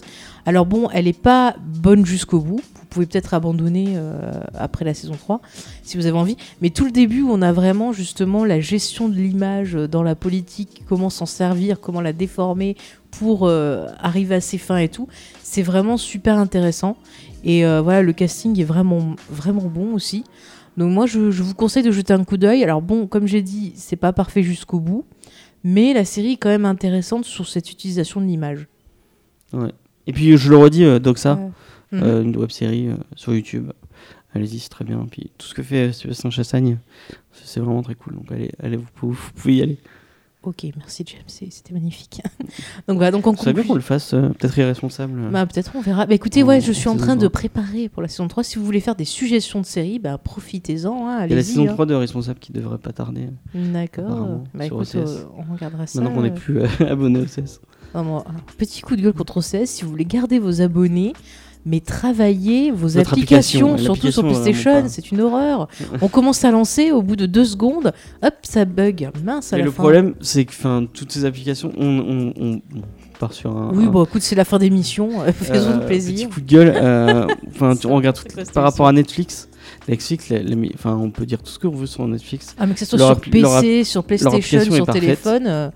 Alors 0.45 0.65
bon, 0.65 0.89
elle 0.91 1.07
est 1.07 1.19
pas 1.19 1.55
bonne 1.59 2.05
jusqu'au 2.05 2.39
bout. 2.39 2.61
Vous 2.75 2.85
pouvez 2.89 3.05
peut-être 3.05 3.33
abandonner 3.33 3.93
euh, 3.95 4.41
après 4.53 4.83
la 4.83 4.93
saison 4.93 5.13
3 5.13 5.41
si 5.83 5.97
vous 5.97 6.05
avez 6.07 6.17
envie. 6.17 6.37
Mais 6.61 6.71
tout 6.71 6.85
le 6.85 6.91
début, 6.91 7.23
on 7.23 7.41
a 7.41 7.53
vraiment 7.53 7.93
justement 7.93 8.43
la 8.43 8.59
gestion 8.59 9.07
de 9.07 9.15
l'image 9.15 9.73
dans 9.73 10.03
la 10.03 10.15
politique, 10.15 10.83
comment 10.87 11.09
s'en 11.09 11.25
servir, 11.25 11.79
comment 11.79 12.01
la 12.01 12.13
déformer 12.13 12.75
pour 13.11 13.47
euh, 13.47 13.87
arriver 13.99 14.35
à 14.35 14.41
ses 14.41 14.57
fins 14.57 14.77
et 14.77 14.89
tout. 14.89 15.07
C'est 15.43 15.61
vraiment 15.61 15.97
super 15.97 16.37
intéressant. 16.37 16.97
Et 17.43 17.65
euh, 17.65 17.81
voilà, 17.81 18.01
le 18.01 18.13
casting 18.13 18.59
est 18.59 18.65
vraiment, 18.65 19.15
vraiment 19.29 19.63
bon 19.63 19.93
aussi. 19.93 20.23
Donc 20.77 20.91
moi, 20.91 21.05
je, 21.05 21.31
je 21.31 21.43
vous 21.43 21.53
conseille 21.53 21.83
de 21.83 21.91
jeter 21.91 22.13
un 22.13 22.23
coup 22.23 22.37
d'œil. 22.37 22.63
Alors 22.63 22.81
bon, 22.81 23.07
comme 23.07 23.27
j'ai 23.27 23.41
dit, 23.41 23.73
c'est 23.75 23.95
pas 23.95 24.13
parfait 24.13 24.43
jusqu'au 24.43 24.79
bout, 24.79 25.05
mais 25.63 25.93
la 25.93 26.05
série 26.05 26.33
est 26.33 26.37
quand 26.37 26.49
même 26.49 26.65
intéressante 26.65 27.25
sur 27.25 27.47
cette 27.47 27.71
utilisation 27.71 28.21
de 28.21 28.25
l'image. 28.25 28.67
Et 30.07 30.13
puis 30.13 30.37
je 30.37 30.49
le 30.49 30.57
redis, 30.57 30.83
euh, 30.83 30.99
Doxa, 30.99 31.35
Ouais. 31.35 31.97
Mhm. 31.99 32.03
euh, 32.03 32.23
une 32.23 32.37
web 32.37 32.49
série 32.51 32.89
sur 33.15 33.33
YouTube. 33.33 33.71
Allez-y, 34.33 34.59
c'est 34.59 34.69
très 34.69 34.85
bien. 34.85 35.05
Puis 35.11 35.29
tout 35.37 35.45
ce 35.47 35.53
que 35.53 35.61
fait 35.63 35.89
euh, 35.89 35.91
Sébastien 35.91 36.29
Chassagne, 36.29 36.77
c'est 37.33 37.45
c'est 37.47 37.59
vraiment 37.59 37.81
très 37.83 37.95
cool. 37.95 38.15
Donc 38.15 38.31
allez, 38.31 38.51
allez 38.63 38.77
vous, 38.77 38.85
pouvez, 38.95 39.13
vous 39.13 39.31
pouvez 39.35 39.55
y 39.57 39.61
aller. 39.61 39.77
Ok, 40.43 40.65
merci 40.75 41.03
James, 41.05 41.21
c'est- 41.27 41.51
c'était 41.51 41.71
magnifique. 41.73 42.19
donc 42.87 42.95
voilà, 42.97 43.11
donc 43.11 43.27
en 43.27 43.35
Ce 43.35 43.41
serait 43.43 43.53
bien 43.53 43.63
qu'on 43.63 43.75
le 43.75 43.81
fasse, 43.81 44.15
euh, 44.15 44.29
peut-être 44.29 44.57
irresponsable. 44.57 45.29
Bah, 45.29 45.45
peut-être 45.45 45.71
on 45.75 45.81
verra. 45.81 46.07
Bah, 46.07 46.15
écoutez, 46.15 46.41
ouais, 46.41 46.61
je 46.61 46.71
suis 46.71 46.89
en 46.89 46.95
train 46.97 47.15
de 47.15 47.27
préparer 47.27 47.89
pour 47.89 48.01
la 48.01 48.07
saison 48.07 48.27
3. 48.27 48.43
Si 48.43 48.57
vous 48.57 48.65
voulez 48.65 48.79
faire 48.79 48.95
des 48.95 49.05
suggestions 49.05 49.59
de 49.61 49.65
séries, 49.67 49.99
bah, 49.99 50.17
profitez-en. 50.17 51.07
Hein, 51.07 51.11
Il 51.11 51.11
y 51.11 51.13
a 51.13 51.17
la 51.17 51.23
allez-y, 51.25 51.43
saison 51.43 51.67
hein. 51.69 51.73
3 51.73 51.85
de 51.85 51.93
Responsable 51.93 52.39
qui 52.39 52.53
devrait 52.53 52.79
pas 52.79 52.91
tarder. 52.91 53.27
D'accord. 53.53 54.41
Bah, 54.55 54.65
écoute, 54.65 54.91
euh, 54.95 55.25
on 55.37 55.53
regardera 55.53 55.85
ça. 55.85 55.99
Maintenant 56.01 56.15
qu'on 56.15 56.23
n'est 56.23 56.31
euh. 56.31 56.33
plus 56.33 56.59
euh, 56.61 56.67
abonné 56.89 57.19
au 57.19 57.25
CS. 57.25 57.59
Un 57.93 58.23
petit 58.57 58.81
coup 58.81 58.95
de 58.95 59.01
gueule 59.01 59.13
contre 59.13 59.37
OCS. 59.37 59.65
Si 59.67 59.83
vous 59.83 59.89
voulez 59.91 60.05
garder 60.05 60.39
vos 60.39 60.61
abonnés, 60.61 61.13
mais 61.65 61.79
travaillez 61.79 62.71
vos 62.71 62.87
Votre 62.87 63.11
applications, 63.11 63.73
application, 63.73 63.93
surtout 63.93 64.11
sur 64.11 64.23
vraiment 64.23 64.41
PlayStation, 64.41 64.83
c'est 64.87 65.11
une 65.11 65.21
horreur. 65.21 65.67
on 66.01 66.07
commence 66.07 66.43
à 66.43 66.51
lancer, 66.51 66.91
au 66.91 67.01
bout 67.01 67.15
de 67.15 67.25
deux 67.27 67.45
secondes, 67.45 67.93
hop, 68.23 68.33
ça 68.43 68.65
bug. 68.65 69.09
Mince 69.23 69.53
à 69.53 69.57
Mais 69.57 69.61
la 69.61 69.65
le 69.65 69.71
fin. 69.71 69.83
problème, 69.83 70.15
c'est 70.21 70.45
que 70.45 70.53
'fin, 70.53 70.85
toutes 70.91 71.11
ces 71.11 71.25
applications, 71.25 71.71
on, 71.77 71.85
on- 71.85 72.33
on- 72.39 72.61
on 72.75 72.81
part 73.19 73.33
sur 73.33 73.55
un. 73.55 73.71
Oui, 73.75 73.85
un- 73.85 73.89
bon, 73.89 74.03
écoute, 74.05 74.23
c'est 74.23 74.35
la 74.35 74.45
fin 74.45 74.57
euh, 75.21 75.31
Faisons-nous 75.31 75.81
euh, 75.81 75.85
plaisir. 75.85 76.15
Petit 76.29 76.33
coup 76.33 76.41
de 76.41 76.47
gueule. 76.51 76.73
euh, 76.75 77.27
Enfin, 77.53 77.75
on 77.85 77.95
regarde 77.95 78.15
tout- 78.17 78.51
par 78.53 78.63
rapport 78.63 78.87
à 78.87 78.91
Netflix. 78.93 79.47
Netflix, 79.87 80.29
les- 80.29 80.41
les- 80.43 80.71
enfin, 80.73 80.95
on 80.95 81.11
peut 81.11 81.25
dire 81.27 81.43
tout 81.43 81.51
ce 81.51 81.59
qu'on 81.59 81.69
veut 81.69 81.85
sur 81.85 82.07
Netflix. 82.07 82.55
Ah, 82.57 82.65
mais 82.65 82.73
que 82.73 82.79
ce 82.79 82.85
soit 82.85 82.97
leur 82.97 83.09
sur 83.09 83.19
PC, 83.21 83.83
sur 83.83 84.03
PlayStation, 84.03 84.71
sur 84.73 84.85
téléphone. 84.87 85.43
euh, 85.45 85.69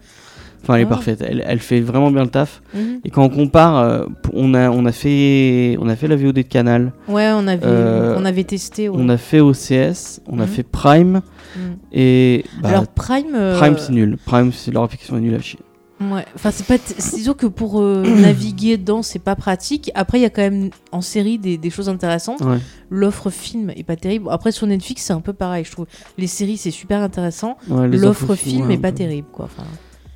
Enfin, 0.65 0.75
elle 0.75 0.81
est 0.81 0.85
Ah. 0.85 0.89
parfaite. 0.89 1.23
Elle, 1.25 1.43
elle 1.47 1.59
fait 1.59 1.79
vraiment 1.79 2.09
bien 2.11 2.23
le 2.23 2.29
taf. 2.29 2.61
mhm. 2.73 2.99
Et 3.05 3.11
quand 3.11 3.23
on 3.23 3.29
compare, 3.29 3.77
euh, 3.77 4.05
on 4.33 4.53
a, 4.55 4.69
on 4.71 4.85
a 4.85 4.91
fait, 4.91 5.77
on 5.79 5.87
a 5.87 5.95
fait 5.95 6.07
la 6.07 6.15
VOD 6.15 6.35
de 6.37 6.41
Canal, 6.41 6.91
Ouais, 7.07 7.29
on 7.35 7.47
avait, 7.47 7.61
Euh, 7.65 8.15
on 8.17 8.25
avait 8.25 8.43
testé. 8.43 8.89
ouais. 8.89 8.97
on 8.99 9.07
a 9.09 9.17
fait 9.17 9.39
OCS, 9.41 10.21
on 10.27 10.39
a 10.39 10.43
Mhm. 10.43 10.47
fait 10.47 10.63
Prime 10.63 11.21
Mhm. 11.55 11.75
et 11.93 12.43
bah, 12.61 12.69
Alors 12.69 12.87
Prime, 12.87 13.35
euh, 13.35 13.57
Prime 13.57 13.77
c'est 13.77 13.93
nul. 13.93 14.17
Prime 14.25 14.51
c'est 14.51 14.71
leur 14.71 14.83
application 14.83 15.17
est 15.17 15.21
nulle 15.21 15.35
à 15.35 15.39
chier. 15.39 15.59
ouais, 16.01 16.25
enfin 16.35 16.51
c'est 16.51 16.65
pas, 16.67 16.75
c'est 16.83 17.15
disons 17.15 17.33
que 17.33 17.45
pour 17.45 17.79
naviguer 18.03 18.77
dedans 18.77 19.01
c'est 19.03 19.19
pas 19.19 19.35
pratique. 19.35 19.91
Après 19.95 20.17
il 20.19 20.21
y 20.23 20.25
a 20.25 20.29
quand 20.29 20.41
même 20.41 20.69
en 20.91 21.01
série 21.01 21.37
des, 21.37 21.57
des 21.57 21.69
choses 21.69 21.87
intéressantes. 21.89 22.41
Ouais. 22.41 22.57
L'offre 22.89 23.29
film 23.29 23.69
est 23.69 23.83
pas 23.83 23.95
terrible. 23.95 24.27
Après 24.31 24.51
sur 24.51 24.67
Netflix 24.67 25.03
c'est 25.03 25.13
un 25.13 25.21
peu 25.21 25.31
pareil, 25.33 25.63
je 25.63 25.71
trouve. 25.71 25.85
Les 26.17 26.27
séries 26.27 26.57
c'est 26.57 26.71
super 26.71 27.01
intéressant. 27.01 27.57
Ouais, 27.69 27.87
L'offre 27.87 28.35
film 28.35 28.67
ouais, 28.67 28.73
est 28.73 28.77
pas 28.77 28.91
terrible 28.91 29.27
quoi. 29.31 29.45
Enfin, 29.45 29.63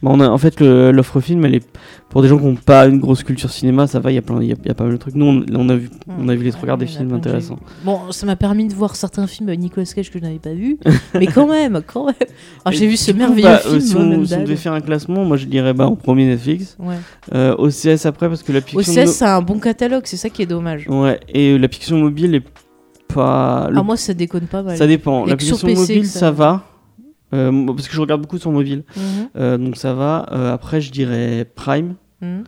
Bah, 0.01 0.11
on 0.13 0.19
a, 0.21 0.29
en 0.29 0.37
fait, 0.37 0.61
l'offre 0.61 1.19
film, 1.19 1.43
elle 1.45 1.55
est 1.55 1.63
pour 2.09 2.21
des 2.21 2.27
gens 2.29 2.37
qui 2.37 2.45
n'ont 2.45 2.55
pas 2.55 2.87
une 2.87 2.99
grosse 2.99 3.23
culture 3.23 3.49
cinéma, 3.51 3.85
ça 3.85 3.99
va. 3.99 4.11
Il 4.11 4.15
y 4.15 4.17
a 4.17 4.21
y 4.41 4.51
a, 4.51 4.71
a 4.71 4.73
pas 4.73 4.83
mal 4.85 4.93
de 4.93 4.97
trucs. 4.97 5.13
Nous, 5.15 5.25
on, 5.25 5.45
on 5.53 5.69
a 5.69 5.75
vu, 5.75 5.89
on 6.07 6.27
a 6.29 6.35
vu 6.35 6.43
les 6.45 6.51
trois 6.51 6.65
quarts 6.65 6.77
des 6.77 6.85
a 6.85 6.87
films 6.87 7.13
intéressants. 7.13 7.59
Bon, 7.83 8.11
ça 8.11 8.25
m'a 8.25 8.35
permis 8.37 8.67
de 8.67 8.73
voir 8.73 8.95
certains 8.95 9.27
films 9.27 9.51
Nicolas 9.55 9.85
Cage 9.85 10.09
que 10.09 10.17
je 10.17 10.23
n'avais 10.23 10.39
pas 10.39 10.53
vu, 10.53 10.77
mais 11.13 11.27
quand 11.27 11.47
même, 11.47 11.81
quand 11.85 12.05
même. 12.05 12.15
Alors, 12.65 12.77
j'ai 12.79 12.87
vu 12.87 12.95
ce 12.97 13.11
coup, 13.11 13.17
merveilleux 13.17 13.43
bah, 13.47 13.57
film. 13.59 13.75
euh, 13.75 13.79
si, 13.79 13.95
on, 13.97 14.25
si 14.25 14.37
devait 14.37 14.55
faire 14.55 14.73
un 14.73 14.81
classement, 14.81 15.25
moi 15.25 15.35
je 15.37 15.45
dirais 15.45 15.73
bah, 15.73 15.87
en 15.87 15.95
premier 15.95 16.25
Netflix, 16.27 16.77
Ouais. 16.79 16.95
euh, 17.35 17.55
OCS 17.57 18.05
après 18.05 18.27
parce 18.29 18.41
que 18.43 18.51
l'application. 18.53 19.01
OCS, 19.03 19.09
c'est 19.11 19.25
un 19.25 19.41
bon 19.41 19.59
catalogue, 19.59 20.03
c'est 20.05 20.17
ça 20.17 20.29
qui 20.29 20.41
est 20.41 20.45
dommage. 20.47 20.87
Ouais, 20.87 21.19
et 21.33 21.51
euh, 21.51 21.57
l'application 21.57 21.97
mobile 21.97 22.35
est 22.35 22.43
pas. 23.13 23.67
le- 23.71 23.77
Ah, 23.77 23.83
moi, 23.83 23.97
ça 23.97 24.13
déconne 24.13 24.47
pas 24.47 24.63
mal. 24.63 24.77
ça 24.77 24.87
dépend. 24.87 25.25
L'application 25.25 25.67
PC, 25.67 25.79
mobile, 25.81 26.05
ça 26.07 26.19
ça 26.19 26.31
va. 26.31 26.63
Euh, 27.33 27.65
parce 27.67 27.87
que 27.87 27.93
je 27.93 28.01
regarde 28.01 28.21
beaucoup 28.21 28.37
sur 28.39 28.51
mobile, 28.51 28.83
Mhm, 28.95 29.03
Euh, 29.37 29.57
donc 29.57 29.77
ça 29.77 29.93
va. 29.93 30.25
Euh, 30.31 30.53
après, 30.53 30.81
je 30.81 30.91
dirais 30.91 31.45
Prime. 31.55 31.95
mhm. 32.21 32.43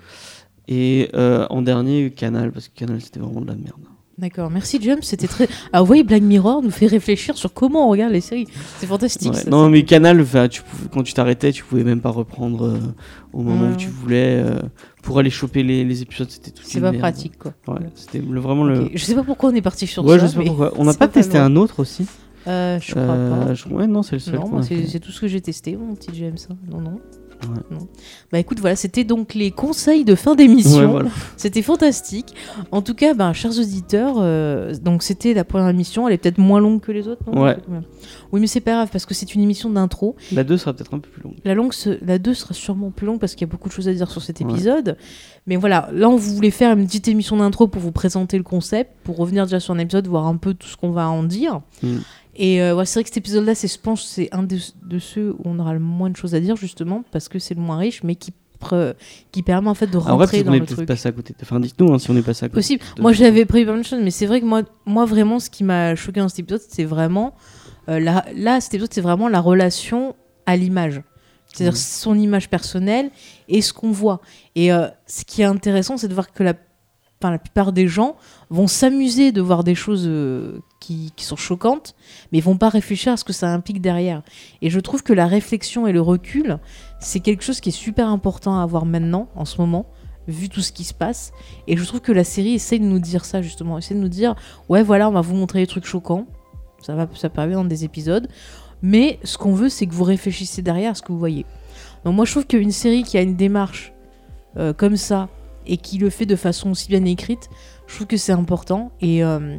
Et 0.67 1.09
en 1.13 1.61
dernier, 1.61 2.11
Canal, 2.11 2.51
parce 2.51 2.67
que 2.69 2.73
Canal 2.79 3.01
c'était 3.01 3.19
vraiment 3.19 3.41
de 3.41 3.47
la 3.47 3.55
merde. 3.55 3.81
D'accord, 4.17 4.51
merci 4.51 4.77
James, 4.83 4.99
c'était 5.01 5.25
très. 5.27 5.47
Ah, 5.73 5.79
vous 5.81 5.87
voyez, 5.87 6.03
Black 6.03 6.21
Mirror 6.21 6.61
nous 6.61 6.69
fait 6.69 6.85
réfléchir 6.85 7.35
sur 7.37 7.53
comment 7.53 7.87
on 7.87 7.89
regarde 7.91 8.13
les 8.13 8.21
séries. 8.21 8.45
C'est 8.77 8.85
fantastique. 8.85 9.33
Ouais, 9.33 9.39
ça, 9.39 9.49
non, 9.49 9.67
mais 9.69 9.83
Canal, 9.83 10.21
enfin, 10.21 10.47
tu 10.47 10.61
pouvais- 10.61 10.89
quand 10.93 11.01
tu 11.01 11.13
t'arrêtais, 11.13 11.51
tu 11.51 11.63
pouvais 11.63 11.83
même 11.83 12.01
pas 12.01 12.11
reprendre 12.11 12.65
euh, 12.67 12.77
au 13.33 13.41
moment 13.41 13.67
Ouais, 13.67 13.73
où 13.73 13.77
tu 13.77 13.87
ouais. 13.87 13.93
voulais. 14.01 14.43
euh, 14.45 14.59
pour 15.01 15.17
aller 15.17 15.31
choper 15.31 15.63
les, 15.63 15.83
les 15.83 16.01
épisodes, 16.03 16.29
c'était 16.29 16.51
tout. 16.51 16.61
C'est 16.63 16.79
pas 16.79 16.93
pratique 16.93 17.39
quoi. 17.39 17.53
Ouais, 17.67 17.79
c'était 17.95 18.19
vraiment 18.19 18.63
le. 18.63 18.89
Je 18.93 19.03
sais 19.03 19.15
pas 19.15 19.23
pourquoi 19.23 19.49
on 19.49 19.55
est 19.55 19.61
parti 19.61 19.87
sur 19.87 20.05
Ouais, 20.05 20.19
ça. 20.19 20.25
je 20.27 20.31
sais 20.31 20.35
pas 20.35 20.41
mais- 20.41 20.45
pourquoi. 20.47 20.71
On 20.77 20.83
n'a 20.85 20.93
pas 20.93 21.07
pas 21.07 21.13
testé 21.13 21.39
un 21.39 21.55
autre 21.55 21.79
aussi 21.79 22.05
Euh, 22.47 22.79
je 22.81 22.91
crois 22.91 23.03
Euh, 23.03 23.45
pas. 23.47 23.53
je- 23.53 23.67
Ouais, 23.69 23.87
non, 23.87 24.03
c'est 24.03 24.15
le 24.15 24.19
seul. 24.19 24.35
Non, 24.35 24.61
c'est 24.61 24.99
tout 24.99 25.11
ce 25.11 25.21
que 25.21 25.27
j'ai 25.27 25.41
testé, 25.41 25.75
mon 25.75 25.95
petit 25.95 26.11
James. 26.13 26.37
hein. 26.49 26.55
Non, 26.69 26.81
non. 26.81 26.99
Ouais. 27.43 27.57
non. 27.71 27.87
Bah 28.31 28.37
écoute, 28.37 28.59
voilà, 28.59 28.75
c'était 28.75 29.03
donc 29.03 29.33
les 29.33 29.49
conseils 29.49 30.05
de 30.05 30.13
fin 30.13 30.35
d'émission. 30.35 30.77
Ouais, 30.81 30.85
voilà. 30.85 31.09
C'était 31.37 31.63
fantastique. 31.63 32.35
En 32.71 32.83
tout 32.83 32.93
cas, 32.93 33.15
ben, 33.15 33.33
chers 33.33 33.57
auditeurs, 33.57 34.17
euh, 34.19 34.75
donc 34.75 35.01
c'était 35.01 35.33
la 35.33 35.43
première 35.43 35.69
émission. 35.69 36.07
Elle 36.07 36.13
est 36.13 36.17
peut-être 36.19 36.37
moins 36.37 36.59
longue 36.59 36.81
que 36.81 36.91
les 36.91 37.07
autres. 37.07 37.23
non? 37.33 37.41
Ouais. 37.41 37.57
Oui, 38.31 38.41
mais 38.41 38.45
c'est 38.45 38.59
pas 38.61 38.73
grave 38.73 38.89
parce 38.91 39.07
que 39.07 39.15
c'est 39.15 39.33
une 39.33 39.41
émission 39.41 39.71
d'intro. 39.71 40.15
La 40.31 40.43
2 40.43 40.55
sera 40.55 40.73
peut-être 40.73 40.93
un 40.93 40.99
peu 40.99 41.09
plus 41.09 41.23
longue. 41.23 41.33
La, 41.43 41.55
longue, 41.55 41.73
se- 41.73 41.97
la 42.05 42.19
2 42.19 42.35
sera 42.35 42.53
sûrement 42.53 42.91
plus 42.91 43.07
longue 43.07 43.19
parce 43.19 43.33
qu'il 43.33 43.47
y 43.47 43.49
a 43.49 43.51
beaucoup 43.51 43.69
de 43.69 43.73
choses 43.73 43.87
à 43.87 43.93
dire 43.95 44.11
sur 44.11 44.21
cet 44.21 44.39
épisode. 44.39 44.95
Mais 45.47 45.55
voilà, 45.55 45.89
là, 45.93 46.09
on 46.09 46.17
voulait 46.17 46.51
faire 46.51 46.77
une 46.77 46.85
petite 46.85 47.07
émission 47.07 47.37
d'intro 47.37 47.65
pour 47.67 47.81
vous 47.81 47.91
présenter 47.91 48.37
le 48.37 48.43
concept, 48.43 48.91
pour 49.03 49.17
revenir 49.17 49.45
déjà 49.45 49.59
sur 49.59 49.73
un 49.73 49.79
épisode, 49.79 50.05
voir 50.05 50.27
un 50.27 50.37
peu 50.37 50.53
tout 50.53 50.67
ce 50.67 50.77
qu'on 50.77 50.91
va 50.91 51.09
en 51.09 51.23
dire. 51.23 51.61
Mm. 51.81 51.95
Et 52.43 52.61
euh, 52.61 52.75
ouais, 52.75 52.85
c'est 52.85 52.95
vrai 52.95 53.03
que 53.03 53.09
cet 53.09 53.17
épisode-là, 53.17 53.53
c'est, 53.53 53.67
je 53.71 53.79
pense, 53.79 54.03
c'est 54.03 54.27
un 54.31 54.41
de, 54.43 54.57
de 54.83 54.97
ceux 54.99 55.31
où 55.37 55.41
on 55.45 55.59
aura 55.59 55.73
le 55.73 55.79
moins 55.79 56.09
de 56.09 56.15
choses 56.15 56.33
à 56.33 56.39
dire, 56.39 56.55
justement, 56.55 57.03
parce 57.11 57.29
que 57.29 57.37
c'est 57.37 57.53
le 57.53 57.61
moins 57.61 57.77
riche, 57.77 58.01
mais 58.03 58.15
qui, 58.15 58.33
permet 59.43 59.69
en 59.69 59.73
fait 59.75 59.87
de 59.87 59.97
rentrer 59.97 60.37
peut-être 60.37 60.45
dans 60.45 60.51
on 60.51 60.55
est 60.55 60.59
le 60.59 60.65
truc. 60.65 60.87
passé 60.87 61.07
à 61.07 61.11
côté. 61.11 61.35
Enfin, 61.41 61.59
dites-nous 61.59 61.93
hein, 61.93 61.99
si 61.99 62.09
on 62.11 62.15
est 62.17 62.21
passé 62.21 62.45
à 62.45 62.49
côté. 62.49 62.55
Possible. 62.55 62.83
de- 62.97 63.01
Moi, 63.01 63.11
j'avais 63.13 63.45
prévu 63.45 63.65
plein 63.65 63.77
de 63.77 63.83
choses, 63.83 63.99
mais 64.03 64.11
c'est 64.11 64.25
vrai 64.25 64.39
que 64.41 64.45
moi, 64.45 64.63
moi 64.85 65.05
vraiment, 65.05 65.39
ce 65.39 65.49
qui 65.49 65.63
m'a 65.63 65.95
choqué 65.95 66.19
dans 66.19 66.29
cet 66.29 66.39
épisode, 66.39 66.61
c'est 66.67 66.83
vraiment. 66.85 67.33
euh, 67.89 67.99
la- 67.99 68.25
là, 68.35 68.61
cet 68.61 68.73
épisode, 68.75 68.93
c'est 68.93 69.01
vraiment 69.01 69.27
la 69.27 69.39
relation 69.39 70.15
à 70.45 70.55
l'image. 70.57 71.01
C'est-à-dire 71.47 71.73
Mhm. 71.73 71.77
son 71.79 72.17
image 72.19 72.49
personnelle 72.49 73.09
et 73.49 73.61
ce 73.61 73.73
qu'on 73.73 73.91
voit. 73.91 74.21
Et 74.55 74.71
euh, 74.71 74.87
ce 75.07 75.25
qui 75.25 75.41
est 75.41 75.45
intéressant, 75.45 75.97
c'est 75.97 76.07
de 76.07 76.13
voir 76.13 76.31
que 76.31 76.43
la, 76.43 76.53
la 77.29 77.39
plupart 77.39 77.71
des 77.71 77.87
gens 77.87 78.15
vont 78.49 78.67
s'amuser 78.67 79.31
de 79.31 79.41
voir 79.41 79.63
des 79.63 79.75
choses 79.75 80.05
euh, 80.07 80.59
qui, 80.79 81.13
sont 81.17 81.35
choquantes, 81.35 81.95
mais 82.31 82.39
vont 82.39 82.57
pas 82.57 82.69
réfléchir 82.69 83.13
à 83.13 83.17
ce 83.17 83.23
que 83.23 83.33
ça 83.33 83.53
implique 83.53 83.81
derrière. 83.81 84.23
Et 84.61 84.69
je 84.69 84.79
trouve 84.79 85.03
que 85.03 85.13
la 85.13 85.27
réflexion 85.27 85.87
et 85.87 85.91
le 85.91 86.01
recul, 86.01 86.59
c'est 86.99 87.19
quelque 87.19 87.43
chose 87.43 87.59
qui 87.59 87.69
est 87.69 87.73
super 87.73 88.07
important 88.07 88.59
à 88.59 88.63
avoir 88.63 88.85
maintenant, 88.85 89.29
en 89.35 89.45
ce 89.45 89.59
moment, 89.61 89.85
vu 90.27 90.49
tout 90.49 90.61
ce 90.61 90.71
qui 90.71 90.83
se 90.83 90.93
passe. 90.93 91.31
Et 91.67 91.77
je 91.77 91.83
trouve 91.85 92.01
que 92.01 92.11
la 92.11 92.23
série 92.23 92.55
essaie 92.55 92.79
de 92.79 92.85
nous 92.85 92.99
dire 92.99 93.25
ça, 93.25 93.41
justement. 93.41 93.77
Essaie 93.77 93.93
de 93.93 93.99
nous 93.99 94.09
dire, 94.09 94.35
ouais, 94.69 94.83
voilà, 94.83 95.07
on 95.07 95.13
va 95.13 95.21
vous 95.21 95.35
montrer 95.35 95.59
des 95.59 95.67
trucs 95.67 95.85
choquants. 95.85 96.25
Ça 96.81 96.95
va, 96.95 97.07
ça 97.13 97.29
peut 97.29 97.41
arriver 97.41 97.55
dans 97.55 97.65
des 97.65 97.85
épisodes. 97.85 98.27
Mais 98.81 99.19
ce 99.23 99.37
qu'on 99.37 99.53
veut, 99.53 99.69
c'est 99.69 99.85
que 99.85 99.93
vous 99.93 100.03
réfléchissiez 100.03 100.63
derrière 100.63 100.91
à 100.91 100.95
ce 100.95 101.01
que 101.01 101.11
vous 101.11 101.19
voyez. 101.19 101.45
Donc 102.03 102.15
moi, 102.15 102.25
je 102.25 102.31
trouve 102.31 102.47
qu'une 102.47 102.71
série 102.71 103.03
qui 103.03 103.17
a 103.17 103.21
une 103.21 103.35
démarche 103.35 103.93
euh, 104.57 104.73
comme 104.73 104.97
ça 104.97 105.29
et 105.65 105.77
qui 105.77 105.97
le 105.97 106.09
fait 106.09 106.25
de 106.25 106.35
façon 106.35 106.71
aussi 106.71 106.87
bien 106.89 107.03
écrite, 107.05 107.49
je 107.87 107.95
trouve 107.95 108.07
que 108.07 108.17
c'est 108.17 108.31
important. 108.31 108.91
Et 109.01 109.23
euh, 109.23 109.57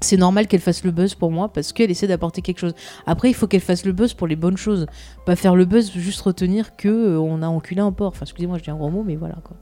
c'est 0.00 0.16
normal 0.16 0.46
qu'elle 0.46 0.60
fasse 0.60 0.84
le 0.84 0.90
buzz 0.90 1.14
pour 1.14 1.30
moi 1.30 1.52
parce 1.52 1.72
qu'elle 1.72 1.90
essaie 1.90 2.06
d'apporter 2.06 2.42
quelque 2.42 2.58
chose. 2.58 2.74
Après, 3.06 3.28
il 3.30 3.34
faut 3.34 3.46
qu'elle 3.46 3.60
fasse 3.60 3.84
le 3.84 3.92
buzz 3.92 4.12
pour 4.14 4.26
les 4.26 4.36
bonnes 4.36 4.56
choses. 4.58 4.86
Pas 5.24 5.36
faire 5.36 5.56
le 5.56 5.64
buzz, 5.64 5.90
juste 5.92 6.20
retenir 6.20 6.76
que 6.76 6.88
euh, 6.88 7.18
on 7.18 7.42
a 7.42 7.48
enculé 7.48 7.80
un 7.80 7.92
porc. 7.92 8.08
Enfin, 8.08 8.22
excusez-moi, 8.24 8.58
je 8.58 8.64
dis 8.64 8.70
un 8.70 8.76
gros 8.76 8.90
mot, 8.90 9.02
mais 9.04 9.16
voilà 9.16 9.36
quoi. 9.44 9.56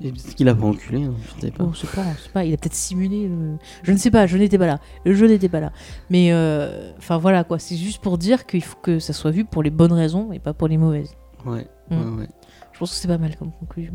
Peut-être 0.00 0.34
qu'il 0.34 0.48
a 0.48 0.54
pas 0.54 0.64
enculé, 0.66 1.02
hein, 1.04 1.12
je 1.36 1.40
sais 1.42 1.50
pas. 1.50 1.62
Oh, 1.62 1.72
je 1.74 1.80
sais 1.80 1.86
pas, 1.88 2.04
je 2.16 2.22
sais 2.22 2.30
pas, 2.30 2.42
il 2.46 2.54
a 2.54 2.56
peut-être 2.56 2.74
simulé. 2.74 3.28
le- 3.28 3.58
Je 3.82 3.92
ne 3.92 3.98
sais 3.98 4.10
pas, 4.10 4.26
je 4.26 4.38
n'étais 4.38 4.56
pas 4.56 4.66
là. 4.66 4.78
Le 5.04 5.12
jeu 5.12 5.26
n'était 5.26 5.50
pas 5.50 5.60
là. 5.60 5.72
Mais 6.08 6.32
euh, 6.32 6.90
enfin 6.96 7.18
voilà 7.18 7.44
quoi, 7.44 7.58
c'est 7.58 7.76
juste 7.76 8.00
pour 8.02 8.16
dire 8.16 8.46
qu'il 8.46 8.62
faut 8.64 8.78
que 8.80 8.98
ça 8.98 9.12
soit 9.12 9.30
vu 9.30 9.44
pour 9.44 9.62
les 9.62 9.68
bonnes 9.68 9.92
raisons 9.92 10.32
et 10.32 10.38
pas 10.38 10.54
pour 10.54 10.68
les 10.68 10.78
mauvaises. 10.78 11.12
Ouais, 11.44 11.66
Mm. 11.90 11.96
ouais, 11.98 12.20
ouais. 12.22 12.28
Je 12.72 12.78
pense 12.78 12.92
que 12.92 12.96
c'est 12.96 13.08
pas 13.08 13.18
mal 13.18 13.36
comme 13.36 13.52
conclusion. 13.52 13.92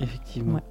Effectivement. 0.00 0.54
Ouais. 0.54 0.62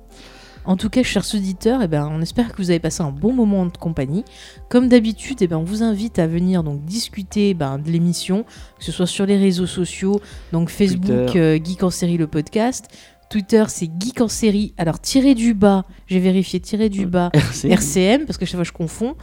En 0.65 0.75
tout 0.77 0.89
cas, 0.89 1.03
chers 1.03 1.25
auditeurs, 1.33 1.81
eh 1.81 1.87
ben, 1.87 2.09
on 2.11 2.21
espère 2.21 2.51
que 2.51 2.57
vous 2.57 2.69
avez 2.69 2.79
passé 2.79 3.01
un 3.01 3.11
bon 3.11 3.33
moment 3.33 3.65
de 3.65 3.77
compagnie. 3.77 4.25
Comme 4.69 4.89
d'habitude, 4.89 5.37
eh 5.41 5.47
ben, 5.47 5.57
on 5.57 5.63
vous 5.63 5.83
invite 5.83 6.19
à 6.19 6.27
venir 6.27 6.63
donc 6.63 6.83
discuter 6.83 7.53
ben, 7.53 7.79
de 7.79 7.89
l'émission, 7.89 8.43
que 8.77 8.83
ce 8.83 8.91
soit 8.91 9.07
sur 9.07 9.25
les 9.25 9.37
réseaux 9.37 9.65
sociaux, 9.65 10.19
donc 10.51 10.69
Facebook, 10.69 11.35
euh, 11.35 11.57
Geek 11.63 11.83
en 11.83 11.89
série 11.89 12.17
le 12.17 12.27
podcast. 12.27 12.87
Twitter, 13.29 13.63
c'est 13.67 13.87
Geek 13.99 14.21
en 14.21 14.27
série. 14.27 14.73
Alors, 14.77 14.99
tiré 14.99 15.35
du 15.35 15.53
bas, 15.53 15.85
j'ai 16.07 16.19
vérifié, 16.19 16.59
tiré 16.59 16.89
du 16.89 17.05
bas, 17.05 17.29
RC. 17.33 17.69
RCM, 17.69 18.25
parce 18.25 18.37
que 18.39 18.45
chaque 18.45 18.55
fois 18.55 18.63
je 18.63 18.71
confonds. 18.71 19.13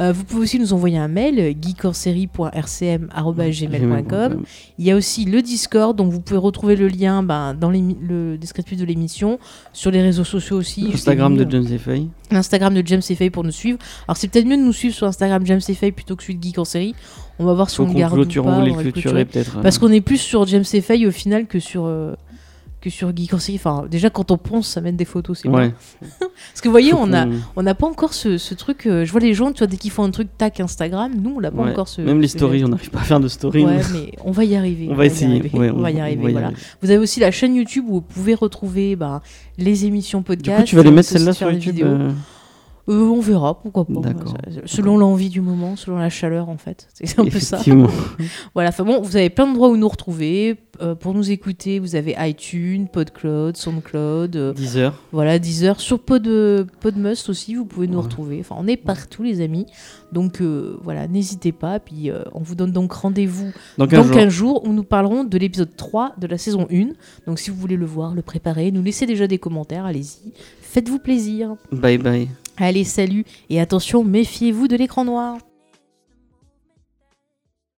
Euh, 0.00 0.12
vous 0.12 0.24
pouvez 0.24 0.42
aussi 0.42 0.58
nous 0.58 0.74
envoyer 0.74 0.98
un 0.98 1.08
mail, 1.08 1.40
euh, 1.40 1.52
geekorsérie.rcm.gmail.com. 1.58 4.42
Il 4.78 4.84
y 4.84 4.90
a 4.90 4.96
aussi 4.96 5.24
le 5.24 5.42
Discord, 5.42 5.96
donc 5.96 6.12
vous 6.12 6.20
pouvez 6.20 6.38
retrouver 6.38 6.76
le 6.76 6.88
lien 6.88 7.22
ben, 7.22 7.54
dans 7.54 7.70
le 7.70 8.36
descriptif 8.36 8.78
de 8.78 8.84
l'émission, 8.84 9.38
sur 9.72 9.90
les 9.90 10.02
réseaux 10.02 10.24
sociaux 10.24 10.56
aussi. 10.56 10.90
Instagram 10.92 11.34
Je 11.34 11.40
l'ai 11.40 11.44
de 11.46 11.50
James 11.50 11.78
Fay. 11.78 12.08
L'Instagram 12.30 12.74
de 12.74 12.86
James 12.86 13.02
Fay 13.02 13.30
pour 13.30 13.44
nous 13.44 13.50
suivre. 13.50 13.78
Alors 14.08 14.16
c'est 14.16 14.28
peut-être 14.28 14.46
mieux 14.46 14.56
de 14.56 14.62
nous 14.62 14.72
suivre 14.72 14.94
sur 14.94 15.06
Instagram 15.06 15.44
James 15.46 15.60
Fay 15.60 15.92
plutôt 15.92 16.16
que 16.16 16.22
celui 16.22 16.36
de 16.36 16.42
Geek 16.42 16.58
en 16.58 16.64
série. 16.64 16.94
On 17.38 17.44
va 17.44 17.54
voir 17.54 17.70
si 17.70 17.76
Faut 17.76 17.84
on 17.84 17.92
garde 17.92 18.18
ou 18.18 18.24
pas. 18.26 18.40
on 18.40 18.60
voulait 18.60 18.72
on 18.72 18.76
va 18.76 18.82
le 18.82 18.86
le 18.86 18.92
clôturer 18.92 18.92
clôturer. 18.92 19.24
peut-être. 19.24 19.58
euh. 19.58 19.62
Parce 19.62 19.78
qu'on 19.78 19.90
est 19.90 20.00
plus 20.00 20.18
sur 20.18 20.46
James 20.46 20.64
Fay 20.64 21.06
au 21.06 21.10
final 21.10 21.46
que 21.46 21.58
sur, 21.58 21.84
euh, 21.86 22.14
que 22.84 22.90
sur 22.90 23.12
Conseil. 23.30 23.56
Enfin, 23.56 23.86
déjà, 23.90 24.10
quand 24.10 24.30
on 24.30 24.36
ponce, 24.36 24.68
ça 24.68 24.80
mène 24.80 24.96
des 24.96 25.04
photos, 25.04 25.40
c'est 25.42 25.48
Ouais. 25.48 25.72
Parce 26.20 26.60
que 26.60 26.68
vous 26.68 26.72
voyez, 26.72 26.92
on 26.94 27.12
a, 27.12 27.24
qu'on- 27.24 27.32
on 27.56 27.62
n'a 27.62 27.74
pas 27.74 27.86
encore 27.86 28.12
ce, 28.12 28.36
ce 28.38 28.54
truc. 28.54 28.86
euh, 28.86 29.04
je 29.04 29.10
vois 29.10 29.20
les 29.20 29.34
gens, 29.34 29.52
tu 29.52 29.58
vois, 29.58 29.66
dès 29.66 29.76
qu'ils 29.76 29.90
font 29.90 30.04
un 30.04 30.10
truc, 30.10 30.28
tac, 30.36 30.60
Instagram. 30.60 31.12
Nous, 31.20 31.34
on 31.36 31.40
n'a 31.40 31.50
pas 31.50 31.62
ouais. 31.62 31.70
encore 31.70 31.88
ce. 31.88 32.02
Même 32.02 32.20
les 32.20 32.28
ce 32.28 32.36
stories, 32.38 32.64
on 32.64 32.68
n'arrive 32.68 32.90
pas 32.90 33.00
à 33.00 33.04
faire 33.04 33.20
de 33.20 33.28
stories. 33.28 33.64
Ouais, 33.64 33.80
mais 33.92 34.12
on 34.24 34.30
va 34.30 34.44
y 34.44 34.54
arriver. 34.56 34.88
on 34.90 34.94
va 34.94 35.06
essayer. 35.06 35.34
Y 35.36 35.38
arriver, 35.40 35.58
Ouais, 35.58 35.70
on, 35.70 35.80
va 35.80 35.90
y 35.90 36.00
arriver. 36.00 36.22
va 36.22 36.28
y 36.28 36.32
voilà. 36.32 36.46
arriver. 36.48 36.62
Vous 36.82 36.90
avez 36.90 36.98
aussi 36.98 37.20
la 37.20 37.30
chaîne 37.30 37.54
YouTube 37.54 37.84
où 37.88 37.94
vous 37.94 38.00
pouvez 38.02 38.34
retrouver 38.34 38.96
bah, 38.96 39.22
les 39.58 39.86
émissions 39.86 40.20
Du 40.20 40.24
podcast. 40.24 40.60
coup, 40.60 40.66
tu 40.66 40.76
vas 40.76 40.82
les 40.82 40.90
mettre 40.90 41.08
celles-là 41.08 41.32
faire 41.32 41.48
sur 41.48 41.52
YouTube 41.52 41.78
euh, 41.86 42.10
Euh, 42.88 43.08
on 43.08 43.20
verra, 43.20 43.60
pourquoi 43.60 43.86
pas. 43.86 44.00
Selon 44.66 44.98
l'envie 44.98 45.30
du 45.30 45.40
moment, 45.40 45.74
selon 45.76 45.96
la 45.96 46.10
chaleur, 46.10 46.48
en 46.50 46.58
fait. 46.58 46.86
C'est 46.92 47.18
un 47.18 47.24
peu 47.24 47.38
ça. 47.40 47.56
Effectivement. 47.56 47.88
Voilà, 48.54 48.68
enfin 48.70 48.84
bon, 48.84 49.00
vous 49.00 49.16
avez 49.16 49.30
plein 49.30 49.46
d'endroits 49.46 49.68
où 49.70 49.76
nous 49.76 49.88
retrouver. 49.88 50.56
Euh, 50.82 50.94
pour 50.96 51.14
nous 51.14 51.30
écouter, 51.30 51.78
vous 51.78 51.94
avez 51.94 52.16
iTunes, 52.18 52.88
PodCloud, 52.92 53.56
SoundCloud, 53.56 54.34
euh, 54.36 54.52
10 54.52 54.76
heures. 54.78 55.00
voilà, 55.12 55.38
Deezer. 55.38 55.80
Sur 55.80 56.00
Pod, 56.00 56.26
euh, 56.26 56.64
Podmust 56.80 57.28
aussi, 57.28 57.54
vous 57.54 57.64
pouvez 57.64 57.86
nous 57.86 57.98
Ouais. 57.98 58.02
retrouver. 58.04 58.38
Enfin, 58.40 58.56
on 58.58 58.66
est 58.66 58.76
partout, 58.76 59.22
les 59.22 59.40
amis. 59.40 59.66
Donc 60.12 60.40
voilà, 60.82 61.08
n'hésitez 61.08 61.52
pas. 61.52 61.78
Puis 61.80 62.10
on 62.34 62.40
vous 62.40 62.54
donne 62.54 62.70
donc 62.72 62.92
rendez-vous 62.92 63.50
Dans 63.78 63.86
dans 63.86 63.90
15 63.90 64.06
jours. 64.06 64.14
15 64.16 64.28
jours 64.32 64.64
où 64.66 64.72
nous 64.72 64.84
parlerons 64.84 65.24
de 65.24 65.38
l'épisode 65.38 65.74
3 65.76 66.12
de 66.20 66.26
la 66.26 66.38
saison 66.38 66.66
1. 66.70 66.88
Donc 67.26 67.38
si 67.38 67.50
vous 67.50 67.56
voulez 67.56 67.76
le 67.76 67.86
voir, 67.86 68.14
le 68.14 68.22
préparer, 68.22 68.70
nous 68.70 68.82
laissez 68.82 69.06
déjà 69.06 69.26
des 69.26 69.38
commentaires, 69.38 69.84
allez-y. 69.86 70.32
Faites-vous 70.60 70.98
plaisir. 70.98 71.54
Bye 71.72 71.98
bye. 71.98 72.28
Allez, 72.56 72.84
salut 72.84 73.24
et 73.50 73.60
attention, 73.60 74.04
méfiez-vous 74.04 74.68
de 74.68 74.76
l'écran 74.76 75.04
noir. 75.04 75.38